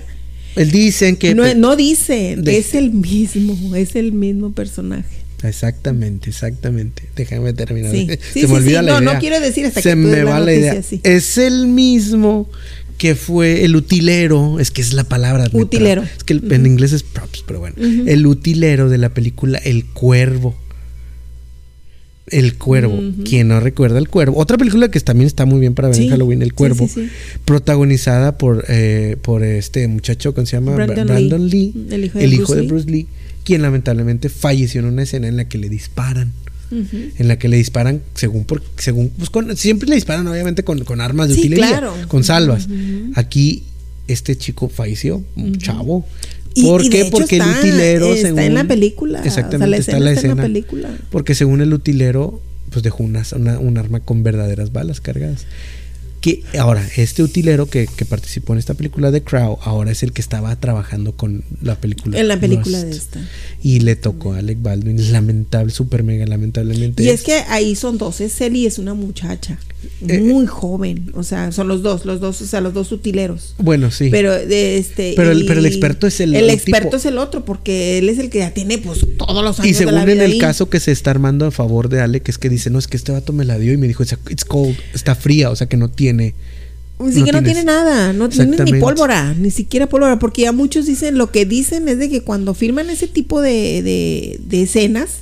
Él 0.56 0.72
dicen 0.72 1.16
que... 1.18 1.36
No, 1.36 1.54
no 1.56 1.76
dicen, 1.76 2.44
de- 2.44 2.58
es 2.58 2.74
el 2.76 2.92
mismo, 2.92 3.76
es 3.76 3.96
el 3.96 4.12
mismo 4.14 4.52
personaje. 4.54 5.16
Exactamente, 5.44 6.30
exactamente. 6.30 7.04
Déjame 7.16 7.54
terminar. 7.54 7.92
Sí. 7.92 8.08
Se 8.34 8.34
Sí, 8.34 8.42
me 8.44 8.48
sí, 8.48 8.54
olvida 8.54 8.82
la 8.82 8.94
No, 8.94 9.02
no 9.02 9.12
idea. 9.12 9.20
quiero 9.20 9.40
decir 9.40 9.66
hasta 9.66 9.82
Se 9.82 9.90
que 9.90 9.96
me 9.96 10.24
va 10.24 10.40
la 10.40 10.54
idea. 10.54 10.82
Es 11.04 11.38
el 11.38 11.68
mismo 11.68 12.50
que 12.98 13.16
fue 13.16 13.66
el 13.66 13.76
utilero, 13.76 14.60
es 14.60 14.72
que 14.72 14.82
es 14.82 14.94
la 14.94 15.04
palabra. 15.04 15.50
Utilero. 15.52 16.04
Es 16.04 16.24
que 16.24 16.34
el- 16.34 16.52
en 16.52 16.66
inglés 16.66 16.94
es 16.94 17.04
props, 17.04 17.44
pero 17.46 17.60
bueno. 17.60 17.76
El 17.78 18.26
utilero 18.26 18.90
de 18.90 18.98
la 18.98 19.10
película 19.14 19.58
El 19.60 19.86
Cuervo. 19.86 20.56
El 22.28 22.56
Cuervo. 22.58 23.00
Quien 23.24 23.50
no 23.50 23.60
recuerda 23.60 24.00
El 24.00 24.10
Cuervo. 24.10 24.38
Otra 24.40 24.58
película 24.58 24.90
que 24.90 25.00
también 25.00 25.28
está 25.28 25.46
muy 25.46 25.60
bien 25.60 25.74
para 25.76 25.90
ver 25.90 25.98
Sí. 25.98 26.04
en 26.06 26.10
Halloween, 26.10 26.42
El 26.42 26.54
Cuervo. 26.54 26.88
sí, 26.88 27.02
sí. 27.06 27.10
Protagonizada 27.46 28.38
por, 28.38 28.66
eh, 28.68 29.18
por 29.22 29.44
este 29.44 29.88
muchacho 29.88 30.34
que 30.34 30.46
se 30.46 30.54
llama 30.58 30.74
Brandon 30.76 31.06
Brandon, 31.08 31.50
Lee. 31.50 31.72
Lee. 31.74 31.88
El 31.92 32.06
hijo 32.06 32.18
de 32.20 32.26
el 32.26 32.32
Bruce 32.32 32.42
hijo 32.44 32.56
de 32.56 32.62
Lee. 32.62 32.68
Bruce 32.68 32.90
Lee. 32.90 33.08
Quien 33.44 33.62
lamentablemente 33.62 34.30
falleció 34.30 34.80
en 34.82 34.88
una 34.88 35.04
escena 35.04 35.28
en 35.28 35.38
la 35.38 35.48
que 35.48 35.58
le 35.58 35.70
disparan 35.70 36.34
en 36.72 37.28
la 37.28 37.38
que 37.38 37.48
le 37.48 37.58
disparan 37.58 38.02
según 38.16 38.44
por, 38.44 38.62
según 38.78 39.10
pues 39.10 39.30
con- 39.30 39.56
siempre 39.56 39.88
le 39.88 39.96
disparan 39.96 40.26
obviamente 40.28 40.64
con, 40.64 40.84
con 40.84 41.00
armas 41.00 41.30
de 41.30 41.36
Sí, 41.36 41.42
utilería 41.42 41.68
claro. 41.68 41.94
con 42.08 42.24
salvas 42.24 42.68
aquí 43.14 43.64
este 44.08 44.36
chico 44.36 44.68
falleció 44.68 45.24
un 45.36 45.58
chavo 45.60 46.06
Y- 46.56 46.64
¿Por 46.64 46.84
y 46.84 46.90
qué? 46.90 47.06
Porque 47.12 47.36
está- 47.38 47.52
el 47.52 47.60
utilero 47.60 48.14
está 48.14 48.28
según 48.28 48.40
en 48.40 48.54
la 48.56 48.64
película. 48.64 49.20
O 49.20 49.22
sea, 49.22 49.28
exactamente 49.30 49.68
la 49.70 49.78
está 49.78 49.92
escena 49.92 49.98
en 49.98 50.04
la 50.06 50.12
está 50.12 50.22
en 50.22 50.32
escena 50.32 50.42
la 50.42 50.48
película. 50.48 50.90
porque 51.12 51.36
según 51.36 51.62
el 51.62 51.74
utilero 51.74 52.42
pues 52.72 52.82
dejó 52.84 53.04
una, 53.04 53.24
una- 53.36 53.60
un 53.60 53.78
arma 53.78 54.00
con 54.00 54.24
verdaderas 54.24 54.72
balas 54.74 55.00
cargadas 55.02 55.46
que 56.22 56.44
ahora 56.58 56.84
este 56.98 57.22
utilero 57.22 57.68
que, 57.68 57.88
que 57.88 58.04
participó 58.04 58.54
en 58.54 58.60
esta 58.60 58.74
película 58.74 59.12
de 59.12 59.22
Crow 59.22 59.60
ahora 59.62 59.92
es 59.92 60.02
el 60.02 60.12
que 60.12 60.22
estaba 60.22 60.56
trabajando 60.56 61.12
con 61.12 61.44
la 61.62 61.76
película 61.76 62.20
En 62.20 62.28
la 62.28 62.40
película 62.40 62.84
de 62.84 62.90
esta. 62.92 63.20
y 63.62 63.82
le 63.82 63.96
tocó 63.96 64.34
a 64.34 64.40
Alec 64.40 64.60
Baldwin 64.62 65.12
lamentable 65.12 65.72
super 65.72 66.02
mega 66.04 66.26
lamentablemente 66.26 67.04
Y 67.04 67.10
es 67.10 67.22
que 67.22 67.34
ahí 67.50 67.76
son 67.76 67.98
dos, 68.00 68.22
es 68.22 68.42
él 68.42 68.56
y 68.56 68.66
es 68.66 68.80
una 68.80 68.94
muchacha, 68.96 69.60
Eh, 70.08 70.20
muy 70.20 70.46
joven, 70.46 71.12
o 71.16 71.24
sea, 71.24 71.52
son 71.52 71.68
los 71.68 71.82
dos, 71.82 72.06
los 72.06 72.20
dos, 72.20 72.42
o 72.42 72.46
sea, 72.46 72.62
los 72.62 72.74
dos 72.74 72.92
utileros. 72.92 73.56
bueno 73.58 73.92
sí 73.92 74.10
Pero 74.12 74.34
de 74.34 74.78
este 74.78 75.14
Pero 75.16 75.32
el- 75.32 75.42
y 75.44 75.44
pero 75.46 75.60
el 75.60 75.66
experto 75.66 76.08
es 76.08 76.20
el- 76.20 76.36
el 76.36 76.46
el 76.46 76.50
experto 76.50 76.88
tipo. 76.90 76.98
es 76.98 77.06
el 77.06 77.18
otro 77.18 77.46
porque 77.46 77.98
él 77.98 78.10
es 78.10 78.18
el 78.20 78.30
que 78.30 78.40
ya 78.40 78.52
tiene 78.54 78.78
pues 78.78 79.06
todos 79.18 79.44
los 79.44 79.60
años 79.60 79.70
Y 79.70 79.80
de 79.80 79.86
la 79.92 79.92
según 80.02 80.10
en 80.10 80.22
el 80.22 80.32
ahí. 80.34 80.38
caso 80.40 80.70
que 80.70 80.80
se 80.80 80.92
está 80.92 81.12
armando 81.12 81.46
a 81.46 81.52
favor 81.52 81.90
de 81.90 82.02
Alec, 82.02 82.28
es 82.30 82.38
que 82.38 82.50
dice, 82.50 82.70
no, 82.70 82.80
es 82.80 82.88
que 82.88 82.98
este 82.98 83.12
vato 83.12 83.34
me 83.34 83.46
la 83.46 83.58
dio 83.58 83.74
y 83.74 83.78
me 83.78 83.88
dijo, 83.88 84.04
it's, 84.04 84.46
cold, 84.46 84.76
está 84.94 85.16
fría, 85.16 85.50
o 85.50 85.56
sea 85.56 85.68
que 85.68 85.78
no 85.78 85.90
tiene. 85.90 86.36
Sí 87.12 87.24
que 87.26 87.34
no 87.34 87.40
tienes- 87.40 87.44
tiene 87.44 87.64
nada, 87.66 88.14
no 88.14 88.30
tiene 88.30 88.56
ni 88.64 88.80
pólvora, 88.80 89.34
ni 89.34 89.52
siquiera 89.52 89.88
pólvora, 89.88 90.18
porque 90.18 90.44
ya 90.44 90.54
muchos 90.54 90.86
dicen, 90.86 91.18
lo 91.18 91.30
que 91.30 91.46
dicen 91.46 91.90
es 91.90 91.98
de 92.00 92.10
que 92.10 92.22
cuando 92.22 92.54
filman 92.54 92.90
ese 92.90 93.08
tipo 93.08 93.42
de, 93.42 93.82
de, 93.84 94.40
de 94.48 94.62
escenas. 94.64 95.18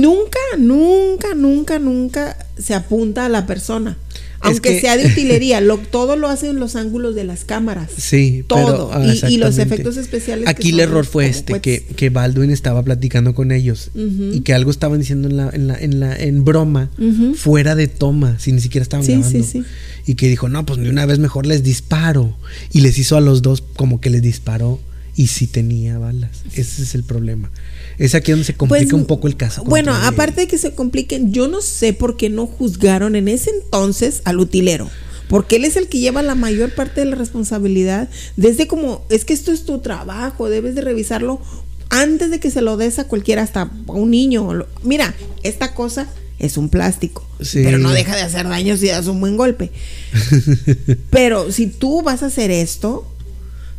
Nunca, 0.00 0.38
nunca, 0.58 1.34
nunca, 1.34 1.78
nunca 1.78 2.36
se 2.58 2.74
apunta 2.74 3.26
a 3.26 3.28
la 3.28 3.46
persona. 3.46 3.98
Es 4.42 4.48
Aunque 4.48 4.70
que- 4.70 4.80
sea 4.80 4.96
de 4.96 5.06
utilería, 5.12 5.60
lo, 5.60 5.78
todo 5.78 6.16
lo 6.16 6.26
hacen 6.28 6.58
los 6.58 6.74
ángulos 6.74 7.14
de 7.14 7.22
las 7.22 7.44
cámaras. 7.44 7.90
Sí, 7.96 8.44
Todo. 8.48 8.90
pero, 8.90 8.90
ah, 8.92 9.14
Y- 9.28 9.34
y, 9.34 9.36
los 9.38 9.58
efectos 9.58 9.96
especiales. 9.96 10.44
que 10.46 10.50
Aquí 10.50 10.70
el 10.70 10.80
error 10.80 11.06
fue 11.06 11.26
este, 11.28 11.60
que, 11.60 11.84
que 11.84 12.10
Baldwin 12.10 12.50
estaba 12.50 12.82
platicando 12.82 13.34
con 13.34 13.52
ellos 13.52 13.90
y 13.94 14.40
que 14.40 14.52
algo 14.52 14.72
estaban 14.72 14.98
diciendo 14.98 15.28
en 15.28 15.36
la, 15.36 15.48
en 15.52 15.68
la, 15.68 15.78
en 15.78 16.00
la, 16.00 16.16
en 16.16 16.44
broma, 16.44 16.90
fuera 17.36 17.76
de 17.76 17.86
toma, 17.86 18.36
si 18.40 18.50
ni 18.50 18.60
siquiera 18.60 18.82
estaban 18.82 19.06
Sí, 19.06 19.12
grabando. 19.12 19.38
sí, 19.38 19.44
sí. 19.44 19.62
Y 20.06 20.16
que 20.16 20.28
dijo, 20.28 20.48
no, 20.48 20.66
pues 20.66 20.80
de 20.80 20.90
una 20.90 21.06
vez 21.06 21.20
mejor 21.20 21.46
les 21.46 21.62
disparo. 21.62 22.36
Y 22.72 22.80
les 22.80 22.98
hizo 22.98 23.16
a 23.16 23.20
los 23.20 23.42
dos 23.42 23.62
como 23.76 24.00
que 24.00 24.10
les 24.10 24.22
disparó 24.22 24.80
y 25.14 25.28
sí 25.28 25.46
tenía 25.46 25.98
balas. 25.98 26.42
Ese 26.54 26.82
es 26.82 26.96
el 26.96 27.04
problema. 27.04 27.52
Es 27.98 28.14
aquí 28.14 28.32
donde 28.32 28.44
se 28.44 28.54
complica 28.54 28.82
Pues, 28.84 28.92
un 28.92 29.06
poco 29.06 29.26
el 29.28 29.36
caso. 29.36 29.64
Bueno, 29.64 29.94
aparte 29.94 30.42
de 30.42 30.46
que 30.48 30.58
se 30.58 30.74
compliquen, 30.74 31.32
yo 31.32 31.48
no 31.48 31.60
sé 31.60 31.92
por 31.92 32.16
qué 32.16 32.28
no 32.30 32.46
juzgaron 32.46 33.16
en 33.16 33.28
ese 33.28 33.50
entonces 33.50 34.22
al 34.24 34.38
utilero. 34.40 34.90
Porque 35.28 35.56
él 35.56 35.64
es 35.64 35.76
el 35.76 35.88
que 35.88 35.98
lleva 35.98 36.22
la 36.22 36.34
mayor 36.34 36.74
parte 36.74 37.00
de 37.00 37.06
la 37.06 37.16
responsabilidad. 37.16 38.08
Desde 38.36 38.66
como, 38.66 39.04
es 39.08 39.24
que 39.24 39.32
esto 39.32 39.50
es 39.52 39.64
tu 39.64 39.78
trabajo, 39.78 40.48
debes 40.50 40.74
de 40.74 40.82
revisarlo 40.82 41.40
antes 41.88 42.30
de 42.30 42.40
que 42.40 42.50
se 42.50 42.60
lo 42.62 42.76
des 42.76 42.98
a 42.98 43.04
cualquiera, 43.08 43.42
hasta 43.42 43.62
a 43.62 43.70
un 43.92 44.10
niño. 44.10 44.48
Mira, 44.82 45.14
esta 45.42 45.74
cosa 45.74 46.08
es 46.38 46.56
un 46.56 46.68
plástico, 46.70 47.24
Sí. 47.40 47.60
pero 47.62 47.78
no 47.78 47.90
deja 47.92 48.16
de 48.16 48.22
hacer 48.22 48.48
daño 48.48 48.76
si 48.76 48.88
das 48.88 49.06
un 49.06 49.20
buen 49.20 49.36
golpe. 49.36 49.70
pero 51.10 51.50
si 51.52 51.66
tú 51.66 52.02
vas 52.02 52.22
a 52.22 52.26
hacer 52.26 52.50
esto, 52.50 53.06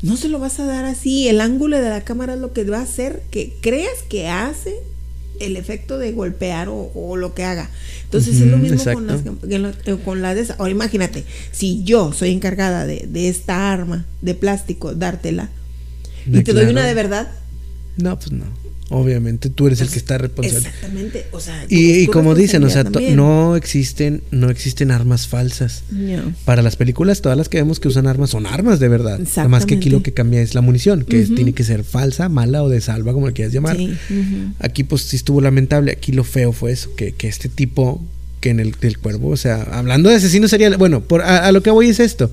no 0.03 0.17
se 0.17 0.27
lo 0.29 0.37
vas 0.37 0.59
a 0.59 0.65
dar 0.65 0.85
así. 0.85 1.27
El 1.29 1.41
ángulo 1.41 1.81
de 1.81 1.89
la 1.89 2.01
cámara 2.01 2.35
es 2.35 2.39
lo 2.39 2.53
que 2.53 2.65
va 2.65 2.79
a 2.79 2.83
hacer 2.83 3.23
que 3.31 3.53
creas 3.61 4.03
que 4.09 4.27
hace 4.27 4.75
el 5.39 5.55
efecto 5.55 5.97
de 5.97 6.11
golpear 6.11 6.69
o, 6.69 6.91
o 6.93 7.15
lo 7.15 7.33
que 7.33 7.45
haga. 7.45 7.69
Entonces 8.03 8.35
es 8.35 8.47
lo 8.47 8.57
mismo 8.57 8.83
con, 8.93 9.07
las, 9.07 9.21
eh, 9.25 9.97
con 10.03 10.21
la 10.21 10.35
de 10.35 10.41
esa. 10.41 10.55
Ahora 10.59 10.71
imagínate, 10.71 11.23
si 11.51 11.83
yo 11.83 12.11
soy 12.11 12.31
encargada 12.31 12.85
de, 12.85 13.07
de 13.07 13.29
esta 13.29 13.71
arma 13.71 14.05
de 14.21 14.35
plástico, 14.35 14.93
dártela, 14.93 15.49
y 16.25 16.43
te 16.43 16.53
doy 16.53 16.65
una 16.65 16.85
de 16.85 16.93
verdad. 16.93 17.31
No, 17.97 18.17
pues 18.17 18.31
no. 18.31 18.45
Obviamente 18.95 19.49
tú 19.49 19.65
eres 19.65 19.82
el 19.82 19.89
que 19.89 19.97
está 19.97 20.19
responsable. 20.19 20.67
Exactamente. 20.67 21.25
O 21.32 21.39
sea, 21.39 21.65
Y, 21.67 22.06
como 22.08 22.36
dicen, 22.36 22.63
o 22.63 22.69
sea, 22.69 22.84
no 22.84 23.56
existen, 23.56 24.21
no 24.29 24.51
existen 24.51 24.91
armas 24.91 25.27
falsas. 25.27 25.82
No. 25.89 26.32
Para 26.45 26.62
las 26.62 26.75
películas, 26.75 27.21
todas 27.21 27.36
las 27.36 27.49
que 27.49 27.58
vemos 27.58 27.79
que 27.79 27.88
usan 27.88 28.06
armas 28.06 28.29
son 28.29 28.45
armas 28.45 28.79
de 28.79 28.89
verdad. 28.89 29.19
Nada 29.36 29.49
más 29.49 29.65
que 29.65 29.75
aquí 29.75 29.89
lo 29.89 30.03
que 30.03 30.13
cambia 30.13 30.41
es 30.43 30.53
la 30.53 30.62
munición, 30.62 31.06
que 31.06 31.21
es- 31.21 31.34
tiene 31.34 31.53
que 31.53 31.63
ser 31.63 31.84
falsa, 31.84 32.29
mala 32.29 32.62
o 32.62 32.69
de 32.69 32.82
salva, 32.82 33.13
como 33.13 33.25
le 33.27 33.34
quieras 33.34 33.51
llamar. 33.51 33.75
Sí. 33.77 33.93
Aquí 34.60 34.84
pues 34.84 35.01
sí 35.01 35.15
estuvo 35.15 35.41
lamentable. 35.41 35.91
Aquí 35.91 36.12
lo 36.12 36.23
feo 36.23 36.51
fue 36.53 36.71
eso, 36.71 36.93
que, 36.95 37.13
que 37.13 37.27
este 37.27 37.49
tipo, 37.49 37.99
que 38.41 38.51
en 38.51 38.60
el 38.60 38.73
del 38.79 38.99
cuervo, 38.99 39.29
o 39.29 39.38
sea, 39.38 39.63
hablando 39.71 40.10
de 40.10 40.17
asesinos 40.17 40.51
seriales, 40.51 40.77
bueno, 40.77 41.01
por, 41.01 41.23
a, 41.23 41.47
a 41.47 41.51
lo 41.51 41.63
que 41.63 41.71
voy 41.71 41.88
es 41.89 41.99
esto. 41.99 42.29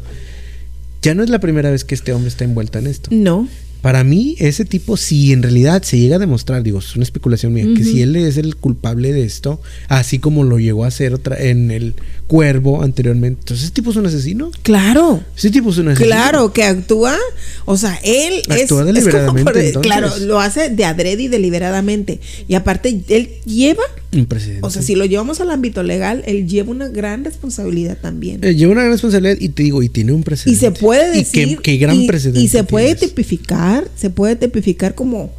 Ya 1.00 1.14
no 1.14 1.22
es 1.24 1.30
la 1.30 1.38
primera 1.38 1.70
vez 1.70 1.84
que 1.84 1.94
este 1.94 2.12
hombre 2.12 2.28
está 2.28 2.44
envuelto 2.44 2.78
en 2.78 2.86
esto. 2.86 3.08
No. 3.10 3.48
Para 3.82 4.04
mí, 4.04 4.36
ese 4.38 4.64
tipo, 4.64 4.96
si 4.96 5.32
en 5.32 5.42
realidad 5.42 5.82
se 5.82 5.98
llega 5.98 6.16
a 6.16 6.18
demostrar, 6.18 6.62
digo, 6.62 6.78
es 6.80 6.94
una 6.96 7.02
especulación 7.04 7.52
mía, 7.52 7.66
que 7.76 7.82
si 7.84 8.02
él 8.02 8.14
es 8.16 8.36
el 8.36 8.56
culpable 8.56 9.12
de 9.12 9.24
esto, 9.24 9.60
así 9.88 10.18
como 10.18 10.44
lo 10.44 10.58
llegó 10.58 10.84
a 10.84 10.88
hacer 10.88 11.14
otra, 11.14 11.36
en 11.42 11.70
el 11.70 11.94
cuervo 12.26 12.82
anteriormente, 12.82 13.40
entonces 13.40 13.64
ese 13.64 13.72
tipo 13.74 13.90
es 13.90 13.96
un 13.96 14.06
asesino. 14.06 14.50
Claro. 14.62 15.22
Ese 15.36 15.50
tipo 15.50 15.70
es 15.70 15.78
un 15.78 15.88
asesino. 15.88 16.06
Claro, 16.14 16.52
que 16.52 16.62
actúa, 16.64 17.16
o 17.64 17.76
sea, 17.76 17.98
él 18.04 18.34
es- 18.48 18.62
Actúa 18.62 18.80
es, 18.80 18.86
deliberadamente, 18.86 19.26
como 19.26 19.44
por- 19.44 19.58
entonces. 19.58 19.82
claro, 19.92 20.18
lo 20.26 20.40
hace 20.40 20.68
de 20.70 20.84
adrede 20.84 21.24
y 21.24 21.28
deliberadamente. 21.28 22.20
Y 22.48 22.54
aparte, 22.54 23.00
él 23.08 23.30
lleva, 23.46 23.82
Un 24.12 24.26
presidente. 24.26 24.60
o 24.66 24.70
sea, 24.70 24.82
si 24.82 24.94
lo 24.94 25.04
llevamos 25.06 25.40
al 25.40 25.50
ámbito 25.50 25.82
legal, 25.82 26.22
él 26.26 26.46
lleva 26.48 26.70
una 26.70 26.88
gran 26.88 27.24
responsabilidad 27.24 27.96
también. 28.00 28.44
Eh, 28.44 28.54
lleva 28.54 28.72
una 28.72 28.82
gran 28.82 28.92
responsabilidad 28.92 29.36
y 29.40 29.48
te 29.50 29.62
digo, 29.62 29.82
y 29.82 29.88
tiene 29.88 30.12
un 30.12 30.20
y 30.20 30.24
precedente. 30.24 30.60
se 30.60 30.70
puede 30.72 31.14
Y 31.16 31.18
decir. 31.20 31.56
qué, 31.56 31.62
qué 31.62 31.76
gran 31.78 31.96
y, 32.00 32.06
precedente. 32.06 32.40
y 32.40 32.48
se 32.48 32.62
puede 32.64 32.94
tienes. 32.94 33.00
tipificar, 33.10 33.69
se 33.96 34.10
puede 34.10 34.36
tipificar 34.36 34.94
como 34.94 35.30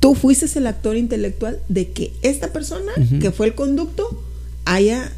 tú 0.00 0.14
fuiste 0.14 0.46
el 0.58 0.66
actor 0.66 0.96
intelectual 0.96 1.58
de 1.68 1.88
que 1.90 2.12
esta 2.22 2.52
persona, 2.52 2.92
que 3.20 3.30
fue 3.30 3.46
el 3.46 3.54
conducto, 3.54 4.22
haya 4.64 5.10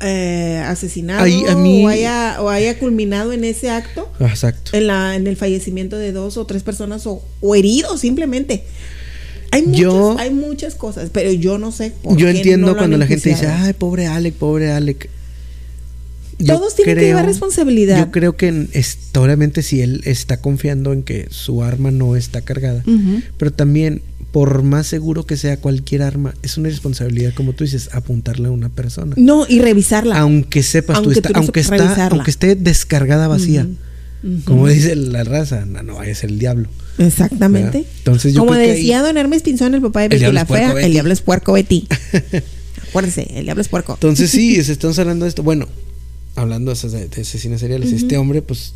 eh, 0.00 0.62
asesinado 0.66 1.24
Ahí, 1.24 1.42
a 1.48 1.54
mí- 1.56 1.84
o, 1.84 1.88
haya, 1.88 2.36
o 2.40 2.48
haya 2.50 2.78
culminado 2.78 3.32
en 3.32 3.44
ese 3.44 3.70
acto 3.70 4.10
Exacto. 4.20 4.72
en, 4.76 4.86
la, 4.86 5.16
en 5.16 5.26
el 5.26 5.36
fallecimiento 5.36 5.96
de 5.96 6.12
dos 6.12 6.36
o 6.36 6.44
tres 6.46 6.62
personas 6.62 7.06
o, 7.06 7.22
o 7.40 7.54
heridos 7.54 8.00
simplemente. 8.00 8.64
Hay 9.50 9.62
muchas, 9.62 9.80
Yo- 9.80 10.16
hay 10.18 10.30
muchas 10.30 10.74
cosas, 10.74 11.08
pero 11.10 11.32
yo 11.32 11.56
no 11.58 11.72
sé 11.72 11.92
por 12.02 12.16
Yo 12.18 12.26
qué 12.26 12.36
entiendo 12.36 12.66
no 12.68 12.76
cuando 12.76 12.98
la 12.98 13.06
gente 13.06 13.30
dice, 13.30 13.46
ay, 13.46 13.72
pobre 13.72 14.06
Alec, 14.06 14.34
pobre 14.34 14.70
Alec. 14.72 15.08
Todos 16.46 16.76
tienen 16.76 16.96
que 16.96 17.04
llevar 17.04 17.26
responsabilidad. 17.26 17.98
Yo 17.98 18.10
creo 18.10 18.36
que 18.36 18.68
obviamente 19.16 19.62
si 19.62 19.80
él 19.80 20.02
está 20.04 20.40
confiando 20.40 20.92
en 20.92 21.02
que 21.02 21.26
su 21.30 21.62
arma 21.62 21.90
no 21.90 22.16
está 22.16 22.40
cargada, 22.42 22.84
pero 23.36 23.52
también 23.52 24.02
por 24.30 24.62
más 24.62 24.86
seguro 24.86 25.24
que 25.24 25.36
sea 25.38 25.56
cualquier 25.56 26.02
arma, 26.02 26.34
es 26.42 26.58
una 26.58 26.68
responsabilidad, 26.68 27.32
como 27.34 27.54
tú 27.54 27.64
dices, 27.64 27.88
apuntarle 27.92 28.48
a 28.48 28.50
una 28.50 28.68
persona. 28.68 29.14
No, 29.16 29.46
y 29.48 29.60
revisarla. 29.60 30.18
Aunque 30.18 30.62
sepas 30.62 30.98
tú, 30.98 31.04
Aunque 31.04 31.18
está- 31.18 31.28
tú 31.30 31.32
no 31.34 31.40
aunque, 31.40 31.60
está, 31.60 32.06
aunque 32.08 32.30
esté 32.30 32.54
descargada 32.54 33.26
vacía, 33.26 33.66
como 34.44 34.68
dice 34.68 34.94
la 34.96 35.24
raza, 35.24 35.64
no, 35.64 35.82
no 35.82 35.94
vaya 35.96 36.12
a 36.12 36.14
ser 36.14 36.30
el 36.30 36.38
diablo. 36.38 36.68
Exactamente. 36.98 37.78
¿verdad? 37.78 37.90
Entonces 37.98 38.34
yo 38.34 38.40
Como 38.40 38.52
creo 38.52 38.64
que 38.66 38.72
decía 38.74 38.98
ahí- 39.00 39.06
don 39.06 39.16
Hermes 39.16 39.42
Pinzón, 39.42 39.74
el 39.74 39.80
papá 39.80 40.02
de 40.02 40.08
Betty 40.08 40.30
la 40.32 40.44
Fea, 40.44 40.74
Betty. 40.74 40.86
el 40.86 40.92
diablo 40.92 41.12
es 41.12 41.20
puerco 41.22 41.52
Betty. 41.54 41.88
Acuérdense, 42.90 43.26
el 43.34 43.44
diablo 43.44 43.60
es 43.62 43.68
puerco. 43.68 43.94
Entonces 43.94 44.30
sí, 44.30 44.62
se 44.64 44.72
estamos 44.72 44.98
hablando 44.98 45.24
de 45.24 45.30
esto. 45.30 45.42
Bueno, 45.42 45.66
hablando 46.40 46.72
de, 46.74 47.08
de- 47.08 47.20
asesinos 47.22 47.60
seriales, 47.60 47.92
este 47.92 48.16
hombre, 48.16 48.42
pues, 48.42 48.74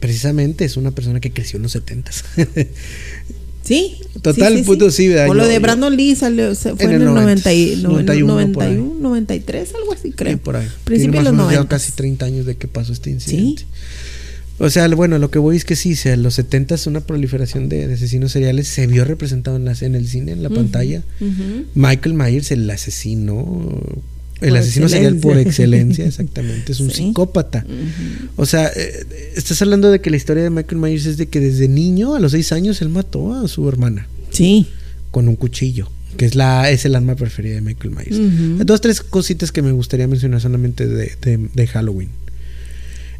precisamente 0.00 0.64
es 0.64 0.76
una 0.76 0.90
persona 0.90 1.20
que 1.20 1.30
creció 1.32 1.58
en 1.58 1.62
los 1.64 1.72
setentas. 1.72 2.24
Sí. 3.64 3.94
Total, 4.22 4.60
puto, 4.64 4.90
sí, 4.90 5.06
¿verdad? 5.06 5.28
O 5.30 5.34
lo 5.34 5.44
Yo- 5.44 5.48
de 5.48 5.58
Brandon 5.60 5.96
Lee 5.96 6.16
salió, 6.16 6.52
fue 6.54 6.72
En 6.80 6.90
el 6.90 7.02
el 7.02 7.04
90, 7.04 7.20
90 7.22 7.52
y- 7.54 7.76
no, 7.80 7.90
91 7.90 8.26
91, 8.34 8.52
por 8.52 8.62
ahí. 8.64 8.92
93, 9.00 9.74
algo 9.76 9.92
así, 9.92 10.10
creo. 10.10 10.32
Sí, 10.32 10.36
por 10.42 10.56
ahí. 10.56 10.66
Principio 10.82 11.20
de 11.20 11.24
los 11.26 11.32
más 11.32 11.42
o 11.44 11.46
menos 11.46 11.52
ya 11.52 11.58
90. 11.58 11.68
casi 11.76 11.92
30 11.92 12.26
años 12.26 12.44
de 12.46 12.56
que 12.56 12.66
pasó 12.66 12.92
este 12.92 13.10
incidente. 13.10 13.64
O 14.58 14.68
sea, 14.68 14.88
bueno, 14.88 15.18
lo 15.18 15.30
que 15.30 15.38
voy 15.38 15.56
es 15.56 15.64
que 15.64 15.76
sí, 15.76 15.94
sea, 15.94 16.12
en 16.14 16.24
los 16.24 16.34
70 16.34 16.74
es 16.74 16.86
una 16.88 17.00
proliferación 17.02 17.68
de, 17.68 17.86
de 17.86 17.94
asesinos 17.94 18.32
seriales, 18.32 18.66
se 18.66 18.86
vio 18.88 19.04
representado 19.04 19.56
en, 19.56 19.64
las, 19.64 19.82
en 19.82 19.94
el 19.94 20.08
cine, 20.08 20.32
en 20.32 20.42
la 20.42 20.50
pantalla. 20.50 21.02
Ujú. 21.20 21.64
Michael 21.76 22.14
Myers, 22.14 22.50
el 22.50 22.68
asesino, 22.68 23.80
el 24.42 24.56
asesino 24.56 24.88
serial 24.88 25.16
por 25.16 25.36
excelencia. 25.38 26.04
exactamente, 26.06 26.72
es 26.72 26.80
un 26.80 26.90
Sí. 26.90 26.96
psicópata. 27.08 27.64
O 28.36 28.46
sea, 28.46 28.66
eh, 28.74 29.32
estás 29.36 29.60
hablando 29.62 29.90
de 29.90 30.00
que 30.00 30.10
la 30.10 30.16
historia 30.16 30.42
de 30.42 30.50
Michael 30.50 30.80
Myers 30.80 31.06
es 31.06 31.16
de 31.16 31.26
que 31.28 31.40
desde 31.40 31.68
niño, 31.68 32.14
a 32.14 32.20
los 32.20 32.32
6 32.32 32.52
años, 32.52 32.82
él 32.82 32.88
mató 32.88 33.34
a 33.34 33.48
su 33.48 33.68
hermana 33.68 34.06
Sí. 34.30 34.66
con 35.10 35.28
un 35.28 35.36
cuchillo, 35.36 35.88
que 36.16 36.24
es 36.26 36.34
la 36.34 36.70
es 36.70 36.84
el 36.84 36.94
arma 36.94 37.14
preferida 37.16 37.54
de 37.54 37.60
Michael 37.60 37.94
Myers. 37.94 38.66
Dos, 38.66 38.80
tres 38.80 39.00
cositas 39.00 39.52
que 39.52 39.62
me 39.62 39.72
gustaría 39.72 40.06
mencionar 40.08 40.40
solamente 40.40 40.86
de, 40.86 41.12
de- 41.22 41.48
de 41.54 41.66
Halloween. 41.66 42.08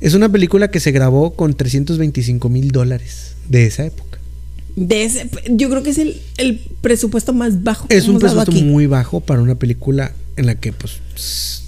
Es 0.00 0.14
una 0.14 0.28
película 0.30 0.70
que 0.70 0.80
se 0.80 0.90
grabó 0.90 1.34
con 1.34 1.54
325 1.54 2.48
mil 2.48 2.72
dólares 2.72 3.34
de 3.48 3.66
esa 3.66 3.84
época. 3.86 4.18
De 4.74 5.04
ese, 5.04 5.28
yo 5.50 5.68
creo 5.68 5.82
que 5.82 5.90
es 5.90 5.98
el, 5.98 6.16
el 6.38 6.58
presupuesto 6.80 7.32
más 7.34 7.62
bajo 7.62 7.86
que 7.88 7.96
Es 7.96 8.04
un 8.08 8.14
dado 8.14 8.20
presupuesto 8.20 8.50
aquí. 8.52 8.62
muy 8.64 8.86
bajo 8.86 9.20
para 9.20 9.42
una 9.42 9.54
película 9.54 10.12
en 10.36 10.46
la 10.46 10.54
que, 10.54 10.72
pues, 10.72 11.62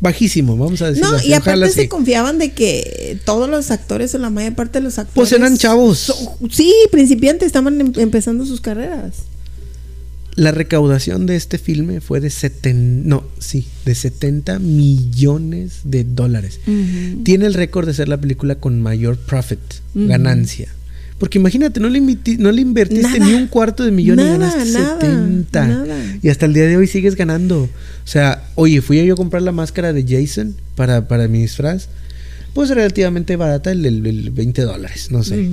bajísimo, 0.00 0.56
vamos 0.56 0.82
a 0.82 0.88
decir. 0.88 1.02
No, 1.02 1.20
y 1.22 1.32
aparte 1.32 1.70
se 1.70 1.88
confiaban 1.88 2.38
de 2.38 2.52
que 2.52 3.18
todos 3.24 3.48
los 3.48 3.70
actores 3.70 4.14
o 4.14 4.18
la 4.18 4.30
mayor 4.30 4.54
parte 4.54 4.78
de 4.78 4.84
los 4.84 4.98
actores. 4.98 5.14
Pues 5.14 5.32
eran 5.32 5.56
chavos. 5.56 6.12
sí, 6.50 6.72
principiantes, 6.90 7.46
estaban 7.46 7.80
em- 7.80 7.92
empezando 7.96 8.44
sus 8.46 8.60
carreras. 8.60 9.14
La 10.34 10.52
recaudación 10.52 11.24
de 11.24 11.34
este 11.34 11.56
filme 11.56 12.02
fue 12.02 12.20
de 12.20 12.28
70, 12.28 13.08
no, 13.08 13.24
sí, 13.38 13.66
de 13.86 13.94
70 13.94 14.58
millones 14.58 15.80
de 15.84 16.04
dólares. 16.04 16.60
Tiene 17.24 17.46
el 17.46 17.54
récord 17.54 17.86
de 17.86 17.94
ser 17.94 18.08
la 18.08 18.20
película 18.20 18.56
con 18.56 18.82
mayor 18.82 19.16
profit, 19.16 19.58
ganancia. 19.94 20.68
Porque 21.18 21.38
imagínate, 21.38 21.80
no 21.80 21.88
le, 21.88 21.98
inviti- 22.00 22.36
no 22.38 22.52
le 22.52 22.60
invertiste 22.60 23.18
Nada. 23.18 23.26
ni 23.26 23.34
un 23.34 23.46
cuarto 23.46 23.84
de 23.84 23.90
millón 23.90 24.20
y 24.20 24.24
ganaste 24.24 24.64
nada, 24.72 25.00
70. 25.00 25.66
nada. 25.66 25.96
Y 26.22 26.28
hasta 26.28 26.44
el 26.46 26.52
día 26.52 26.66
de 26.66 26.76
hoy 26.76 26.86
sigues 26.86 27.14
ganando. 27.16 27.62
O 27.62 27.68
sea, 28.06 28.44
oye, 28.54 28.82
fui 28.82 29.04
yo 29.06 29.14
a 29.14 29.16
comprar 29.16 29.42
la 29.42 29.52
máscara 29.52 29.92
de 29.94 30.04
Jason 30.06 30.54
para, 30.74 31.08
para 31.08 31.26
mi 31.26 31.40
disfraz. 31.40 31.88
Pues 32.52 32.70
relativamente 32.70 33.36
barata, 33.36 33.70
el, 33.70 33.84
el- 33.84 34.06
el 34.06 34.30
20 34.30 34.62
dólares, 34.62 35.08
no 35.10 35.22
sé. 35.22 35.48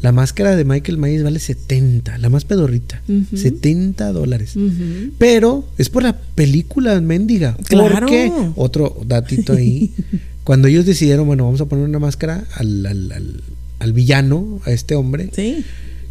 La 0.00 0.12
máscara 0.12 0.56
de 0.56 0.64
Michael 0.64 0.96
Myers 0.98 1.22
vale 1.22 1.38
70, 1.38 2.16
la 2.18 2.28
más 2.30 2.44
pedorrita. 2.44 3.02
Ujú. 3.08 3.36
70 3.36 4.12
dólares. 4.12 4.54
Pero 5.18 5.66
es 5.78 5.88
por 5.90 6.02
la 6.02 6.16
película 6.16 6.98
mendiga. 7.00 7.56
Claro. 7.68 8.00
¿Por 8.00 8.06
qué? 8.06 8.32
Otro 8.54 8.98
datito 9.06 9.52
ahí. 9.54 9.92
Cuando 10.44 10.68
ellos 10.68 10.86
decidieron, 10.86 11.26
bueno, 11.26 11.44
vamos 11.44 11.60
a 11.60 11.66
poner 11.66 11.84
una 11.86 11.98
máscara 11.98 12.44
al, 12.54 12.86
al- 12.86 13.12
al- 13.12 13.42
al 13.78 13.92
villano, 13.92 14.60
a 14.64 14.70
este 14.72 14.94
hombre, 14.94 15.30
Sí. 15.34 15.64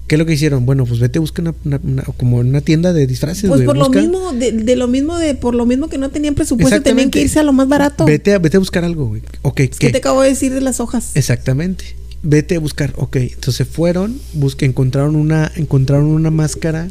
¿qué 0.07 0.16
es 0.16 0.20
lo 0.20 0.26
que 0.26 0.34
hicieron? 0.34 0.66
Bueno, 0.66 0.86
pues 0.86 0.99
vete, 0.99 1.20
busca 1.20 1.41
una, 1.41 1.55
una- 1.66 1.80
una- 1.84 2.03
como 2.03 2.38
una 2.38 2.61
tienda 2.61 2.93
de 2.93 3.07
disfraces. 3.07 3.49
Pues 3.49 3.61
por 3.63 3.76
lo 3.78 3.89
mismo, 3.89 4.34
de, 4.34 4.51
de 4.51 4.76
lo 4.76 4.88
mismo, 4.88 5.18
de 5.18 5.36
por 5.36 5.55
lo 5.55 5.66
mismo 5.66 5.88
que 5.89 5.97
no 5.97 6.09
tenían 6.09 6.36
presupuesto, 6.36 6.82
tenían 6.82 7.09
que 7.11 7.22
irse 7.22 7.39
a 7.39 7.43
lo 7.43 7.53
más 7.53 7.68
barato. 7.68 8.05
Vete 8.05 8.34
a, 8.34 8.39
vete 8.39 8.57
a 8.57 8.59
buscar 8.59 8.84
algo, 8.86 9.07
güey. 9.07 9.22
Ok, 9.41 9.61
Es 9.61 9.70
que 9.72 9.88
¿qué? 9.88 9.91
te 9.93 9.97
acabo 9.97 10.22
de 10.22 10.30
decir 10.30 10.53
de 10.53 10.61
las 10.61 10.80
hojas. 10.80 11.11
Exactamente. 11.16 11.86
Vete 12.24 12.55
a 12.55 12.59
buscar. 12.59 12.93
Ok, 12.97 13.16
entonces 13.18 13.68
fueron, 13.68 14.20
busque, 14.34 14.66
encontraron 14.66 15.16
una, 15.16 15.51
encontraron 15.55 16.05
una 16.07 16.32
máscara 16.32 16.88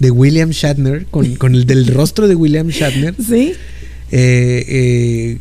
de 0.00 0.10
William 0.10 0.50
Shatner, 0.50 1.06
con, 1.06 1.36
con 1.36 1.54
el 1.54 1.66
del 1.66 1.86
rostro 1.88 2.26
de 2.28 2.34
William 2.34 2.68
Shatner. 2.68 3.14
Sí. 3.28 3.52
Eh, 4.10 4.64
eh, 4.68 5.38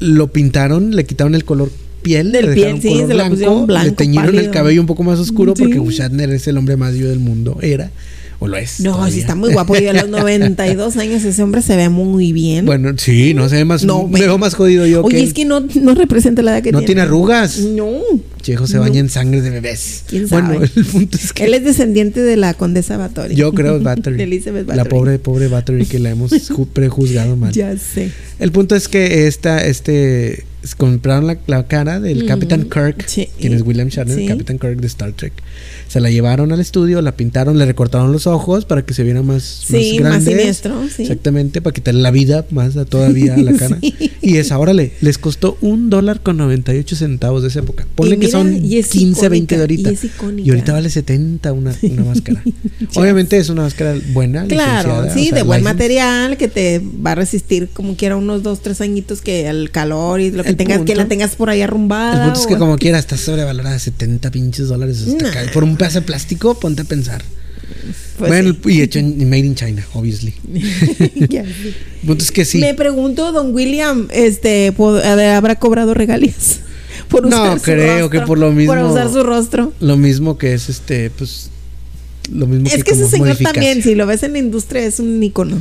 lo 0.00 0.32
pintaron, 0.32 0.94
le 0.96 1.04
quitaron 1.04 1.34
el 1.34 1.44
color 1.44 1.70
piel, 2.02 2.32
Del 2.32 2.46
le 2.46 2.54
piel, 2.54 2.82
sí, 2.82 2.88
color 2.88 3.08
se 3.08 3.14
lo 3.14 3.28
pusieron 3.28 3.66
blanco, 3.66 3.86
le 3.86 3.92
teñieron 3.92 4.38
el 4.38 4.50
cabello 4.50 4.80
un 4.80 4.86
poco 4.86 5.02
más 5.02 5.18
oscuro 5.18 5.54
Sí. 5.56 5.62
porque 5.64 5.92
Shatner 5.92 6.30
es 6.30 6.46
el 6.48 6.56
hombre 6.58 6.76
más 6.76 6.92
bello 6.94 7.08
del 7.08 7.20
mundo, 7.20 7.58
era 7.62 7.90
o 8.38 8.48
lo 8.48 8.56
es. 8.56 8.80
No, 8.80 8.94
todavía. 8.94 9.14
sí 9.14 9.20
está 9.20 9.36
muy 9.36 9.52
guapo. 9.52 9.76
Y 9.76 9.86
a 9.86 9.92
los 9.92 10.08
92 10.08 10.96
años 10.96 11.22
ese 11.22 11.40
hombre 11.44 11.62
se 11.62 11.76
ve 11.76 11.88
muy 11.88 12.32
bien. 12.32 12.66
Bueno, 12.66 12.90
sí, 12.96 13.34
no 13.34 13.48
se 13.48 13.54
ve 13.54 13.64
más, 13.64 13.84
No, 13.84 14.08
me 14.08 14.18
ve- 14.18 14.26
veo 14.26 14.36
más 14.36 14.54
jodido 14.54 14.84
yo 14.84 15.02
Oye, 15.04 15.18
que 15.18 15.22
es 15.22 15.32
que 15.32 15.44
no, 15.44 15.60
no 15.80 15.94
representa 15.94 16.42
la 16.42 16.50
edad 16.54 16.62
que 16.64 16.72
no 16.72 16.78
tiene. 16.78 16.86
tiene 16.86 17.00
arrugas. 17.02 17.58
No. 17.60 17.86
Chejo 18.42 18.66
se 18.66 18.74
No. 18.78 18.80
baña 18.80 18.98
en 18.98 19.08
sangre 19.10 19.42
de 19.42 19.50
bebés. 19.50 20.02
¿Quién 20.08 20.26
Bueno, 20.28 20.54
sabe? 20.54 20.70
el 20.74 20.84
punto 20.86 21.16
es 21.22 21.32
que 21.32 21.44
Él 21.44 21.54
es 21.54 21.62
descendiente 21.62 22.20
de 22.20 22.36
la 22.36 22.54
condesa 22.54 22.96
Bathory. 22.96 23.36
yo 23.36 23.52
creo 23.52 23.78
Battery. 23.78 24.16
De 24.18 24.24
Elizabeth 24.24 24.66
La 24.66 24.74
Bathory. 24.78 24.90
pobre, 24.90 25.18
pobre 25.20 25.46
Battery 25.46 25.86
que 25.86 26.00
la 26.00 26.10
hemos 26.10 26.32
ju- 26.32 26.66
prejuzgado 26.66 27.36
mal. 27.36 27.52
Ya 27.54 27.76
sé. 27.78 28.10
El 28.40 28.50
punto 28.50 28.74
es 28.74 28.88
que 28.88 29.28
esta, 29.28 29.64
este, 29.64 30.42
compraron 30.76 31.26
la, 31.26 31.38
la 31.46 31.66
cara 31.66 32.00
del 32.00 32.24
Mm, 32.24 32.26
Capitán 32.28 32.62
Kirk, 32.70 33.04
sí. 33.06 33.28
quien 33.40 33.52
es 33.52 33.62
William 33.62 33.88
Shatner, 33.88 34.16
Sí. 34.16 34.22
el 34.24 34.28
Capitán 34.28 34.58
Kirk 34.58 34.80
de 34.80 34.86
Star 34.86 35.12
Trek. 35.12 35.32
Se 35.92 36.00
la 36.00 36.08
llevaron 36.10 36.52
al 36.52 36.60
estudio, 36.60 37.02
la 37.02 37.12
pintaron, 37.12 37.58
le 37.58 37.66
recortaron 37.66 38.12
los 38.12 38.26
ojos 38.26 38.64
para 38.64 38.80
que 38.82 38.94
se 38.94 39.02
viera 39.02 39.20
más, 39.20 39.42
Sí, 39.42 39.98
más 40.00 40.24
siniestro, 40.24 40.82
sí. 40.88 41.02
Exactamente, 41.02 41.60
para 41.60 41.74
quitarle 41.74 42.00
la 42.00 42.10
vida 42.10 42.46
más 42.50 42.78
a 42.78 42.86
todavía 42.86 43.34
a 43.34 43.36
la 43.36 43.52
cara. 43.58 43.76
Sí. 43.82 44.10
Y 44.22 44.38
esa, 44.38 44.58
órale, 44.58 44.92
les 45.02 45.18
costó 45.18 45.58
un 45.60 45.90
dólar 45.90 46.20
con 46.20 46.38
98 46.38 46.96
centavos 46.96 47.42
de 47.42 47.48
esa 47.48 47.58
época. 47.58 47.86
Ponle 47.94 48.14
Y 48.16 48.18
que 48.20 48.28
son 48.28 48.64
y 48.64 48.78
es 48.78 48.88
15, 48.88 49.28
20 49.28 49.54
de 49.56 49.60
ahorita. 49.60 49.90
y 49.92 49.94
es 49.94 50.00
ahorita 50.48 50.72
vale 50.72 50.88
70 50.88 51.52
una, 51.52 51.74
una 51.82 52.04
máscara. 52.06 52.42
Obviamente 52.94 53.36
es 53.36 53.50
una 53.50 53.62
máscara 53.62 53.94
buena. 54.14 54.46
Claro, 54.46 55.04
sí, 55.12 55.26
o 55.26 55.28
sea, 55.30 55.34
de 55.36 55.42
buen 55.42 55.60
license. 55.60 55.74
material 55.74 56.36
que 56.38 56.48
te 56.48 56.80
va 57.04 57.12
a 57.12 57.14
resistir 57.16 57.68
como 57.72 57.96
quiera 57.96 58.16
unos 58.16 58.42
dos, 58.42 58.62
tres 58.62 58.80
añitos 58.80 59.20
que 59.20 59.46
al 59.48 59.70
calor 59.70 60.20
y 60.22 60.30
lo 60.30 60.42
que 60.42 60.50
El 60.50 60.56
tengas, 60.56 60.80
que 60.82 60.94
la 60.94 61.06
tengas 61.06 61.36
por 61.36 61.50
ahí 61.50 61.60
arrumbada. 61.60 62.14
El 62.24 62.30
punto 62.30 62.40
es 62.40 62.46
que 62.46 62.54
o- 62.54 62.58
como 62.58 62.78
quiera 62.78 62.98
está 62.98 63.18
sobrevalorada 63.18 63.78
70 63.78 64.30
pinches 64.30 64.68
dólares. 64.68 65.02
hasta 65.06 65.22
Nah. 65.44 65.52
Por 65.52 65.64
un 65.64 65.76
pedazo 65.82 66.00
de 66.00 66.06
plástico, 66.06 66.58
ponte 66.58 66.82
a 66.82 66.84
pensar. 66.84 67.22
Pues 68.18 68.28
bueno, 68.28 68.52
sí. 68.64 68.72
y 68.74 68.82
hecho 68.82 68.98
en 68.98 69.18
Made 69.28 69.38
in 69.38 69.54
China, 69.54 69.84
obviously. 69.94 70.34
Que 72.34 72.44
sí. 72.44 72.58
Me 72.58 72.74
pregunto, 72.74 73.32
don 73.32 73.54
William, 73.54 74.08
este, 74.10 74.72
¿habrá 74.76 75.56
cobrado 75.58 75.94
regalías? 75.94 76.60
Por 77.08 77.26
No, 77.26 77.56
su 77.58 77.62
creo 77.62 78.10
que 78.10 78.20
por 78.20 78.38
lo 78.38 78.52
mismo- 78.52 78.74
Por 78.74 78.82
usar 78.84 79.10
su 79.10 79.22
rostro. 79.22 79.72
Lo 79.80 79.96
mismo 79.96 80.38
que 80.38 80.54
es 80.54 80.68
este, 80.68 81.10
pues. 81.10 81.50
Lo 82.32 82.46
mismo 82.46 82.66
Es 82.68 82.84
que 82.84 82.92
ese 82.92 83.00
como 83.00 83.10
señor 83.10 83.26
modificas. 83.28 83.52
también, 83.52 83.82
si 83.82 83.94
lo 83.94 84.06
ves 84.06 84.22
en 84.22 84.32
la 84.32 84.38
industria, 84.38 84.84
es 84.84 85.00
un 85.00 85.22
ícono. 85.22 85.58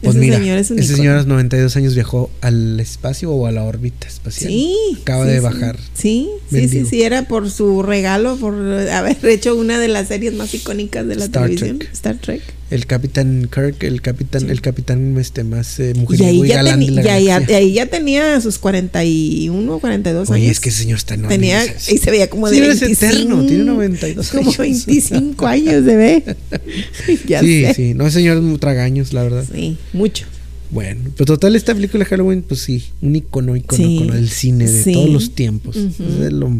Pues 0.00 0.14
ese 0.14 0.18
mira, 0.18 0.38
señor 0.38 0.58
es 0.58 0.70
un 0.70 0.78
ese 0.78 0.96
señor 0.96 1.14
a 1.14 1.16
los 1.18 1.26
92 1.26 1.76
años 1.76 1.94
viajó 1.94 2.30
al 2.40 2.78
espacio 2.80 3.30
o 3.30 3.46
a 3.46 3.52
la 3.52 3.64
órbita 3.64 4.06
espacial. 4.06 4.50
Sí. 4.50 4.76
Acaba 5.02 5.24
sí, 5.24 5.30
de 5.30 5.40
bajar. 5.40 5.78
Sí, 5.94 6.30
sí, 6.50 6.68
sí, 6.68 6.84
sí, 6.86 7.02
era 7.02 7.28
por 7.28 7.50
su 7.50 7.82
regalo, 7.82 8.36
por 8.36 8.54
haber 8.92 9.24
hecho 9.26 9.54
una 9.56 9.78
de 9.78 9.88
las 9.88 10.08
series 10.08 10.34
más 10.34 10.52
icónicas 10.54 11.06
de 11.06 11.16
la 11.16 11.24
Star 11.26 11.44
televisión, 11.44 11.78
Trek. 11.78 11.92
Star 11.92 12.16
Trek. 12.16 12.42
El 12.70 12.86
capitán 12.86 13.48
Kirk, 13.52 13.82
el 13.82 14.00
capitán, 14.00 14.48
el 14.48 14.60
capitán 14.60 15.16
este 15.18 15.42
más 15.42 15.80
eh, 15.80 15.92
Y 15.94 15.98
mujeriego 15.98 16.30
ahí, 16.30 16.44
y, 16.44 16.48
ya 16.48 16.56
galán 16.56 16.80
de 16.80 16.90
la 16.92 17.02
ya- 17.02 17.18
galaxia. 17.18 17.56
ahí 17.56 17.72
ya 17.72 17.86
tenía 17.86 18.40
sus 18.40 18.58
41, 18.58 19.78
42 19.80 20.30
Oye, 20.30 20.42
años. 20.44 20.52
es 20.52 20.60
que 20.60 20.68
ese 20.68 20.78
señor 20.82 20.98
está 20.98 21.14
enorme. 21.14 21.34
tenía 21.36 21.64
y 21.64 21.98
se 21.98 22.10
veía 22.10 22.30
como 22.30 22.48
de 22.48 22.56
Sí, 22.56 22.62
es 22.62 22.80
25, 22.80 23.06
eterno, 23.12 23.46
tiene 23.46 23.64
92 23.64 24.28
como 24.30 24.42
años. 24.42 24.58
25 24.58 25.46
años 25.46 25.84
se 25.84 25.96
ve. 25.96 26.36
ya 27.26 27.40
sí, 27.40 27.62
sé. 27.64 27.74
sí. 27.74 27.94
No, 27.94 28.06
ese 28.06 28.18
señor 28.20 28.42
es 28.42 28.60
tragaños, 28.60 29.12
la 29.12 29.22
verdad. 29.24 29.44
Sí, 29.52 29.76
mucho. 29.92 30.26
Bueno, 30.70 31.00
pero 31.16 31.24
total, 31.26 31.56
esta 31.56 31.74
película 31.74 32.04
de 32.04 32.10
Halloween, 32.10 32.42
pues 32.42 32.60
sí, 32.60 32.84
un 33.02 33.16
icono, 33.16 33.56
icono, 33.56 33.76
Sí, 33.84 33.96
icono 33.96 34.14
del 34.14 34.30
cine 34.30 34.70
de 34.70 34.84
sí. 34.84 34.92
todos 34.92 35.10
los 35.10 35.34
tiempos. 35.34 35.74
Ujú. 35.76 36.04
Es 36.04 36.18
de 36.20 36.30
lo- 36.30 36.56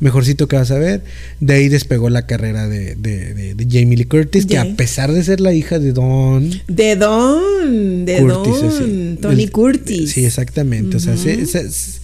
mejorcito 0.00 0.48
que 0.48 0.56
vas 0.56 0.70
a 0.70 0.78
ver. 0.78 1.02
De 1.40 1.54
ahí 1.54 1.68
despegó 1.68 2.10
la 2.10 2.26
carrera 2.26 2.68
de, 2.68 2.94
de, 2.96 3.34
de- 3.34 3.54
de 3.54 3.64
Jamie 3.70 3.96
Lee 3.96 4.04
Curtis, 4.04 4.46
que 4.46 4.58
a 4.58 4.76
pesar 4.76 5.12
de 5.12 5.22
ser 5.24 5.40
la 5.40 5.52
hija 5.52 5.78
de 5.78 5.92
Don 5.92 6.50
De 6.68 6.96
Don, 6.96 8.04
de 8.04 8.18
Curtis, 8.18 8.78
Don, 8.78 9.18
Tony 9.20 9.42
el- 9.44 9.50
Curtis. 9.52 10.10
Sí, 10.12 10.24
exactamente. 10.24 10.96
O 10.96 11.00
sea, 11.00 11.16
se- 11.16 11.46
se- 11.46 11.70
se- 11.70 12.02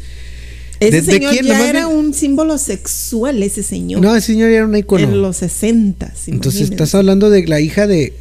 Ese 0.81 0.91
¿De- 0.93 1.03
de 1.03 1.13
señor 1.13 1.33
quién? 1.33 1.47
ya 1.47 1.69
era 1.69 1.89
un 1.89 2.15
símbolo 2.15 2.57
sexual, 2.57 3.43
ese 3.43 3.65
señor. 3.65 4.01
no, 4.01 4.15
ese 4.15 4.29
señor 4.29 4.51
era 4.51 4.65
un 4.65 4.77
icono. 4.77 5.03
en 5.09 5.21
los 5.23 5.39
60. 5.39 6.13
Entonces 6.29 6.71
estás 6.71 6.95
hablando 6.95 7.31
de 7.31 7.47
la 7.49 7.61
hija 7.61 7.89
de 7.89 8.13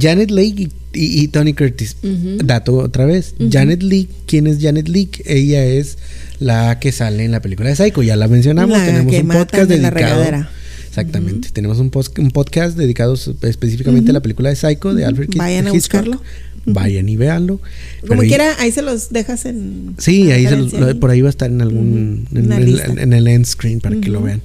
Janet 0.00 0.30
Leigh 0.30 0.54
y, 0.60 0.64
y- 0.92 1.22
y 1.24 1.28
Tony 1.28 1.54
Curtis. 1.54 1.96
Ujú. 2.04 2.38
Dato 2.44 2.76
otra 2.76 3.04
vez. 3.04 3.34
Janet 3.50 3.82
Leigh, 3.82 4.08
¿quién 4.26 4.46
es 4.46 4.58
Janet 4.62 4.86
Leigh? 4.88 5.10
Ella 5.24 5.64
es 5.66 5.98
la 6.40 6.78
que 6.80 6.92
sale 6.92 7.24
en 7.24 7.30
la 7.32 7.40
película 7.40 7.68
de 7.68 7.76
Psycho. 7.76 8.02
Ya 8.02 8.16
la 8.16 8.28
mencionamos. 8.28 8.76
La 8.78 8.84
Tenemos 8.86 9.12
que 9.12 9.20
un 9.20 9.28
podcast 9.28 9.70
la 9.70 9.76
dedicado. 9.76 9.94
regadera. 9.94 10.50
Exactamente. 10.88 11.48
Tenemos 11.52 11.78
un, 11.78 11.90
podcast 11.90 12.76
dedicado 12.76 13.14
específicamente 13.42 14.10
a 14.10 14.14
la 14.14 14.20
película 14.20 14.48
de 14.50 14.56
Psycho 14.56 14.94
de 14.94 15.04
Alfred 15.04 15.30
Vayan 15.36 15.66
a 15.66 15.70
Hitchcock. 15.74 15.74
buscarlo. 16.04 16.22
Vayan 16.66 17.08
y 17.08 17.16
véanlo. 17.16 17.58
Como 18.00 18.08
Pero 18.08 18.20
ahí- 18.22 18.28
quiera, 18.28 18.54
ahí 18.60 18.70
se 18.72 18.80
los 18.82 19.10
dejas 19.10 19.44
en. 19.44 19.96
Sí, 19.98 20.30
ahí 20.30 20.46
se 20.46 20.56
los- 20.56 20.94
por 20.94 21.10
ahí 21.10 21.20
va 21.20 21.28
a 21.28 21.30
estar 21.30 21.50
en 21.50 21.60
algún 21.60 22.26
en, 22.32 22.52
el, 22.52 22.64
lista. 22.64 22.86
en 22.96 23.12
el 23.12 23.26
end 23.28 23.44
screen 23.44 23.80
para 23.80 23.96
que 24.00 24.08
lo 24.08 24.22
vean. 24.22 24.40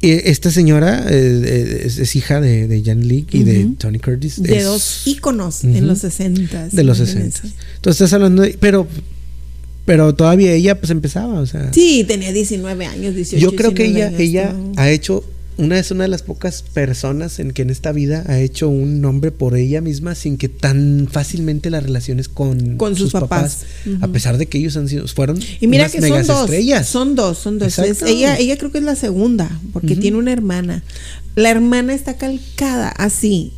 Y 0.00 0.10
esta 0.10 0.50
señora 0.50 1.06
eh, 1.10 1.42
eh, 1.44 1.82
es, 1.84 1.98
es 1.98 2.16
hija 2.16 2.40
de, 2.40 2.66
de 2.66 2.82
Jan 2.82 3.06
Leigh 3.06 3.26
y 3.30 3.42
de. 3.44 3.68
Tony 3.78 3.98
Curtis. 3.98 4.42
De 4.42 4.56
Es 4.56 4.64
dos 4.64 5.02
íconos 5.06 5.62
Ujú. 5.64 5.76
en 5.76 5.86
los 5.86 5.98
60. 5.98 6.68
de 6.72 6.82
los 6.84 6.98
60. 6.98 7.40
Entonces 7.76 8.00
estás 8.00 8.12
hablando 8.12 8.42
de, 8.42 8.56
pero 8.58 8.86
pero 9.84 10.14
todavía 10.14 10.52
ella 10.52 10.78
pues 10.78 10.90
empezaba, 10.90 11.40
o 11.40 11.46
sea. 11.46 11.72
Sí, 11.72 12.04
tenía 12.06 12.32
19 12.32 12.86
años, 12.86 13.14
18 13.14 13.42
yo 13.42 13.56
creo 13.56 13.74
que 13.74 13.84
19 13.84 13.90
ella 13.90 14.06
años, 14.08 14.20
ella 14.20 14.52
¿no? 14.52 14.72
ha 14.76 14.90
hecho 14.90 15.24
una 15.58 15.78
es 15.78 15.90
una 15.90 16.04
de 16.04 16.08
las 16.08 16.22
pocas 16.22 16.62
personas 16.62 17.38
en 17.38 17.52
que 17.52 17.62
en 17.62 17.70
esta 17.70 17.92
vida 17.92 18.24
ha 18.26 18.38
hecho 18.38 18.68
un 18.68 19.00
nombre 19.00 19.30
por 19.30 19.56
ella 19.56 19.80
misma 19.80 20.14
sin 20.14 20.38
que 20.38 20.48
tan 20.48 21.08
fácilmente 21.10 21.68
las 21.70 21.82
relaciones 21.82 22.28
con, 22.28 22.76
Con 22.78 22.96
sus 22.96 23.12
papás. 23.12 23.64
A 24.00 24.08
pesar 24.08 24.38
de 24.38 24.46
que 24.46 24.58
ellos 24.58 24.76
han 24.76 24.88
sido 24.88 25.06
fueron 25.08 25.38
Y 25.60 25.66
mira 25.66 25.84
unas 25.84 25.92
que 25.92 26.00
son 26.00 26.26
dos. 26.26 26.40
estrellas. 26.44 26.88
Son 26.88 27.14
dos, 27.14 27.38
son 27.38 27.58
dos. 27.58 27.78
Exacto. 27.78 28.06
ella, 28.06 28.38
ella 28.38 28.56
creo 28.56 28.72
que 28.72 28.78
es 28.78 28.84
la 28.84 28.96
segunda, 28.96 29.60
porque 29.72 29.94
tiene 29.96 30.16
una 30.16 30.32
hermana. 30.32 30.82
La 31.36 31.50
hermana 31.50 31.94
está 31.94 32.16
calcada, 32.16 32.88
así. 32.88 33.52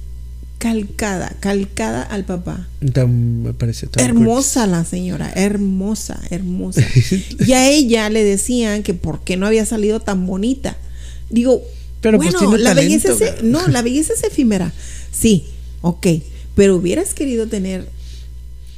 Calcada, 0.64 1.36
calcada 1.40 2.02
al 2.02 2.24
papá. 2.24 2.66
Tam- 2.80 3.42
me 3.42 3.52
parece 3.52 3.86
Tom 3.86 4.02
Hermosa 4.02 4.66
la 4.66 4.82
señora, 4.86 5.30
hermosa, 5.36 6.18
hermosa. 6.30 6.80
y 7.46 7.52
a 7.52 7.68
ella 7.68 8.08
le 8.08 8.24
decían 8.24 8.82
que 8.82 8.94
por 8.94 9.22
qué 9.24 9.36
no 9.36 9.46
había 9.46 9.66
salido 9.66 10.00
tan 10.00 10.26
bonita. 10.26 10.78
Digo, 11.28 11.60
Pero, 12.00 12.16
pues, 12.16 12.32
bueno, 12.32 12.56
la 12.56 12.72
belleza 12.72 13.12
es, 13.12 13.18
talento. 13.18 13.42
no, 13.42 13.68
la 13.68 13.82
belleza 13.82 14.14
es 14.14 14.24
efímera. 14.24 14.72
Sí, 15.12 15.44
ok, 15.82 16.06
pero 16.54 16.76
hubieras 16.76 17.12
querido 17.12 17.46
tener 17.46 17.86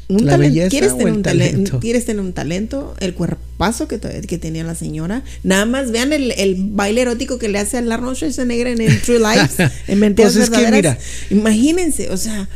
un 0.08 0.24
¿La 0.24 0.32
talento. 0.32 0.54
belleza 0.54 0.70
¿Quieres 0.70 0.92
o 0.92 0.96
tener 0.96 1.08
el 1.08 1.16
un 1.16 1.22
talento? 1.22 1.80
¿Quieres 1.80 2.04
tener 2.04 2.24
un 2.24 2.32
talento? 2.32 2.94
El 3.00 3.14
cuerpazo 3.14 3.88
que, 3.88 3.98
que 3.98 4.38
tenía 4.38 4.64
la 4.64 4.74
señora. 4.74 5.22
Nada 5.42 5.66
más 5.66 5.90
vean 5.90 6.12
el, 6.12 6.32
el 6.32 6.56
baile 6.58 7.02
erótico 7.02 7.38
que 7.38 7.48
le 7.48 7.58
hace 7.58 7.78
al 7.78 7.90
Arnold 7.90 8.16
Schwarzenegger 8.16 8.68
en, 8.68 8.80
en 8.80 9.00
True 9.00 9.18
Lives, 9.18 9.56
en 9.88 9.98
Mentiras 9.98 10.34
Pues 10.34 10.44
es 10.44 10.50
que 10.50 10.62
Verdaderas. 10.62 10.98
Imagínense, 11.30 12.10
o 12.10 12.16
sea, 12.16 12.48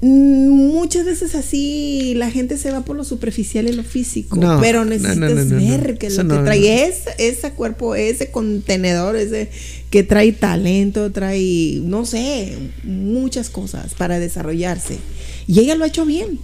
muchas 0.00 1.04
veces 1.04 1.34
así 1.36 2.14
la 2.16 2.30
gente 2.30 2.58
se 2.58 2.72
va 2.72 2.84
por 2.84 2.96
lo 2.96 3.04
superficial 3.04 3.68
y 3.68 3.72
lo 3.72 3.84
físico, 3.84 4.36
No, 4.36 4.60
pero 4.60 4.84
necesitas 4.84 5.46
no, 5.46 5.56
ver 5.56 5.96
que 5.96 6.10
lo 6.10 6.28
que 6.28 6.38
trae 6.38 6.86
es 6.86 7.02
ese 7.18 7.52
cuerpo, 7.52 7.94
ese 7.94 8.30
contenedor, 8.30 9.14
ese 9.14 9.48
que 9.90 10.02
trae 10.02 10.32
talento, 10.32 11.12
trae, 11.12 11.80
no 11.84 12.04
sé, 12.04 12.56
muchas 12.82 13.48
cosas 13.48 13.94
para 13.94 14.18
desarrollarse. 14.18 14.98
Y 15.46 15.60
ella 15.60 15.76
lo 15.76 15.84
ha 15.84 15.88
hecho 15.88 16.04
bien. 16.04 16.40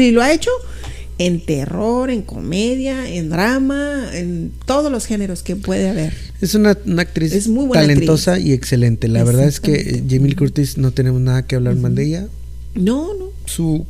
Y 0.00 0.10
lo 0.10 0.22
ha 0.22 0.32
hecho 0.32 0.50
en 1.18 1.40
terror, 1.44 2.10
en 2.10 2.22
comedia, 2.22 3.08
en 3.08 3.30
drama, 3.30 4.10
en 4.12 4.52
todos 4.66 4.92
los 4.92 5.06
géneros 5.06 5.42
que 5.42 5.56
puede 5.56 5.88
haber. 5.88 6.12
Es 6.42 6.54
una, 6.54 6.76
una 6.84 7.02
actriz 7.02 7.32
Es 7.32 7.48
muy 7.48 7.64
buena 7.66 7.82
talentosa 7.82 8.38
y 8.38 8.52
excelente. 8.52 9.08
La 9.08 9.24
verdad 9.24 9.46
es 9.48 9.60
que 9.60 9.74
eh. 9.74 10.02
Jamie 10.08 10.28
Lee 10.30 10.34
Curtis 10.34 10.76
no 10.76 10.90
tenemos 10.92 11.20
nada 11.20 11.46
que 11.46 11.56
hablar 11.56 11.76
mal 11.76 11.94
de 11.94 12.04
ella. 12.04 12.26
No, 12.74 13.14
no. 13.14 13.26
Su 13.46 13.86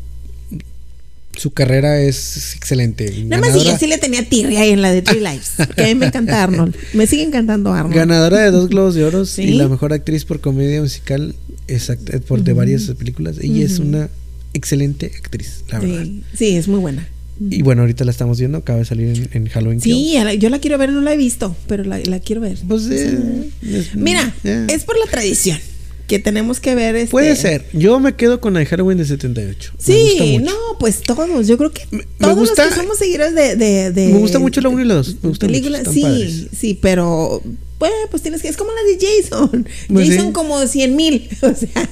su 1.36 1.52
carrera 1.52 2.00
es 2.00 2.54
excelente. 2.56 3.12
Nada 3.26 3.42
más 3.42 3.54
ella 3.54 3.76
sí 3.78 3.86
le 3.86 3.98
tenía 3.98 4.26
tirria 4.26 4.60
ahí 4.62 4.70
en 4.70 4.80
la 4.80 4.90
de 4.90 5.02
Three 5.02 5.20
Lives. 5.20 5.50
Que 5.74 5.82
a 5.82 5.86
mí 5.88 5.94
me 5.94 6.06
encanta 6.06 6.42
Arnold. 6.42 6.74
Me 6.94 7.06
sigue 7.06 7.24
encantando 7.24 7.74
Arnold. 7.74 7.94
Ganadora 7.94 8.38
de 8.40 8.50
dos 8.50 8.70
Globos 8.70 8.94
de 8.94 9.04
Oro 9.04 9.26
Sí. 9.26 9.42
y 9.42 9.52
la 9.54 9.68
mejor 9.68 9.92
actriz 9.92 10.24
por 10.24 10.40
comedia 10.40 10.80
musical 10.80 11.34
exact- 11.68 12.20
por 12.22 12.42
de 12.42 12.54
varias 12.54 12.84
películas. 12.96 13.36
Ella 13.38 13.64
es 13.66 13.80
una 13.80 14.08
excelente 14.54 15.06
actriz, 15.06 15.64
la 15.70 15.78
verdad. 15.80 16.02
Sí, 16.04 16.22
sí, 16.34 16.56
es 16.56 16.68
muy 16.68 16.80
buena. 16.80 17.06
Y 17.50 17.60
bueno, 17.60 17.82
ahorita 17.82 18.04
la 18.04 18.10
estamos 18.12 18.38
viendo, 18.38 18.56
acaba 18.58 18.78
de 18.78 18.86
salir 18.86 19.08
en, 19.08 19.28
en 19.44 19.48
Halloween. 19.50 19.80
Sí, 19.80 20.16
yo 20.38 20.48
la 20.48 20.58
quiero 20.58 20.78
ver, 20.78 20.90
no 20.90 21.02
la 21.02 21.12
he 21.12 21.16
visto, 21.18 21.54
pero 21.68 21.84
la, 21.84 21.98
la 21.98 22.18
quiero 22.18 22.40
ver. 22.40 22.56
Pues, 22.66 22.86
eh, 22.90 23.50
es- 23.62 23.94
Mira, 23.94 24.34
eh. 24.44 24.66
es 24.70 24.84
por 24.84 24.98
la 24.98 25.04
tradición 25.10 25.58
que 26.06 26.18
tenemos 26.18 26.60
que 26.60 26.74
ver. 26.74 26.94
Este, 26.96 27.10
Puede 27.10 27.36
ser. 27.36 27.64
Yo 27.72 27.98
me 28.00 28.14
quedo 28.14 28.40
con 28.40 28.54
la 28.54 28.60
de 28.60 28.66
Halloween 28.66 28.98
de 28.98 29.04
78. 29.04 29.72
me 29.76 29.84
Sí, 29.84 30.02
gusta 30.10 30.24
mucho. 30.24 30.44
no, 30.44 30.78
pues 30.78 31.00
todos. 31.02 31.46
Yo 31.46 31.58
creo 31.58 31.72
que 31.72 31.82
Me- 31.90 31.98
me 31.98 32.04
todos 32.18 32.36
gusta- 32.38 32.64
los 32.66 32.74
que 32.74 32.80
somos 32.80 32.98
seguidores 32.98 33.34
de, 33.34 33.56
de, 33.56 33.90
de- 33.92 34.08
Me 34.08 34.18
gusta 34.18 34.38
mucho 34.38 34.60
la 34.60 34.68
1 34.68 34.82
y 34.82 34.84
la 34.84 34.94
2. 34.94 35.06
Me 35.08 35.12
gustan 35.14 35.30
mucho, 35.30 35.40
películas, 35.40 35.80
están 35.80 35.94
sí, 35.94 36.02
padres. 36.02 36.46
sí, 36.58 36.78
pero 36.80 37.42
pues, 37.78 37.92
pues 38.10 38.22
tienes 38.22 38.40
que 38.42 38.48
es 38.48 38.56
como 38.56 38.70
las 38.72 38.98
de 39.00 39.06
Jason. 39.06 39.68
Pues 39.92 40.08
Jason 40.08 40.26
sí. 40.28 40.32
como 40.32 40.66
100 40.66 40.96
mil, 40.96 41.28
o 41.42 41.54
sea, 41.54 41.88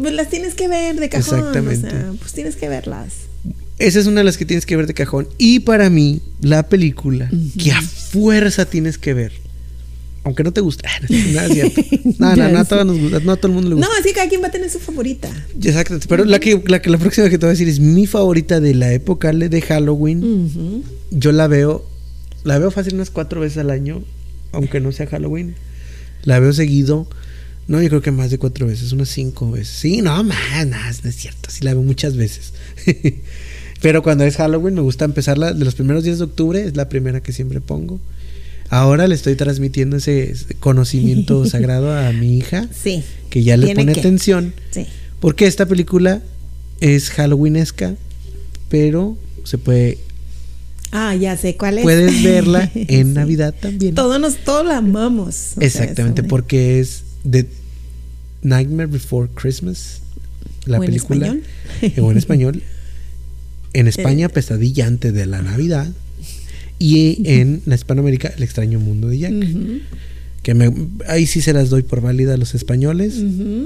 pues 0.00 0.14
las 0.14 0.28
tienes 0.30 0.54
que 0.54 0.68
ver 0.68 0.96
de 1.00 1.08
cajón, 1.08 1.38
Exactamente. 1.38 1.86
o 1.88 1.90
sea, 1.90 2.12
pues 2.20 2.32
tienes 2.32 2.56
que 2.56 2.68
verlas. 2.68 3.12
Esa 3.78 4.00
es 4.00 4.06
una 4.06 4.20
de 4.20 4.24
las 4.24 4.36
que 4.36 4.44
tienes 4.44 4.66
que 4.66 4.76
ver 4.76 4.86
de 4.88 4.94
cajón. 4.94 5.28
Y 5.38 5.60
para 5.60 5.88
mí, 5.88 6.20
la 6.40 6.68
película 6.68 7.30
que 7.62 7.70
a 7.72 7.80
fuerza 7.80 8.64
tienes 8.64 8.98
que 8.98 9.14
ver. 9.14 9.32
Aunque 10.28 10.44
no 10.44 10.52
te 10.52 10.60
guste. 10.60 10.86
Nada 11.32 11.46
es 11.46 11.52
cierto. 11.54 11.80
No, 12.18 12.36
no, 12.36 12.48
no, 12.50 12.58
a 12.58 12.64
todos 12.64 12.84
nos 12.84 12.98
gusta, 12.98 13.20
no 13.20 13.32
a 13.32 13.36
todo 13.36 13.46
el 13.48 13.54
mundo 13.54 13.70
le 13.70 13.76
No, 13.76 13.86
gusta. 13.86 14.00
así 14.00 14.12
cada 14.12 14.28
quien 14.28 14.42
va 14.42 14.48
a 14.48 14.50
tener 14.50 14.68
su 14.70 14.78
favorita. 14.78 15.28
Exacto. 15.62 15.98
Pero 16.08 16.24
la 16.24 16.38
que, 16.38 16.62
la 16.66 16.82
que 16.82 16.90
la 16.90 16.98
próxima 16.98 17.30
que 17.30 17.38
te 17.38 17.46
voy 17.46 17.50
a 17.50 17.52
decir 17.52 17.68
es 17.68 17.80
mi 17.80 18.06
favorita 18.06 18.60
de 18.60 18.74
la 18.74 18.92
época 18.92 19.32
de 19.32 19.62
Halloween. 19.62 20.82
Yo 21.10 21.32
la 21.32 21.46
veo, 21.46 21.86
la 22.44 22.58
veo 22.58 22.70
fácil 22.70 22.94
unas 22.94 23.10
cuatro 23.10 23.40
veces 23.40 23.58
al 23.58 23.70
año, 23.70 24.02
aunque 24.52 24.80
no 24.80 24.92
sea 24.92 25.06
Halloween. 25.06 25.54
La 26.24 26.40
veo 26.40 26.52
seguido. 26.52 27.08
No, 27.68 27.80
yo 27.82 27.88
creo 27.88 28.02
que 28.02 28.10
más 28.10 28.30
de 28.30 28.38
cuatro 28.38 28.66
veces, 28.66 28.92
unas 28.92 29.08
cinco 29.08 29.50
veces. 29.50 29.74
Sí, 29.76 30.02
no, 30.02 30.22
más, 30.24 30.66
más, 30.68 31.04
no 31.04 31.10
es 31.10 31.16
cierto. 31.16 31.50
Sí 31.50 31.64
la 31.64 31.72
veo 31.74 31.82
muchas 31.82 32.16
veces. 32.16 32.52
Pero 33.80 34.02
cuando 34.02 34.24
es 34.24 34.36
Halloween 34.36 34.74
me 34.74 34.80
gusta 34.80 35.04
empezarla 35.04 35.52
de 35.52 35.64
los 35.64 35.74
primeros 35.74 36.04
días 36.04 36.18
de 36.18 36.24
octubre, 36.24 36.62
es 36.64 36.76
la 36.76 36.88
primera 36.88 37.22
que 37.22 37.32
siempre 37.32 37.60
pongo. 37.60 38.00
Ahora 38.70 39.06
le 39.08 39.14
estoy 39.14 39.34
transmitiendo 39.34 39.96
ese 39.96 40.34
conocimiento 40.60 41.44
sagrado 41.50 41.96
a 41.96 42.12
mi 42.12 42.36
hija, 42.38 42.68
Sí. 42.72 43.02
que 43.30 43.42
ya 43.42 43.56
le 43.56 43.74
pone 43.74 43.92
que. 43.94 44.00
atención, 44.00 44.52
Sí. 44.70 44.86
porque 45.20 45.46
esta 45.46 45.66
película 45.66 46.22
es 46.80 47.10
Halloweenesca, 47.10 47.94
pero 48.68 49.16
se 49.44 49.58
puede 49.58 49.98
Ah, 50.90 51.14
ya 51.14 51.36
sé 51.36 51.56
cuál 51.56 51.78
es. 51.78 51.82
puedes 51.82 52.22
verla 52.22 52.70
en 52.74 53.08
Sí. 53.08 53.12
Navidad 53.12 53.54
también. 53.58 53.94
Todos 53.94 54.20
nos, 54.20 54.36
todos 54.36 54.64
la 54.66 54.78
amamos. 54.78 55.34
sea, 55.34 55.66
Exactamente, 55.66 56.22
de- 56.22 56.28
porque 56.28 56.80
es 56.80 57.02
The 57.28 57.46
Nightmare 58.42 58.86
Before 58.88 59.28
Christmas, 59.34 60.00
la 60.66 60.78
¿O 60.78 60.82
en 60.84 60.90
película 60.90 61.26
español? 61.26 61.42
eh, 61.82 62.00
o 62.00 62.10
en 62.10 62.18
español. 62.18 62.62
En 63.74 63.86
España. 63.86 64.30
Pesadilla 64.30 64.86
antes 64.86 65.12
de 65.12 65.26
la 65.26 65.42
Navidad. 65.42 65.88
Y 66.78 67.22
en 67.28 67.62
la 67.66 67.74
Hispanoamérica, 67.74 68.28
El 68.36 68.42
extraño 68.42 68.78
mundo 68.80 69.08
de 69.08 69.18
Jack. 69.18 69.34
Que 70.42 70.54
me, 70.54 70.72
ahí 71.08 71.26
sí 71.26 71.40
se 71.42 71.52
las 71.52 71.68
doy 71.68 71.82
por 71.82 72.00
válida 72.00 72.34
a 72.34 72.36
los 72.36 72.54
españoles. 72.54 73.16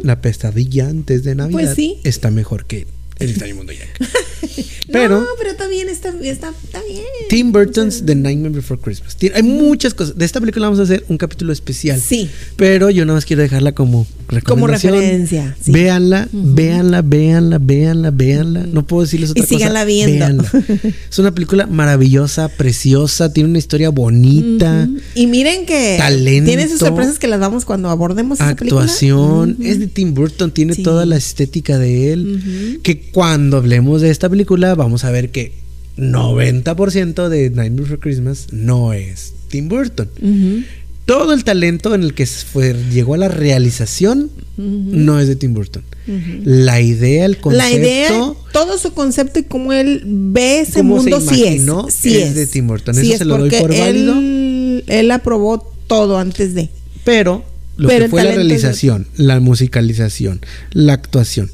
La 0.03 0.21
pesadilla 0.21 0.89
antes 0.89 1.23
de 1.23 1.35
Navidad 1.35 1.53
Pues 1.61 1.75
sí. 1.75 1.99
está 2.05 2.31
mejor 2.31 2.65
que 2.65 2.87
El 3.19 3.31
extraño 3.31 3.57
mundo 3.57 3.73
de 3.73 3.79
Jack. 3.79 4.01
Pero 4.93 5.21
no, 5.21 5.27
pero 5.39 5.51
está 5.53 5.69
bien, 5.69 5.89
está, 5.89 6.11
está, 6.23 6.51
está 6.65 6.81
bien. 6.89 7.05
Tim 7.31 7.51
Burton's 7.53 7.95
O 7.95 7.99
sea, 7.99 8.07
The 8.07 8.15
Nightmare 8.15 8.55
Before 8.55 8.79
Christmas. 8.81 9.17
Hay 9.35 9.43
muchas 9.43 9.95
cosas. 9.95 10.19
De 10.19 10.25
esta 10.25 10.39
película 10.41 10.67
vamos 10.67 10.81
a 10.81 10.83
hacer 10.83 11.05
un 11.09 11.17
capítulo 11.17 11.53
especial. 11.53 11.99
Sí. 12.01 12.29
Pero 12.57 12.91
yo 12.91 13.05
nada 13.07 13.17
más 13.17 13.25
quiero 13.25 13.43
dejarla 13.43 13.73
como 13.73 14.05
Como 14.27 14.67
recomendación. 14.67 14.95
referencia. 14.95 15.57
sí. 15.63 15.73
Véanla, 15.73 16.29
véanla, 16.33 17.01
véanla, 17.03 17.59
véanla, 17.59 18.11
véanla. 18.11 18.67
No 18.67 18.87
puedo 18.87 19.03
decirles 19.05 19.31
otra 19.31 19.43
Y 19.45 19.47
síganla 19.47 19.81
cosa. 19.81 19.85
viendo. 19.87 20.13
Véanla. 20.17 20.51
Es 21.11 21.19
una 21.19 21.33
película 21.33 21.67
maravillosa, 21.67 22.49
preciosa, 22.49 23.33
tiene 23.33 23.49
una 23.51 23.59
historia 23.59 23.89
bonita. 23.91 24.89
Y 25.15 25.27
miren 25.27 25.65
que 25.67 25.97
Talento. 25.99 26.49
tiene 26.49 26.69
sus 26.69 26.81
sorpresas 26.81 27.19
que 27.19 27.29
las 27.29 27.41
damos 27.41 27.65
cuando 27.65 27.89
abordemos 27.91 28.41
esa 28.41 28.55
película. 28.57 28.83
actuación. 28.83 29.57
Es 29.63 29.79
de 29.79 29.87
Tim 29.87 30.13
Burton, 30.15 30.51
tiene 30.53 30.75
Sí. 30.75 30.83
toda 30.83 31.07
la 31.07 31.17
estética 31.17 31.79
de 31.79 32.13
él. 32.13 32.81
Que 32.83 33.01
cuando 33.11 33.57
hablemos 33.57 34.01
de 34.03 34.11
esta 34.11 34.29
película, 34.33 34.75
vamos 34.75 35.05
a 35.05 35.11
ver 35.11 35.31
que 35.31 35.53
90% 35.97 37.29
de 37.29 37.51
Nightmare 37.51 37.83
Before 37.83 38.01
Christmas 38.01 38.49
no 38.51 38.93
es 38.93 39.35
Tim 39.49 39.69
Burton. 39.69 40.09
Ujú. 40.21 40.65
Todo 41.05 41.33
el 41.33 41.43
talento 41.45 41.95
en 41.95 42.03
el 42.05 42.15
que 42.15 42.27
fue, 42.27 42.75
llegó 42.93 43.15
a 43.15 43.19
la 43.19 43.29
realización 43.29 44.31
no 44.57 45.19
es 45.19 45.27
de 45.29 45.37
Tim 45.37 45.53
Burton. 45.53 45.83
Ujú. 46.07 46.43
La 46.45 46.81
idea, 46.81 47.25
el 47.27 47.39
concepto, 47.39 47.67
La 47.67 47.73
idea, 47.73 48.09
todo 48.53 48.79
su 48.79 48.93
concepto 48.93 49.41
y 49.41 49.43
cómo 49.45 49.73
él 49.73 50.03
ve 50.07 50.61
ese 50.61 50.79
Cómo 50.81 51.03
se 51.03 51.11
mundo, 51.11 51.21
sí 51.21 51.43
es. 51.45 51.55
imaginó, 51.57 51.87
Sí 51.91 52.17
es 52.19 52.29
es, 52.31 52.35
de 52.37 52.47
Tim 52.47 52.67
Burton. 52.69 52.95
Sí 52.95 53.01
Eso 53.03 53.13
es, 53.15 53.19
se 53.19 53.25
lo 53.25 53.39
doy 53.39 53.51
por 53.51 53.77
válido. 53.77 54.15
Él, 54.19 54.85
él 54.87 55.11
aprobó 55.11 55.73
todo 55.89 56.19
antes 56.19 56.55
de. 56.55 56.71
pero 57.05 57.45
lo 57.77 57.89
Pero 57.89 58.05
que 58.05 58.11
fue 58.11 58.23
la 58.23 58.31
es 58.31 58.37
de- 58.37 58.43
realización, 58.45 59.07
la 59.17 59.41
musicalización, 59.41 60.41
la 60.73 60.93
actuación, 60.93 61.51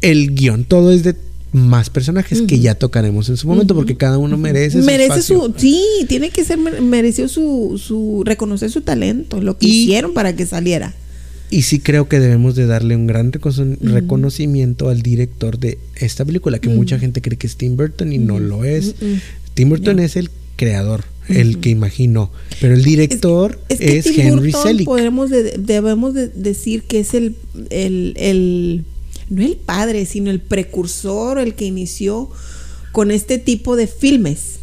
el 0.00 0.34
guion, 0.34 0.64
todo 0.64 0.92
es 0.92 1.02
de 1.02 1.16
más 1.52 1.90
personajes 1.90 2.42
que 2.42 2.58
ya 2.60 2.74
tocaremos 2.74 3.28
en 3.28 3.36
su 3.36 3.46
momento 3.46 3.74
porque 3.74 3.96
cada 3.96 4.16
uno 4.18 4.38
merece 4.38 4.80
su 4.80 4.86
merece 4.86 5.04
espacio. 5.20 5.52
su. 5.52 5.54
Sí, 5.58 5.82
tiene 6.08 6.30
que 6.30 6.44
ser. 6.44 6.58
mer- 6.58 6.80
Mereció 6.80 7.28
su, 7.28 7.78
su. 7.84 8.22
Reconocer 8.24 8.70
su 8.70 8.80
talento, 8.80 9.40
lo 9.40 9.58
que 9.58 9.66
Y- 9.66 9.82
hicieron 9.84 10.14
para 10.14 10.34
que 10.34 10.46
saliera. 10.46 10.94
Y 11.50 11.62
sí 11.62 11.80
creo 11.80 12.08
que 12.08 12.18
debemos 12.18 12.54
de 12.54 12.64
darle 12.64 12.96
un 12.96 13.06
gran 13.06 13.30
recono- 13.30 13.76
reconocimiento 13.82 14.88
al 14.88 15.02
director 15.02 15.58
de 15.58 15.76
esta 15.96 16.24
película, 16.24 16.58
que 16.58 16.70
mucha 16.70 16.98
gente 16.98 17.20
cree 17.20 17.36
que 17.36 17.46
es 17.46 17.56
Tim 17.56 17.76
Burton 17.76 18.10
y 18.12 18.18
no 18.18 18.38
lo 18.40 18.64
es. 18.64 18.94
Tim 19.52 19.68
Burton 19.68 19.98
es 20.00 20.16
el 20.16 20.30
creador, 20.56 21.04
el 21.28 21.58
que 21.58 21.68
imaginó, 21.68 22.30
pero 22.60 22.72
el 22.72 22.82
director 22.82 23.60
es, 23.68 23.78
que 24.06 24.12
Tim 24.12 24.20
Henry 24.28 24.52
Burton 24.52 24.62
Selick. 24.62 24.88
de- 25.30 25.54
debemos 25.58 26.14
de 26.14 26.28
decir 26.28 26.84
que 26.84 27.00
es 27.00 27.12
el, 27.12 27.34
el, 27.68 28.14
el- 28.16 28.84
no 29.34 29.42
el 29.42 29.56
padre, 29.56 30.06
sino 30.06 30.30
el 30.30 30.40
precursor, 30.40 31.38
el 31.38 31.54
que 31.54 31.64
inició 31.64 32.30
con 32.92 33.10
este 33.10 33.38
tipo 33.38 33.76
de 33.76 33.86
filmes. 33.86 34.56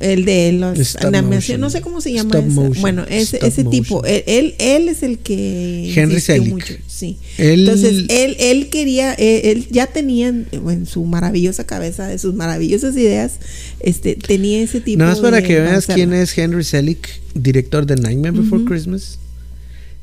El 0.00 0.24
de 0.24 0.52
los 0.52 0.96
animación, 0.96 1.60
no 1.60 1.70
sé 1.70 1.80
cómo 1.80 2.00
se 2.00 2.12
llama 2.12 2.40
motion. 2.40 2.80
Bueno, 2.80 3.04
ese, 3.08 3.38
ese 3.46 3.62
tipo, 3.64 4.04
él, 4.04 4.24
él, 4.26 4.54
él 4.58 4.88
es 4.88 5.04
el 5.04 5.18
que 5.20 5.92
Henry 5.94 6.20
Selick. 6.20 6.48
mucho, 6.52 6.74
sí. 6.88 7.16
Él- 7.38 7.60
Entonces, 7.60 8.04
él, 8.08 8.36
él 8.40 8.70
quería, 8.70 9.14
él, 9.14 9.40
él 9.44 9.68
ya 9.70 9.86
tenía 9.86 10.28
en, 10.28 10.86
su 10.86 11.04
maravillosa 11.04 11.64
cabeza, 11.64 12.08
de 12.08 12.18
sus 12.18 12.34
maravillosas 12.34 12.96
ideas, 12.96 13.34
este, 13.80 14.16
tenía 14.16 14.62
ese 14.62 14.80
tipo 14.80 14.98
Nada 14.98 15.12
más 15.12 15.20
para 15.20 15.36
de 15.40 15.44
que 15.44 15.60
veas 15.60 15.72
lanzarla. 15.72 15.94
quién 15.94 16.12
es 16.12 16.36
Henry 16.36 16.64
Selick, 16.64 17.08
director 17.34 17.86
de 17.86 17.94
Nightmare 17.94 18.32
Before 18.32 18.64
Christmas, 18.64 19.20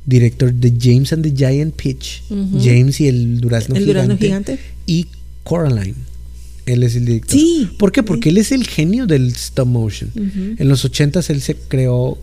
director 0.05 0.53
de 0.53 0.73
James 0.79 1.13
and 1.13 1.23
the 1.23 1.33
Giant 1.35 1.75
Peach. 1.75 2.23
James 2.61 2.99
y 3.01 3.07
el 3.07 3.39
Durazno 3.39 3.75
El 3.75 3.85
Gigante, 3.85 4.03
Durazno 4.03 4.17
Gigante. 4.17 4.59
y 4.85 5.07
Coraline. 5.43 5.95
Él 6.65 6.83
es 6.83 6.95
el 6.95 7.05
director. 7.05 7.31
Sí. 7.39 7.69
¿Por 7.77 7.91
qué? 7.91 8.03
Porque 8.03 8.29
él 8.29 8.37
es 8.37 8.51
el 8.51 8.67
genio 8.67 9.07
del 9.07 9.27
stop 9.29 9.67
motion. 9.67 10.11
En 10.57 10.69
los 10.69 10.85
ochentas 10.85 11.29
él 11.29 11.41
se 11.41 11.55
creó 11.55 12.17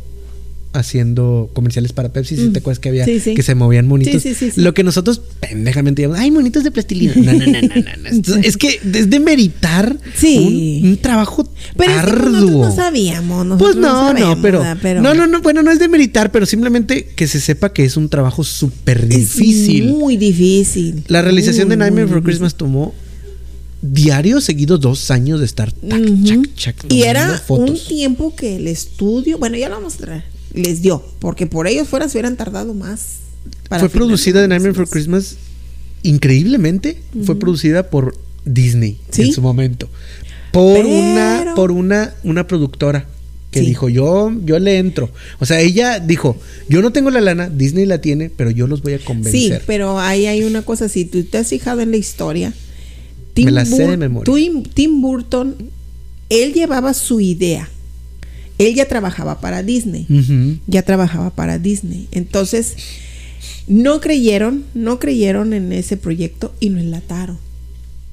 haciendo 0.79 1.51
comerciales 1.53 1.93
para 1.93 2.13
Pepsi, 2.13 2.37
si 2.37 2.43
Mm. 2.43 2.53
te 2.53 2.59
acuerdas 2.61 2.79
que 2.79 2.89
había 2.89 3.05
Sí, 3.05 3.21
sí. 3.21 3.35
que 3.35 3.43
se 3.43 3.55
movían 3.55 3.87
monitos. 3.87 4.23
Sí, 4.23 4.31
sí, 4.31 4.35
sí, 4.35 4.51
sí. 4.53 4.61
Lo 4.61 4.73
que 4.75 4.83
nosotros 4.85 5.21
pendejamente 5.41 6.03
llamamos, 6.03 6.23
ay, 6.23 6.31
monitos 6.31 6.65
de 6.65 6.71
plastilina. 6.71 7.15
No, 7.17 7.33
no, 7.33 7.39
no, 7.39 7.47
no, 7.47 7.61
no, 7.61 8.11
no. 8.37 8.37
Es 8.43 8.57
que 8.57 8.81
es 8.95 9.11
de 9.11 9.21
meritar 9.21 9.99
Sí. 10.15 10.81
un, 10.83 10.91
un 10.91 10.97
trabajo 10.99 11.49
Pero 11.77 11.91
es 11.91 11.97
que 11.97 12.03
arduo. 12.11 12.31
nosotros 12.33 12.51
no 12.69 12.75
sabíamos. 12.77 13.47
nosotros 13.47 13.75
Pues 13.75 13.83
no, 13.83 13.89
sabemos, 14.09 14.37
no, 14.37 14.43
pero. 14.43 15.03
No, 15.03 15.15
no, 15.15 15.27
no, 15.27 15.41
bueno, 15.43 15.63
no 15.63 15.71
es 15.71 15.79
de 15.79 15.89
meritar, 15.89 16.33
pero 16.33 16.47
simplemente 16.47 17.05
que 17.17 17.27
se 17.27 17.41
sepa 17.41 17.73
que 17.73 17.85
es 17.85 17.97
un 17.97 18.09
trabajo 18.09 18.45
súper 18.45 19.03
Es 19.05 19.09
difícil. 19.09 19.89
muy 19.95 20.17
difícil. 20.17 21.05
La 21.09 21.23
realización 21.23 21.67
Muy, 21.69 21.73
de 21.73 21.77
Nightmare 21.79 22.07
muy 22.07 22.15
difícil. 22.15 22.25
Christmas 22.25 22.55
tomó 22.55 22.95
diario 23.81 24.41
seguido 24.41 24.77
dos 24.79 25.11
años 25.13 25.39
de 25.39 25.47
estar 25.47 25.71
tac, 25.73 26.01
Ujú. 26.01 26.25
chac, 26.25 26.55
chac, 26.57 26.93
Y 26.93 27.03
era 27.03 27.39
fotos. 27.39 27.71
un 27.71 27.79
tiempo 27.87 28.35
que 28.35 28.57
el 28.57 28.67
estudio, 28.67 29.39
bueno, 29.39 29.57
ya 29.57 29.69
lo 29.69 29.77
vamos 29.77 29.95
a 29.95 29.99
traer, 29.99 30.25
les 30.55 30.83
dio, 30.83 31.03
porque 31.19 31.47
por 31.47 31.67
ellos 31.67 31.89
fuera 31.89 32.09
se 32.09 32.17
hubieran 32.19 32.37
tardado 32.37 32.75
más. 32.75 33.19
para 33.69 33.81
Fue 33.81 33.89
producida 33.91 34.41
de 34.41 34.49
Nightmare 34.49 34.79
más. 34.79 34.91
Christmas 34.91 35.37
increíblemente 36.03 36.99
fue 37.25 37.39
producida 37.39 37.91
por 37.91 38.17
Disney 38.45 38.99
Sí. 39.11 39.23
en 39.23 39.33
su 39.33 39.43
momento 39.43 39.89
por 40.53 40.75
Pero- 40.77 40.89
una 40.89 41.53
por 41.57 41.71
una 41.73 42.15
una 42.25 42.47
productora 42.47 43.07
que 43.51 43.61
Sí. 43.61 43.67
dijo 43.67 43.89
yo 43.89 44.33
yo 44.45 44.59
le 44.59 44.79
entro 44.79 45.11
o 45.39 45.45
sea 45.47 45.61
ella 45.61 45.99
dijo 46.01 46.37
yo 46.69 46.83
no 46.83 46.93
tengo 46.93 47.11
la 47.11 47.21
lana 47.21 47.49
Disney 47.51 47.85
la 47.87 48.01
tiene 48.01 48.31
pero 48.31 48.51
yo 48.51 48.67
los 48.67 48.83
voy 48.83 48.95
a 48.95 48.99
Sí, 48.99 49.05
convencer 49.05 49.63
pero 49.67 49.99
ahí 49.99 50.27
hay 50.27 50.45
una 50.45 50.63
cosa, 50.63 50.89
si 50.89 51.05
tú 51.05 51.23
te 51.25 51.39
has 51.39 51.49
fijado 51.49 51.81
en 51.81 51.91
la 51.91 51.97
historia, 51.97 52.53
Me 53.37 53.51
la 53.51 53.65
sé 53.65 53.87
de 53.87 53.97
memoria. 53.97 54.33
Tim, 54.35 54.63
Tim 54.65 55.01
Burton, 55.01 55.55
él 56.29 56.53
llevaba 56.55 56.93
su 56.95 57.21
idea. 57.21 57.69
Él 58.59 58.75
ya 58.75 58.87
trabajaba 58.87 59.41
para 59.41 59.63
Disney. 59.63 60.07
Ya 60.67 60.83
trabajaba 60.83 61.31
para 61.31 61.59
Disney. 61.59 62.09
Entonces, 62.11 62.77
no 63.69 64.01
creyeron, 64.01 64.65
no 64.75 64.99
creyeron 64.99 65.53
en 65.53 65.73
ese 65.73 65.97
proyecto 65.97 66.53
y 66.61 66.71
lo 66.71 66.81
enlataron. 66.81 67.39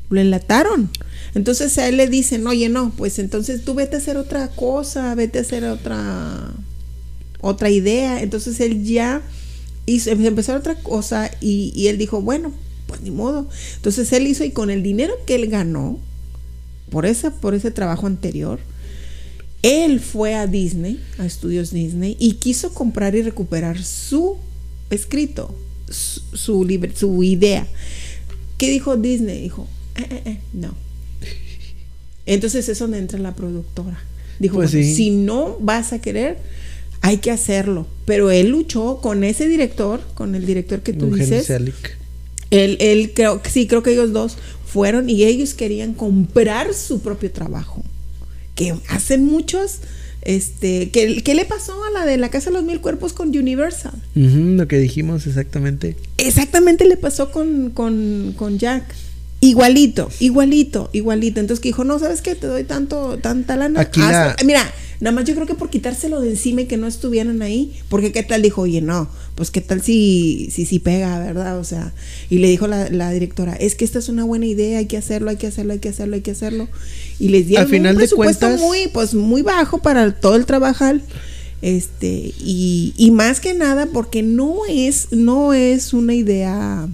Lo 0.09 0.21
enlataron. 0.21 0.89
Entonces 1.33 1.77
a 1.77 1.87
él 1.87 1.97
le 1.97 2.07
dicen, 2.07 2.45
oye, 2.45 2.69
no, 2.69 2.91
pues 2.95 3.19
entonces 3.19 3.63
tú 3.63 3.73
vete 3.73 3.95
a 3.95 3.99
hacer 3.99 4.17
otra 4.17 4.49
cosa, 4.49 5.15
vete 5.15 5.39
a 5.39 5.41
hacer 5.41 5.63
otra, 5.65 6.53
otra 7.41 7.69
idea. 7.69 8.21
Entonces 8.21 8.59
él 8.59 8.83
ya 8.83 9.21
hizo, 9.85 10.11
empezó 10.11 10.53
a 10.53 10.57
otra 10.57 10.75
cosa 10.75 11.31
y, 11.41 11.73
y 11.75 11.87
él 11.87 11.97
dijo, 11.97 12.21
bueno, 12.21 12.53
pues 12.87 13.01
ni 13.01 13.11
modo. 13.11 13.47
Entonces 13.77 14.11
él 14.13 14.27
hizo 14.27 14.43
y 14.43 14.51
con 14.51 14.69
el 14.69 14.83
dinero 14.83 15.13
que 15.25 15.35
él 15.35 15.47
ganó 15.47 15.99
por, 16.89 17.05
esa, 17.05 17.31
por 17.31 17.55
ese 17.55 17.71
trabajo 17.71 18.07
anterior, 18.07 18.59
él 19.65 19.99
fue 19.99 20.35
a 20.35 20.45
Disney, 20.47 20.99
a 21.17 21.25
estudios 21.25 21.71
Disney, 21.71 22.15
y 22.19 22.33
quiso 22.33 22.73
comprar 22.73 23.15
y 23.15 23.21
recuperar 23.23 23.81
su 23.83 24.37
escrito, 24.91 25.55
su, 25.89 26.21
su, 26.37 26.63
libre- 26.65 26.95
su 26.95 27.23
idea. 27.23 27.65
¿Qué 28.57 28.69
dijo 28.69 28.95
Disney? 28.95 29.41
Dijo, 29.41 29.67
"Eh, 29.97 30.05
eh, 30.09 30.21
eh, 30.25 30.39
no. 30.53 30.75
Entonces 32.25 32.67
es 32.69 32.79
donde 32.79 32.97
entra 32.99 33.19
la 33.19 33.35
productora. 33.35 33.99
Dijo, 34.39 34.55
Pues 34.55 34.71
"Bueno, 34.71 34.87
sí. 34.87 34.95
si 34.95 35.09
no 35.11 35.57
vas 35.59 35.93
a 35.93 35.99
querer, 35.99 36.37
hay 37.01 37.17
que 37.17 37.31
hacerlo. 37.31 37.87
Pero 38.05 38.31
él 38.31 38.49
luchó 38.49 38.99
con 39.01 39.23
ese 39.23 39.47
director, 39.47 40.01
con 40.13 40.35
el 40.35 40.45
director 40.45 40.81
que 40.81 40.93
tú 40.93 41.13
dices. 41.15 41.45
Selick. 41.45 41.97
Él, 42.51 42.77
él 42.79 43.11
creo, 43.15 43.41
sí, 43.49 43.67
creo 43.67 43.83
que 43.83 43.91
ellos 43.93 44.13
dos 44.13 44.37
fueron 44.65 45.09
y 45.09 45.23
ellos 45.23 45.53
querían 45.53 45.93
comprar 45.93 46.73
su 46.73 47.01
propio 47.01 47.31
trabajo. 47.31 47.83
Que 48.55 48.73
hacen 48.89 49.25
muchos. 49.25 49.79
Este, 50.21 50.89
¿qué, 50.89 51.21
qué 51.23 51.35
le 51.35 51.45
pasó 51.45 51.73
a 51.83 51.91
la 51.91 52.05
de 52.05 52.17
la 52.17 52.29
Casa 52.29 52.49
de 52.49 52.53
los 52.55 52.63
Mil 52.63 52.81
Cuerpos 52.81 53.13
con 53.13 53.29
Universal? 53.29 53.93
Lo 54.15 54.67
que 54.67 54.79
dijimos 54.79 55.27
exactamente 55.27 55.95
Exactamente 56.17 56.85
le 56.85 56.97
pasó 56.97 57.31
con, 57.31 57.69
con, 57.69 58.33
con 58.35 58.57
Jack. 58.57 58.83
Igualito, 59.41 60.09
igualito, 60.19 60.89
igualito. 60.93 61.39
Entonces 61.39 61.61
que 61.61 61.69
dijo, 61.69 61.83
no, 61.83 61.99
¿sabes 61.99 62.21
qué? 62.21 62.33
Te 62.33 62.47
doy 62.47 62.63
tanto, 62.63 63.19
tanta 63.21 63.55
lana. 63.55 63.81
Aquí 63.81 63.99
la- 63.99 64.31
Hazlo". 64.31 64.45
Mira, 64.47 64.63
nada 65.01 65.13
más 65.15 65.25
yo 65.25 65.35
creo 65.35 65.45
que 65.45 65.53
por 65.53 65.69
quitárselo 65.69 66.19
de 66.21 66.31
encima 66.31 66.61
y 66.61 66.65
que 66.65 66.77
no 66.77 66.87
estuvieran 66.87 67.43
ahí, 67.43 67.73
porque 67.89 68.11
qué 68.11 68.23
tal 68.23 68.41
dijo, 68.41 68.61
oye, 68.61 68.81
no, 68.81 69.07
pues 69.35 69.51
qué 69.51 69.61
tal 69.61 69.83
si, 69.83 70.49
si, 70.51 70.65
si 70.65 70.79
pega, 70.79 71.19
¿verdad? 71.19 71.59
O 71.59 71.63
sea, 71.63 71.93
y 72.31 72.39
le 72.39 72.49
dijo 72.49 72.65
la, 72.65 72.89
la 72.89 73.11
directora, 73.11 73.53
es 73.55 73.75
que 73.75 73.85
esta 73.85 73.99
es 73.99 74.09
una 74.09 74.23
buena 74.23 74.47
idea, 74.47 74.79
hay 74.79 74.87
que 74.87 74.97
hacerlo, 74.97 75.29
hay 75.29 75.35
que 75.37 75.45
hacerlo, 75.47 75.73
hay 75.73 75.79
que 75.79 75.89
hacerlo, 75.89 76.15
hay 76.15 76.21
que 76.21 76.31
hacerlo. 76.31 76.67
Y 77.19 77.29
les 77.29 77.47
dieron 77.47 77.65
Al 77.65 77.71
final 77.71 77.91
un 77.93 77.97
de 77.99 78.03
presupuesto 78.07 78.47
cuentas- 78.47 78.59
muy, 78.61 78.87
pues 78.93 79.13
muy 79.13 79.41
bajo 79.41 79.77
para 79.79 80.11
todo 80.13 80.35
el 80.35 80.45
trabajar. 80.45 80.99
Este, 81.61 82.33
y, 82.39 82.93
y 82.97 83.11
más 83.11 83.39
que 83.39 83.53
nada 83.53 83.87
porque 83.91 84.21
no 84.21 84.57
es, 84.69 85.07
no 85.11 85.53
es 85.53 85.93
una 85.93 86.13
idea 86.13 86.87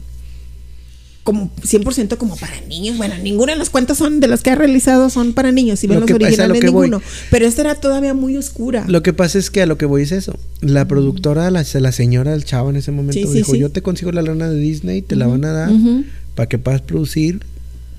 como 1.24 1.52
100% 1.62 2.18
como 2.18 2.36
para 2.36 2.60
niños. 2.62 2.98
Bueno, 2.98 3.16
ninguna 3.22 3.54
de 3.54 3.60
las 3.60 3.70
cuentas 3.70 3.98
son 3.98 4.20
de 4.20 4.28
las 4.28 4.42
que 4.42 4.50
ha 4.52 4.56
realizado 4.56 5.10
son 5.10 5.34
para 5.34 5.52
niños. 5.52 5.80
Si 5.80 5.88
ven 5.88 6.00
Lo 6.00 6.06
los 6.08 6.16
originales, 6.16 6.60
voy. 6.62 6.88
ninguno. 6.90 7.02
Pero 7.30 7.46
esta 7.46 7.62
era 7.62 7.76
todavía 7.76 8.14
muy 8.14 8.38
oscura. 8.38 8.86
Lo 8.88 9.04
que 9.04 9.14
pasa 9.14 9.38
es 9.38 9.52
que 9.52 9.62
a 9.62 9.66
lo 9.66 9.78
que 9.78 9.86
voy 9.86 10.04
es 10.04 10.12
eso. 10.12 10.36
La 10.62 10.88
productora, 10.88 11.52
la, 11.52 11.64
la 11.74 11.92
señora, 11.92 12.34
el 12.34 12.44
chavo 12.46 12.70
en 12.72 12.78
ese 12.78 12.92
momento 12.92 13.14
Sí, 13.28 13.34
dijo, 13.34 13.52
sí. 13.54 13.60
yo 13.60 13.70
te 13.72 13.82
consigo 13.82 14.12
la 14.12 14.22
lana 14.22 14.50
de 14.50 14.60
Disney, 14.60 15.02
te 15.02 15.16
la 15.16 15.28
van 15.28 15.46
a 15.46 15.52
dar 15.52 15.72
para 16.36 16.48
que 16.50 16.58
puedas 16.58 16.82
producir. 16.82 17.42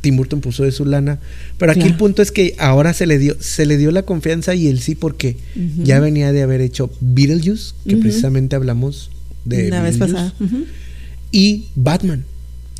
Tim 0.03 0.17
Burton 0.17 0.41
puso 0.43 0.65
de 0.65 0.73
su 0.73 0.85
lana. 0.85 1.19
Pero 1.57 1.73
aquí 1.73 1.81
Claro. 1.81 1.93
el 1.95 1.99
punto 1.99 2.21
es 2.21 2.31
que 2.31 2.55
ahora 2.59 2.93
se 2.93 3.07
le 3.07 3.19
dio, 3.19 3.37
se 3.41 3.65
le 3.65 3.79
dio 3.79 3.91
la 3.93 4.03
confianza 4.03 4.55
y 4.55 4.67
el 4.67 4.81
sí 4.81 4.95
porque 4.95 5.37
ya 5.83 5.99
venía 6.01 6.31
de 6.33 6.43
haber 6.43 6.61
hecho 6.61 6.91
Beetlejuice, 7.01 7.73
que 7.89 7.97
precisamente 7.97 8.55
hablamos 8.57 9.11
de 9.47 9.71
la 9.71 9.81
vez 9.83 9.97
pasada. 9.97 10.35
Y 11.31 11.65
Batman. 11.75 12.25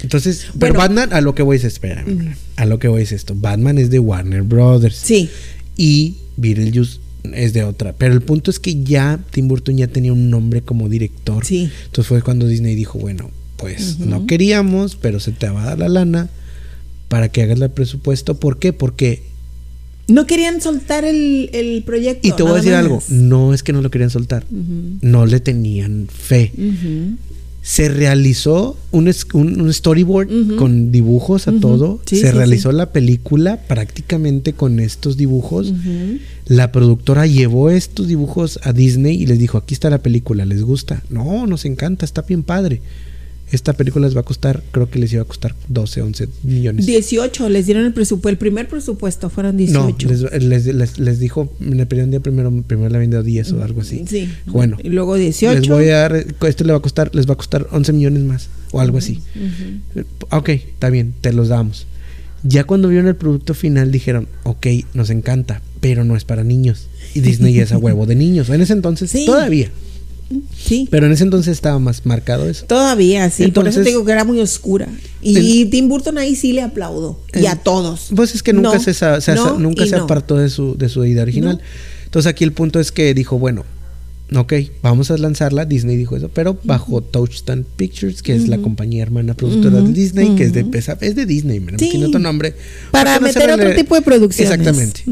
Entonces, 0.03 0.47
pero. 0.59 0.75
Batman, 0.75 1.13
a 1.13 1.21
lo 1.21 1.35
que 1.35 1.43
voy 1.43 1.57
es, 1.57 1.65
espera, 1.65 2.05
a 2.57 2.67
lo 2.67 2.79
que 2.79 2.89
voy 2.89 3.03
es 3.03 3.13
esto. 3.13 3.35
Batman 3.37 3.79
es 3.79 3.89
de 3.91 3.99
Warner 4.01 4.43
Brothers 4.43 4.97
Sí. 4.97 5.31
y 5.77 6.17
Beetlejuice 6.37 6.99
es 7.33 7.53
de 7.53 7.63
otra. 7.63 7.93
Pero 7.93 8.13
el 8.15 8.21
punto 8.21 8.51
es 8.51 8.59
que 8.59 8.83
ya 8.83 9.21
Tim 9.31 9.47
Burton 9.47 9.77
ya 9.77 9.87
tenía 9.87 10.13
un 10.13 10.29
nombre 10.29 10.61
como 10.63 10.89
director. 10.89 11.45
Sí. 11.45 11.71
Entonces 11.85 12.09
fue 12.09 12.21
cuando 12.21 12.49
Disney 12.49 12.75
dijo, 12.75 12.99
bueno, 12.99 13.31
pues 13.59 14.01
no 14.01 14.27
queríamos, 14.27 14.97
pero 14.97 15.21
se 15.21 15.31
te 15.31 15.49
va 15.49 15.63
a 15.63 15.67
dar 15.67 15.79
la 15.79 15.89
lana 15.89 16.29
para 17.13 17.29
que 17.29 17.43
hagas 17.43 17.61
el 17.61 17.71
presupuesto. 17.71 18.41
¿Por 18.41 18.59
qué? 18.59 18.73
Porque 18.73 19.23
No 20.09 20.27
querían 20.27 20.63
soltar 20.63 21.05
el, 21.05 21.51
el 21.53 21.83
proyecto. 21.85 22.27
Y 22.27 22.33
te 22.33 22.43
voy 22.43 22.53
a 22.53 22.57
decir 22.57 22.73
algo, 22.73 23.03
no 23.11 23.53
es 23.53 23.63
que 23.63 23.75
no 23.75 23.83
lo 23.83 23.91
querían 23.91 24.09
soltar, 24.11 24.45
no 25.03 25.27
le 25.27 25.39
tenían 25.41 26.09
fe. 26.11 26.53
Se 27.63 27.89
realizó 27.89 28.77
un, 28.91 29.09
un- 29.35 29.61
un 29.61 29.73
storyboard 29.73 30.57
con 30.57 30.91
dibujos 30.91 31.47
a 31.49 31.53
todo. 31.53 32.01
Sí, 32.07 32.17
Se 32.17 32.27
sí, 32.29 32.33
realizó 32.33 32.73
la 32.73 32.91
película 32.93 33.59
prácticamente 33.69 34.55
con 34.55 34.81
estos 34.81 35.17
dibujos. 35.17 35.73
La 36.47 36.73
productora 36.73 37.27
llevó 37.27 37.71
estos 37.71 38.09
dibujos 38.09 38.59
a 38.65 38.73
Disney 38.73 39.23
y 39.23 39.27
les 39.27 39.39
dijo, 39.39 39.59
aquí 39.59 39.75
está 39.75 39.91
la 39.91 39.99
película, 40.03 40.45
¿les 40.45 40.63
gusta? 40.65 41.03
No, 41.11 41.47
nos 41.47 41.65
encanta, 41.67 42.05
está 42.05 42.23
bien 42.23 42.43
padre. 42.43 42.81
Esta 43.53 43.75
película 43.75 44.07
les 44.07 44.17
va 44.17 44.21
a 44.21 44.25
costar, 44.25 44.63
creo 44.73 44.89
que 44.91 44.99
les 44.99 45.13
iba 45.13 45.23
a 45.23 45.25
costar 45.27 45.55
12, 45.69 46.01
11 46.03 46.29
millones. 46.43 46.87
18, 46.87 47.49
les 47.51 47.67
dieron 47.67 47.85
el 47.85 47.93
presupuesto. 47.93 48.31
El 48.31 48.39
primer 48.39 48.67
presupuesto 48.67 49.29
fueron 49.31 49.57
no, 49.57 49.59
18. 49.59 50.09
les, 50.09 50.43
les- 50.43 50.67
les- 50.75 50.99
les 50.99 51.19
dijo, 51.19 51.53
en 51.61 51.79
el 51.79 51.87
primer 51.87 52.09
día 52.09 52.21
primero, 52.21 52.51
primero 52.67 52.89
le 52.89 52.99
vendió 52.99 53.23
10 53.23 53.53
o 53.53 53.63
algo 53.63 53.83
así. 53.83 54.05
Sí. 54.09 54.29
Bueno, 54.47 54.79
Y 54.83 54.89
luego 54.89 55.17
18. 55.17 55.61
les 55.61 55.69
voy 55.69 55.89
a 55.91 55.99
dar, 55.99 56.17
esto 56.49 56.65
le 56.65 56.73
va 56.73 56.79
a 56.79 56.83
costar, 56.83 57.15
les 57.15 57.29
va 57.29 57.35
a 57.35 57.37
costar 57.37 57.69
11 57.73 57.93
millones 57.93 58.23
más 58.23 58.49
o 58.73 58.81
algo 58.81 58.97
así. 58.99 59.21
Ujú. 59.37 60.05
Ok, 60.31 60.49
está 60.49 60.89
bien, 60.89 61.13
te 61.21 61.33
los 61.35 61.49
damos. 61.49 61.87
Ya 62.45 62.65
cuando 62.65 62.89
vieron 62.89 63.07
el 63.07 63.17
producto 63.17 63.53
final 63.55 63.93
dijeron, 63.93 64.27
ok, 64.45 64.67
nos 64.95 65.11
encanta, 65.11 65.61
pero 65.81 66.05
no 66.05 66.17
es 66.17 66.25
para 66.25 66.43
niños. 66.43 66.89
Y 67.15 67.21
Disney 67.21 67.59
es 67.61 67.71
a 67.73 67.79
huevo 67.79 68.07
de 68.07 68.15
niños. 68.17 68.49
En 68.49 68.61
ese 68.63 68.73
entonces, 68.73 69.11
Sí. 69.11 69.27
todavía. 69.27 69.71
Sí. 70.57 70.89
Pero 70.91 71.07
en 71.07 71.13
ese 71.13 71.25
entonces 71.25 71.53
estaba 71.53 71.79
más 71.79 72.05
marcado 72.07 72.49
eso. 72.49 72.65
Todavía, 72.67 73.29
sí. 73.31 73.43
por 73.45 73.45
eso 73.45 73.61
Entonces- 73.61 73.85
te 73.85 73.91
digo 73.91 74.05
que 74.05 74.13
era 74.13 74.25
muy 74.25 74.41
oscura. 74.41 74.89
Y 75.21 75.67
Tim 75.67 75.89
Burton 75.89 76.19
ahí 76.19 76.35
sí 76.37 76.53
le 76.53 76.63
aplaudo. 76.63 77.21
y 77.35 77.47
a 77.47 77.57
todos. 77.57 78.09
Pues 78.15 78.35
es 78.35 78.43
que 78.43 78.53
nunca 78.53 78.75
No, 78.75 78.81
se, 78.81 78.95
sa- 78.95 79.21
se- 79.21 79.35
no 79.35 79.59
nunca 79.59 79.87
se 79.87 79.97
no. 79.97 80.05
apartó 80.05 80.37
de 80.37 80.51
su, 80.51 80.77
de 80.77 80.89
su 80.89 81.05
idea 81.05 81.23
original. 81.23 81.61
Entonces 82.05 82.29
aquí 82.31 82.45
el 82.45 82.53
punto 82.53 82.79
es 82.81 82.93
que 82.93 83.15
dijo, 83.15 83.39
bueno, 83.39 83.65
ok, 84.35 84.53
vamos 84.83 85.11
a 85.11 85.17
lanzarla. 85.19 85.65
Disney 85.65 85.97
dijo 85.97 86.17
eso, 86.17 86.29
pero 86.29 86.59
bajo 86.65 87.01
Touchstone 87.03 87.65
Pictures, 87.77 88.23
que 88.23 88.35
es 88.35 88.49
la 88.49 88.59
compañía 88.59 89.03
hermana 89.03 89.35
productora 89.35 89.81
de 89.81 89.93
Disney, 89.93 90.35
que 90.37 90.45
es 90.45 90.53
de, 90.53 90.67
es 91.01 91.15
de 91.17 91.27
Disney, 91.27 91.61
me 91.61 91.79
Sí. 91.79 92.03
otro 92.05 92.19
nombre. 92.21 92.55
Para 92.91 93.19
meter 93.21 93.51
otro 93.51 93.75
tipo 93.75 93.95
de 93.95 94.03
producciones. 94.03 94.51
Exactamente. 94.53 95.03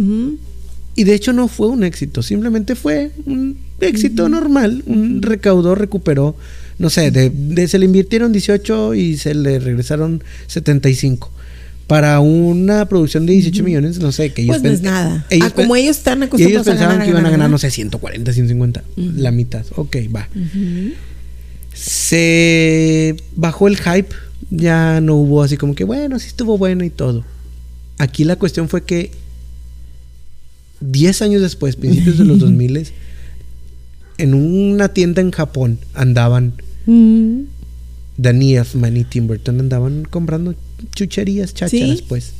Y 0.96 1.04
de 1.04 1.14
hecho 1.14 1.32
no 1.32 1.48
fue 1.48 1.68
un 1.68 1.84
éxito, 1.84 2.22
simplemente 2.22 2.74
fue 2.74 3.10
un 3.26 3.56
éxito 3.80 4.28
normal. 4.28 4.82
Un 4.86 5.22
recaudó, 5.22 5.74
recuperó, 5.74 6.36
no 6.78 6.90
sé, 6.90 7.10
de, 7.10 7.30
de- 7.30 7.68
se 7.68 7.78
le 7.78 7.84
invirtieron 7.86 8.32
18 8.32 8.94
y 8.94 9.16
se 9.16 9.34
le 9.34 9.58
regresaron 9.58 10.22
75. 10.48 11.30
Para 11.86 12.20
una 12.20 12.86
producción 12.86 13.26
de 13.26 13.32
18 13.32 13.64
millones, 13.64 13.98
no 13.98 14.12
sé, 14.12 14.32
que 14.32 14.42
ellos 14.42 14.58
Pues 14.58 14.62
no 14.62 14.70
es 14.70 14.82
nada. 14.82 15.26
ellos 15.30 15.48
ah, 15.50 15.54
como 15.54 15.74
ellos 15.74 15.96
están 15.96 16.18
y 16.18 16.22
ellos 16.22 16.28
acostumbrados 16.28 16.66
a 16.66 16.70
pensaban 16.70 16.94
ganar, 16.98 17.06
que 17.06 17.10
iban 17.10 17.26
a 17.26 17.30
ganar, 17.30 17.50
no 17.50 17.58
sé, 17.58 17.70
140, 17.70 18.32
150, 18.32 18.84
la 18.96 19.30
mitad. 19.32 19.64
Ok, 19.76 19.96
va. 20.14 20.28
Se 21.72 23.16
bajó 23.36 23.68
el 23.68 23.76
hype, 23.78 24.14
ya 24.50 25.00
no 25.00 25.16
hubo 25.16 25.42
así 25.42 25.56
como 25.56 25.74
que, 25.74 25.84
bueno, 25.84 26.18
sí 26.18 26.28
estuvo 26.28 26.58
bueno 26.58 26.84
y 26.84 26.90
todo. 26.90 27.24
Aquí 27.98 28.24
la 28.24 28.36
cuestión 28.36 28.68
fue 28.68 28.82
que 28.84 29.10
10 30.80 31.22
años 31.22 31.42
después, 31.42 31.76
principios 31.76 32.18
de 32.18 32.24
los 32.24 32.38
2000, 32.40 32.86
en 34.18 34.34
una 34.34 34.88
tienda 34.92 35.20
en 35.20 35.30
Japón 35.30 35.78
andaban 35.94 36.54
Mm. 36.86 37.42
Danny 38.16 38.56
Elfman 38.56 38.96
y 38.96 39.04
Tim 39.04 39.26
Burton 39.26 39.60
andaban 39.60 40.06
comprando 40.08 40.54
chucherías, 40.94 41.52
chácharas, 41.54 41.98
¿Sí? 41.98 42.04
pues. 42.08 42.32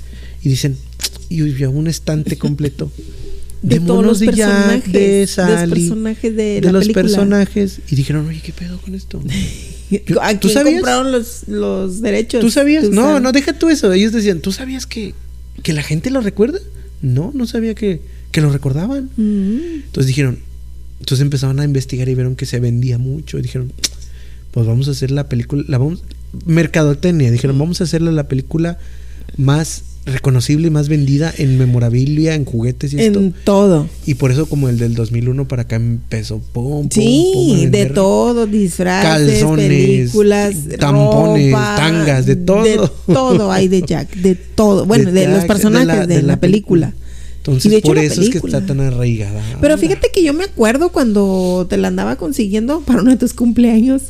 Y 0.43 0.49
dicen, 0.49 0.77
y 1.29 1.41
había 1.43 1.69
un 1.69 1.87
estante 1.87 2.37
completo 2.39 2.91
De, 3.63 3.79
de, 3.79 3.81
todos 3.81 3.97
monos 3.97 4.07
los 4.07 4.21
de 4.21 4.27
Jack, 4.35 4.85
personajes. 4.85 4.93
de 4.93 5.01
de 5.01 5.21
los 5.21 5.31
Sally, 5.31 5.71
personajes 5.73 6.37
de, 6.37 6.43
de 6.43 6.61
la 6.63 6.73
los 6.73 6.81
película. 6.85 7.03
personajes. 7.03 7.81
Y 7.91 7.95
dijeron, 7.97 8.27
oye, 8.27 8.41
¿qué 8.43 8.53
pedo 8.55 8.79
con 8.81 8.95
esto? 8.95 9.23
¿A 10.23 10.33
¿Tú 10.41 10.49
quién 10.49 10.55
sabías? 10.55 10.75
compraron 10.77 11.13
los, 11.13 11.47
los 11.49 12.01
derechos? 12.01 12.41
¿Tú 12.41 12.51
sabías? 12.51 12.85
Tú 12.85 12.93
no, 12.93 13.03
sabes. 13.03 13.23
no, 13.23 13.33
deja 13.33 13.53
tú 13.53 13.69
eso. 13.69 13.93
Ellos 13.93 14.13
decían, 14.13 14.41
¿tú 14.41 14.51
sabías 14.53 14.87
que, 14.87 15.15
que 15.63 15.75
la 15.75 15.83
gente 15.83 16.09
lo 16.11 16.23
recuerda? 16.23 16.59
No, 17.03 17.33
no 17.35 17.47
sabía 17.47 17.75
que, 17.75 18.01
que 18.31 18.41
lo 18.41 18.51
recordaban. 18.51 19.11
Mm. 19.17 19.83
Entonces 19.85 20.07
dijeron, 20.07 20.39
entonces 21.01 21.23
empezaron 21.23 21.61
a 21.61 21.65
investigar 21.65 22.09
y 22.09 22.15
vieron 22.15 22.37
que 22.37 22.47
se 22.47 22.61
vendía 22.61 22.99
mucho. 22.99 23.39
Y 23.39 23.43
dijeron, 23.43 23.73
pues 24.51 24.67
vamos 24.67 24.89
a 24.89 24.93
hacer 24.93 25.11
la 25.11 25.29
película, 25.29 25.65
la 25.69 25.79
vamos, 25.79 26.03
mercadotecnia. 26.47 27.31
Dijeron, 27.31 27.59
vamos 27.59 27.81
a 27.81 27.85
hacerla 27.85 28.13
la 28.13 28.29
película 28.29 28.79
más 29.37 29.85
reconocible 30.07 30.69
y 30.69 30.71
más 30.71 30.89
vendida 30.89 31.33
en 31.37 31.59
memorabilia, 31.59 32.35
en 32.35 32.45
juguetes 32.45 32.93
y 32.93 33.01
esto. 33.01 33.19
En 33.19 33.33
todo. 33.45 33.89
Y 34.07 34.15
por 34.15 34.31
eso 34.31 34.47
como 34.47 34.69
el 34.69 34.79
del 34.79 34.95
2001 34.95 35.47
para 35.47 35.63
acá 35.63 35.77
empezó, 35.77 36.39
pum, 36.39 36.89
pum, 36.89 36.91
Sí, 36.91 37.69
de 37.71 37.87
todo, 37.87 38.47
disfraces, 38.47 39.41
calzones, 39.41 39.69
películas, 39.69 40.55
tampones, 40.79 41.53
ropa, 41.53 41.77
tangas, 41.77 42.27
de 42.27 42.37
todo. 42.37 42.65
De 42.65 42.81
todo 43.07 43.53
hay 43.53 43.69
de 43.69 43.83
Jack, 43.87 44.15
de 44.17 44.35
todo. 44.35 44.87
Bueno, 44.87 45.13
de, 45.13 45.27
los 45.27 45.39
Jack, 45.39 45.47
personajes 45.47 46.09
de 46.09 46.23
la, 46.23 46.41
película. 46.41 46.95
Entonces, 47.41 47.73
hecho, 47.73 47.87
por 47.89 47.99
eso 47.99 48.21
es 48.21 48.29
que 48.29 48.39
está 48.39 48.65
tan 48.65 48.81
arraigada. 48.81 49.43
Pero 49.63 49.79
fíjate 49.79 50.11
que 50.13 50.23
yo 50.23 50.35
me 50.35 50.45
acuerdo 50.45 50.91
cuando 50.91 51.67
te 51.69 51.79
la 51.79 51.89
andaba 51.89 52.17
consiguiendo 52.17 52.81
para 52.83 53.01
uno 53.01 53.11
de 53.11 53.17
tus 53.17 53.33
cumpleaños. 53.33 54.03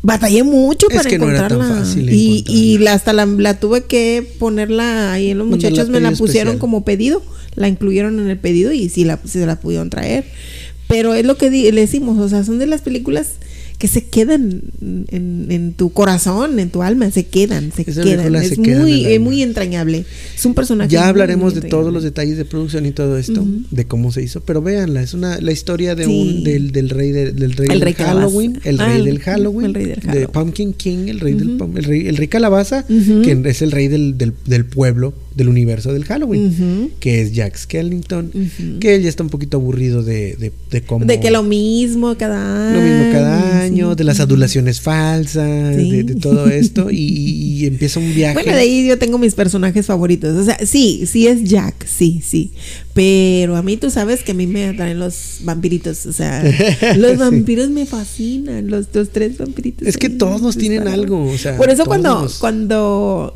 Batallé 0.00 0.44
mucho 0.44 0.86
Es 0.88 0.96
para 0.96 1.10
que 1.10 1.18
no 1.18 1.28
era 1.28 1.48
tan 1.48 1.58
encontrarla. 1.58 1.84
fácil 1.84 2.08
y 2.08 2.44
y 2.46 2.78
la, 2.78 2.92
hasta 2.92 3.12
la, 3.12 3.26
la 3.26 3.58
tuve 3.58 3.82
que 3.82 4.24
ponerla 4.38 5.12
ahí 5.12 5.30
en 5.30 5.38
los 5.38 5.48
muchachos 5.48 5.88
me 5.88 6.00
la 6.00 6.10
pusieron 6.12 6.52
especial. 6.52 6.58
como 6.58 6.84
pedido. 6.84 7.20
La 7.56 7.66
incluyeron 7.66 8.20
en 8.20 8.30
el 8.30 8.38
pedido 8.38 8.70
y 8.72 8.88
sí 8.90 9.04
la, 9.04 9.18
se 9.24 9.44
la 9.44 9.58
pudieron 9.58 9.90
traer. 9.90 10.24
Pero 10.86 11.14
es 11.14 11.26
lo 11.26 11.36
que 11.36 11.50
le 11.50 11.72
decimos, 11.80 12.16
o 12.20 12.28
sea, 12.28 12.44
son 12.44 12.60
de 12.60 12.66
las 12.68 12.82
películas 12.82 13.32
que 13.78 13.86
se 13.86 14.06
quedan 14.06 14.60
en, 14.82 15.46
en 15.50 15.72
tu 15.72 15.90
corazón, 15.92 16.58
en 16.58 16.68
tu 16.70 16.82
alma, 16.82 17.10
se 17.12 17.26
quedan, 17.26 17.70
se 17.72 17.84
quedan. 17.84 18.34
Es 18.34 18.48
se 18.48 18.60
muy, 18.60 19.06
eh, 19.06 19.20
muy 19.20 19.40
entrañable. 19.42 20.04
Es 20.34 20.44
un 20.44 20.54
personaje. 20.54 20.90
Ya 20.90 21.06
hablaremos 21.08 21.54
muy 21.54 21.62
de 21.62 21.68
todos 21.68 21.92
los 21.92 22.02
detalles 22.02 22.36
de 22.38 22.44
producción 22.44 22.86
y 22.86 22.90
todo 22.90 23.16
esto, 23.18 23.46
de 23.70 23.84
cómo 23.86 24.10
se 24.10 24.22
hizo, 24.22 24.40
pero 24.40 24.62
véanla, 24.62 25.00
es 25.02 25.14
una 25.14 25.40
la 25.40 25.52
historia 25.52 25.94
de 25.94 26.06
Sí. 26.06 26.10
un 26.38 26.44
del, 26.44 26.72
del 26.72 26.90
rey 26.90 27.12
de- 27.12 27.30
del 27.32 27.52
rey 27.52 27.68
El 27.70 27.78
del 27.80 27.82
rey. 27.82 27.94
Halloween, 27.94 28.60
el 28.64 28.80
Ah, 28.80 28.86
rey 28.88 28.96
el- 28.98 29.04
del 29.04 29.18
Halloween, 29.20 29.66
el 29.66 29.74
rey 29.74 29.84
del 29.86 29.94
de 29.94 30.00
Halloween. 30.02 30.28
Pumpkin 30.32 30.72
King, 30.74 30.98
el 31.08 31.20
rey 31.20 31.34
del 31.34 31.48
Ujú. 31.50 31.58
pum- 31.58 31.76
el 31.78 31.84
rey 31.84 32.08
el 32.08 32.16
rey 32.16 32.26
calabaza, 32.28 32.84
Ujú. 32.88 33.22
que 33.22 33.40
es 33.48 33.62
el 33.62 33.70
rey 33.70 33.86
del, 33.86 34.18
del, 34.18 34.32
del 34.44 34.64
pueblo, 34.64 35.14
del 35.38 35.48
universo 35.48 35.92
del 35.92 36.04
Halloween, 36.04 36.90
que 37.00 37.22
es 37.22 37.32
Jack 37.32 37.56
Skellington, 37.56 38.30
que 38.80 38.96
él 38.96 39.02
ya 39.04 39.08
está 39.08 39.22
un 39.22 39.30
poquito 39.30 39.56
aburrido 39.56 40.02
de, 40.02 40.36
de, 40.36 40.52
de 40.70 40.82
cómo 40.82 41.06
De 41.06 41.18
que 41.20 41.30
lo 41.30 41.42
mismo 41.42 42.14
cada 42.18 42.70
año. 42.70 42.76
lo 42.76 42.82
mismo 42.84 43.12
cada 43.12 43.60
año, 43.62 43.90
sí. 43.92 43.96
de 43.96 44.04
las 44.04 44.20
adulaciones 44.20 44.80
falsas, 44.80 45.76
Sí. 45.76 45.90
de, 45.90 46.02
de 46.02 46.14
todo 46.16 46.46
esto, 46.50 46.90
y, 46.90 46.96
y 46.98 47.66
empieza 47.66 48.00
un 48.00 48.14
viaje. 48.14 48.34
Bueno, 48.34 48.52
de 48.52 48.58
ahí 48.58 48.86
yo 48.86 48.98
tengo 48.98 49.16
mis 49.16 49.34
personajes 49.34 49.86
favoritos. 49.86 50.36
O 50.36 50.44
sea, 50.44 50.58
sí, 50.66 51.04
sí 51.06 51.26
es 51.26 51.44
Jack, 51.44 51.86
sí, 51.86 52.20
sí. 52.22 52.50
Pero 52.92 53.54
a 53.56 53.62
mí 53.62 53.76
tú 53.76 53.90
sabes 53.90 54.22
que 54.24 54.32
a 54.32 54.34
mí 54.34 54.46
me 54.48 54.66
atraen 54.66 54.98
los 54.98 55.38
vampiritos. 55.44 56.04
O 56.06 56.12
sea, 56.12 56.42
los 56.96 57.12
Sí. 57.12 57.16
vampiros 57.16 57.70
me 57.70 57.86
fascinan. 57.86 58.68
Los, 58.68 58.86
los 58.92 59.10
tres 59.10 59.38
vampiritos. 59.38 59.86
Es 59.86 59.96
que 59.96 60.08
todos 60.08 60.56
tienen 60.56 60.88
algo, 60.88 61.24
o 61.30 61.38
sea, 61.38 61.56
Por 61.56 61.70
eso 61.70 61.84
cuando, 61.86 62.28
cuando 62.40 63.34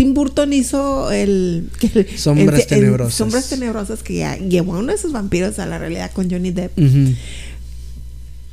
Tim 0.00 0.14
Burton 0.14 0.50
hizo 0.54 1.12
el... 1.12 1.68
que- 1.78 2.16
Sombras 2.16 2.62
en 2.62 2.66
tenebrosas. 2.68 3.14
Sombras 3.14 3.48
tenebrosas 3.50 4.02
que 4.02 4.14
ya 4.14 4.38
llevó 4.38 4.74
a 4.76 4.78
uno 4.78 4.86
de 4.88 4.94
esos 4.94 5.12
vampiros 5.12 5.58
a 5.58 5.66
la 5.66 5.76
realidad 5.78 6.10
con 6.14 6.30
Johnny 6.30 6.52
Depp. 6.52 6.78
Ujú. 6.78 7.12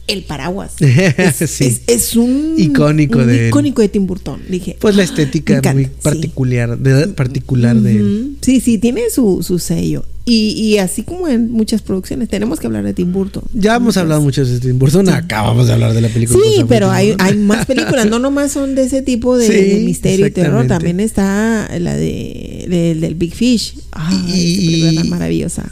El 0.08 0.24
paraguas. 0.24 0.74
Es, 0.80 1.36
Sí. 1.50 1.66
es- 1.66 1.82
es 1.88 2.16
un... 2.16 2.56
Icónico 2.58 3.20
un 3.20 3.28
de. 3.28 3.48
Icónico 3.50 3.82
de 3.82 3.90
Tim 3.90 4.08
Burton. 4.08 4.42
Dije, 4.50 4.78
Pues 4.80 4.96
la 4.96 5.02
"Ah, 5.02 5.06
estética 5.06 5.54
me 5.54 5.58
encanta", 5.60 5.74
muy 5.76 5.86
sí. 5.86 5.92
particular, 6.02 6.78
de, 6.80 7.08
particular 7.10 7.76
de 7.82 7.92
él. 7.98 8.38
Sí, 8.42 8.60
sí, 8.62 8.78
tiene 8.78 9.10
su, 9.14 9.44
su 9.44 9.60
sello. 9.60 10.06
Y, 10.30 10.50
y 10.52 10.78
así 10.80 11.04
como 11.04 11.30
en 11.30 11.52
muchas 11.52 11.82
producciones, 11.82 12.28
tenemos 12.28 12.60
que 12.60 12.68
hablar 12.68 12.84
de 12.84 12.94
Tim 12.94 13.14
Burton. 13.14 13.44
Ya 13.54 13.78
hemos 13.78 13.96
hablado 13.96 14.22
mucho 14.22 14.44
de 14.46 14.60
Tim 14.60 14.78
Burton, 14.78 15.08
acabamos 15.08 15.68
de 15.68 15.74
hablar 15.74 15.94
de 15.94 16.02
la 16.02 16.10
película. 16.10 16.38
Sí, 16.44 16.66
pero 16.68 16.92
hay, 16.92 17.14
hay 17.20 17.38
más 17.38 17.66
películas, 17.66 18.08
no 18.08 18.20
nomás 18.28 18.52
son 18.52 18.76
de 18.76 18.84
ese 18.84 19.02
tipo 19.02 19.38
de, 19.38 19.48
Sí, 19.48 19.54
de 19.54 19.80
misterio 19.86 20.28
y 20.28 20.32
terror, 20.32 20.68
también 20.68 21.00
está 21.00 21.70
la 21.80 21.96
de, 21.96 22.66
de- 22.70 22.96
del 22.96 23.16
Big 23.16 23.34
Fish. 23.36 23.76
Ah, 23.94 24.12
Y- 24.36 24.66
película 24.66 25.02
tan 25.02 25.10
maravillosa. 25.12 25.72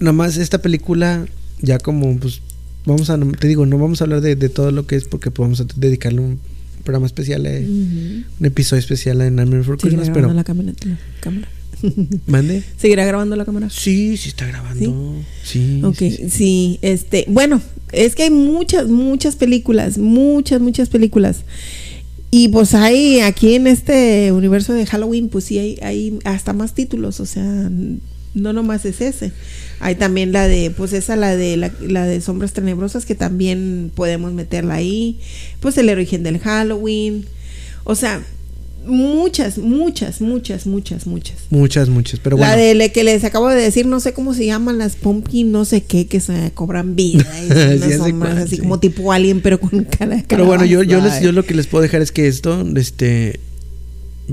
Nomás 0.00 0.36
esta 0.36 0.60
película, 0.60 1.24
ya 1.62 1.78
como, 1.78 2.14
pues, 2.18 2.40
vamos 2.84 3.10
a, 3.10 3.18
te 3.18 3.48
digo, 3.48 3.66
no 3.66 3.78
vamos 3.78 4.00
a 4.00 4.04
hablar 4.04 4.20
de, 4.20 4.36
de 4.36 4.48
todo 4.48 4.70
lo 4.70 4.86
que 4.86 4.96
es 4.96 5.04
porque 5.04 5.30
pues, 5.30 5.44
vamos 5.44 5.60
a 5.60 5.66
dedicarle 5.76 6.20
un 6.20 6.40
programa 6.82 7.06
especial, 7.06 7.46
eh, 7.46 7.64
un 7.66 8.46
episodio 8.46 8.80
especial 8.80 9.20
en 9.20 9.36
Nightmare 9.36 9.62
for 9.62 9.78
Christmas, 9.78 10.08
grabando 10.08 10.28
pero... 10.28 10.36
la 10.36 10.44
camioneta, 10.44 10.88
la 10.88 10.98
cámara. 11.20 11.48
¿Mande? 12.26 12.62
¿Seguirá 12.76 13.04
grabando 13.04 13.36
la 13.36 13.44
cámara? 13.44 13.70
Sí, 13.70 14.16
sí 14.16 14.28
está 14.28 14.46
grabando. 14.46 15.16
Sí. 15.44 15.80
Ok, 15.82 15.96
sí, 15.98 16.10
sí, 16.10 16.30
sí. 16.30 16.78
este, 16.82 17.24
bueno, 17.28 17.60
es 17.92 18.14
que 18.14 18.24
hay 18.24 18.30
muchas, 18.30 18.88
muchas 18.88 19.36
películas, 19.36 19.98
muchas, 19.98 20.60
muchas 20.60 20.88
películas. 20.88 21.44
Y 22.30 22.48
pues 22.48 22.74
hay 22.74 23.20
aquí 23.20 23.54
en 23.54 23.66
este 23.66 24.32
universo 24.32 24.72
de 24.72 24.86
Halloween, 24.86 25.28
pues 25.28 25.44
sí 25.44 25.58
hay, 25.58 25.78
hay 25.82 26.18
hasta 26.24 26.54
más 26.54 26.74
títulos, 26.74 27.20
o 27.20 27.26
sea, 27.26 27.70
No 28.34 28.52
nomás 28.52 28.84
es 28.86 29.00
ese. 29.00 29.32
Hay 29.80 29.96
también 29.96 30.32
la 30.32 30.48
de, 30.48 30.70
pues 30.70 30.92
esa, 30.92 31.16
la 31.16 31.36
de 31.36 31.56
la, 31.56 31.70
la 31.80 32.06
de 32.06 32.20
Sombras 32.20 32.52
Tenebrosas, 32.52 33.04
que 33.04 33.14
también 33.14 33.90
podemos 33.94 34.32
meterla 34.32 34.74
ahí. 34.74 35.18
Pues 35.60 35.76
el 35.78 35.88
origen 35.90 36.22
del 36.22 36.38
Halloween. 36.38 37.26
O 37.84 37.94
sea, 37.94 38.22
muchas, 38.86 39.58
muchas, 39.58 40.20
muchas, 40.20 40.66
muchas, 40.66 41.06
muchas. 41.06 41.36
Muchas, 41.50 41.88
muchas. 41.88 42.20
Pero 42.20 42.36
bueno. 42.36 42.50
La 42.52 42.56
de 42.56 42.74
le- 42.74 42.90
que 42.92 43.04
les 43.04 43.22
acabo 43.24 43.48
de 43.48 43.60
decir, 43.60 43.86
no 43.86 44.00
sé 44.00 44.12
cómo 44.12 44.34
se 44.34 44.46
llaman 44.46 44.78
las 44.78 44.96
pumpkin, 44.96 45.52
no 45.52 45.64
sé 45.64 45.82
qué, 45.82 46.06
que 46.06 46.20
se 46.20 46.52
cobran 46.54 46.96
vida. 46.96 47.26
y 47.76 47.78
Sí, 47.82 47.92
sombras 47.96 48.38
así 48.38 48.56
sí. 48.56 48.62
como 48.62 48.80
tipo 48.80 49.12
alien, 49.12 49.40
pero 49.40 49.60
con 49.60 49.84
cara 49.84 50.16
de 50.16 50.24
Pero 50.26 50.46
bueno, 50.46 50.64
yo, 50.64 50.82
yo, 50.82 51.00
les, 51.00 51.20
yo 51.20 51.32
lo 51.32 51.44
que 51.44 51.54
les 51.54 51.66
puedo 51.66 51.82
dejar 51.82 52.02
es 52.02 52.12
que 52.12 52.26
esto, 52.28 52.64
este, 52.76 53.40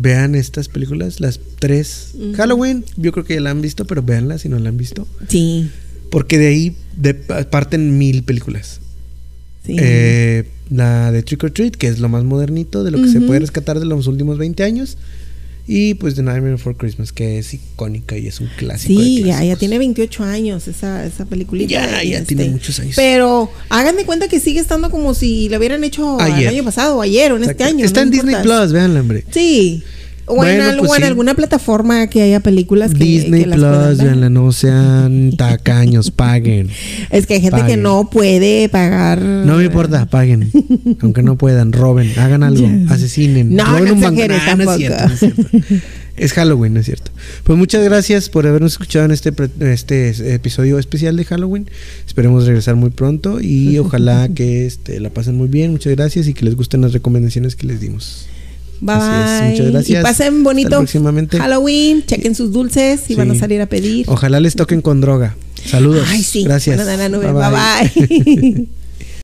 vean 0.01 0.35
estas 0.35 0.67
películas, 0.69 1.19
las 1.19 1.39
tres. 1.59 2.11
Halloween, 2.35 2.85
yo 2.97 3.11
creo 3.11 3.25
que 3.25 3.35
ya 3.35 3.41
la 3.41 3.51
han 3.51 3.61
visto, 3.61 3.85
pero 3.85 4.01
véanla 4.03 4.37
si 4.37 4.49
no 4.49 4.57
la 4.59 4.69
han 4.69 4.77
visto. 4.77 5.07
Sí, 5.27 5.69
Porque 6.11 6.37
de 6.37 6.47
ahí 6.47 6.75
de- 6.95 7.13
parten 7.13 7.97
mil 7.97 8.23
películas. 8.23 8.79
sí. 9.65 9.75
Eh, 9.79 10.45
la 10.71 11.11
de 11.11 11.23
Trick 11.23 11.43
or 11.43 11.51
Treat, 11.51 11.75
que 11.75 11.87
es 11.87 11.99
lo 11.99 12.09
más 12.09 12.23
modernito 12.23 12.83
de 12.83 12.91
lo 12.91 13.01
que 13.01 13.09
se 13.09 13.21
puede 13.21 13.39
rescatar 13.39 13.79
de 13.79 13.85
los 13.87 14.05
últimos 14.07 14.37
20 14.37 14.63
años. 14.63 14.97
Y 15.71 15.93
pues 15.93 16.15
The 16.15 16.23
Nightmare 16.23 16.53
Before 16.53 16.75
Christmas, 16.75 17.13
que 17.13 17.37
es 17.37 17.53
icónica 17.53 18.17
y 18.17 18.25
es 18.25 18.39
un 18.39 18.49
clásico. 18.57 18.99
Sí, 18.99 19.21
ya, 19.21 19.43
ya 19.43 19.55
tiene 19.55 19.77
28 19.77 20.23
años 20.23 20.67
esa, 20.67 21.05
esa 21.05 21.25
peliculita. 21.25 21.69
Ya, 21.69 22.03
ya 22.03 22.17
este, 22.17 22.33
tiene 22.33 22.49
muchos 22.49 22.79
años. 22.79 22.95
Pero 22.95 23.51
hagan 23.69 23.95
de 23.95 24.03
cuenta 24.03 24.27
que 24.27 24.39
sigue 24.39 24.59
estando 24.59 24.89
como 24.89 25.13
si 25.13 25.47
lo 25.47 25.59
hubieran 25.59 25.83
hecho 25.83 26.19
Ayer. 26.19 26.47
el 26.47 26.55
año 26.55 26.63
pasado 26.63 26.97
o 26.97 27.01
ayer 27.03 27.31
o 27.33 27.37
en 27.37 27.43
este 27.43 27.63
año. 27.63 27.85
Está 27.85 27.99
no 27.99 28.07
en 28.07 28.11
Disney. 28.13 28.35
Plus, 28.41 28.71
véanla, 28.71 29.01
hombre. 29.01 29.25
Sí. 29.29 29.83
O, 30.29 30.45
en, 30.45 30.61
algo- 30.61 30.85
pues 30.85 30.99
en 30.99 31.03
sí. 31.05 31.07
alguna 31.07 31.33
plataforma 31.33 32.07
que 32.07 32.21
haya 32.21 32.39
películas 32.39 32.93
que, 32.93 33.03
Disney 33.03 33.43
que 33.43 33.47
las 33.47 33.97
Plus, 33.97 34.29
no 34.31 34.51
sean 34.51 35.31
tacaños, 35.37 36.11
paguen. 36.11 36.69
Es 37.09 37.25
que 37.25 37.35
hay 37.35 37.41
gente 37.41 37.65
que 37.65 37.77
no 37.77 38.09
puede 38.09 38.69
pagar. 38.69 39.21
No 39.21 39.57
me 39.57 39.65
importa, 39.65 40.05
paguen. 40.05 40.51
Aunque 41.01 41.23
no 41.23 41.37
puedan, 41.37 41.73
roben, 41.73 42.11
hagan 42.17 42.43
algo, 42.43 42.67
asesinen. 42.89 43.55
No, 43.55 43.65
roben 43.65 43.85
no 43.85 43.93
un 43.95 44.01
banco. 44.01 44.21
Ah, 44.29 44.55
no 44.55 44.71
es 44.71 44.77
cierto, 44.77 45.07
no 45.07 45.13
es 45.13 45.19
cierto. 45.19 45.43
Es 46.15 46.33
Halloween, 46.33 46.73
no 46.73 46.81
es 46.81 46.85
cierto. 46.85 47.11
Pues 47.45 47.57
muchas 47.57 47.83
gracias 47.83 48.29
por 48.29 48.45
habernos 48.45 48.73
escuchado 48.73 49.05
en 49.05 49.11
este, 49.11 49.31
este 49.61 50.33
episodio 50.33 50.77
especial 50.77 51.15
de 51.15 51.23
Halloween. 51.23 51.69
Esperemos 52.05 52.45
regresar 52.45 52.75
muy 52.75 52.89
pronto 52.89 53.39
y 53.39 53.77
ojalá 53.77 54.27
que 54.27 54.65
este, 54.65 54.99
la 54.99 55.09
pasen 55.11 55.35
muy 55.37 55.47
bien. 55.47 55.71
Muchas 55.71 55.95
gracias 55.95 56.27
y 56.27 56.33
que 56.33 56.43
les 56.43 56.55
gusten 56.55 56.81
las 56.81 56.91
recomendaciones 56.91 57.55
que 57.55 57.67
les 57.67 57.79
dimos. 57.79 58.27
Bye. 58.81 58.95
Así 58.95 59.45
es, 59.45 59.51
muchas 59.51 59.71
gracias. 59.71 59.99
Y 59.99 60.03
pasen 60.03 60.43
bonito. 60.43 60.83
Halloween. 61.37 62.05
Chequen 62.05 62.35
sus 62.35 62.51
dulces 62.51 63.09
y 63.09 63.15
van 63.15 63.31
a 63.31 63.33
Sí. 63.33 63.39
salir 63.39 63.61
a 63.61 63.65
pedir. 63.65 64.05
Ojalá 64.09 64.39
les 64.39 64.55
toquen 64.55 64.81
con 64.81 65.01
droga. 65.01 65.35
Saludos. 65.65 66.05
Ay, 66.09 66.23
sí. 66.23 66.43
Gracias. 66.43 66.77
Bueno, 66.97 67.19
bye. 67.19 67.31
bye. 67.33 68.07
bye. 68.15 68.67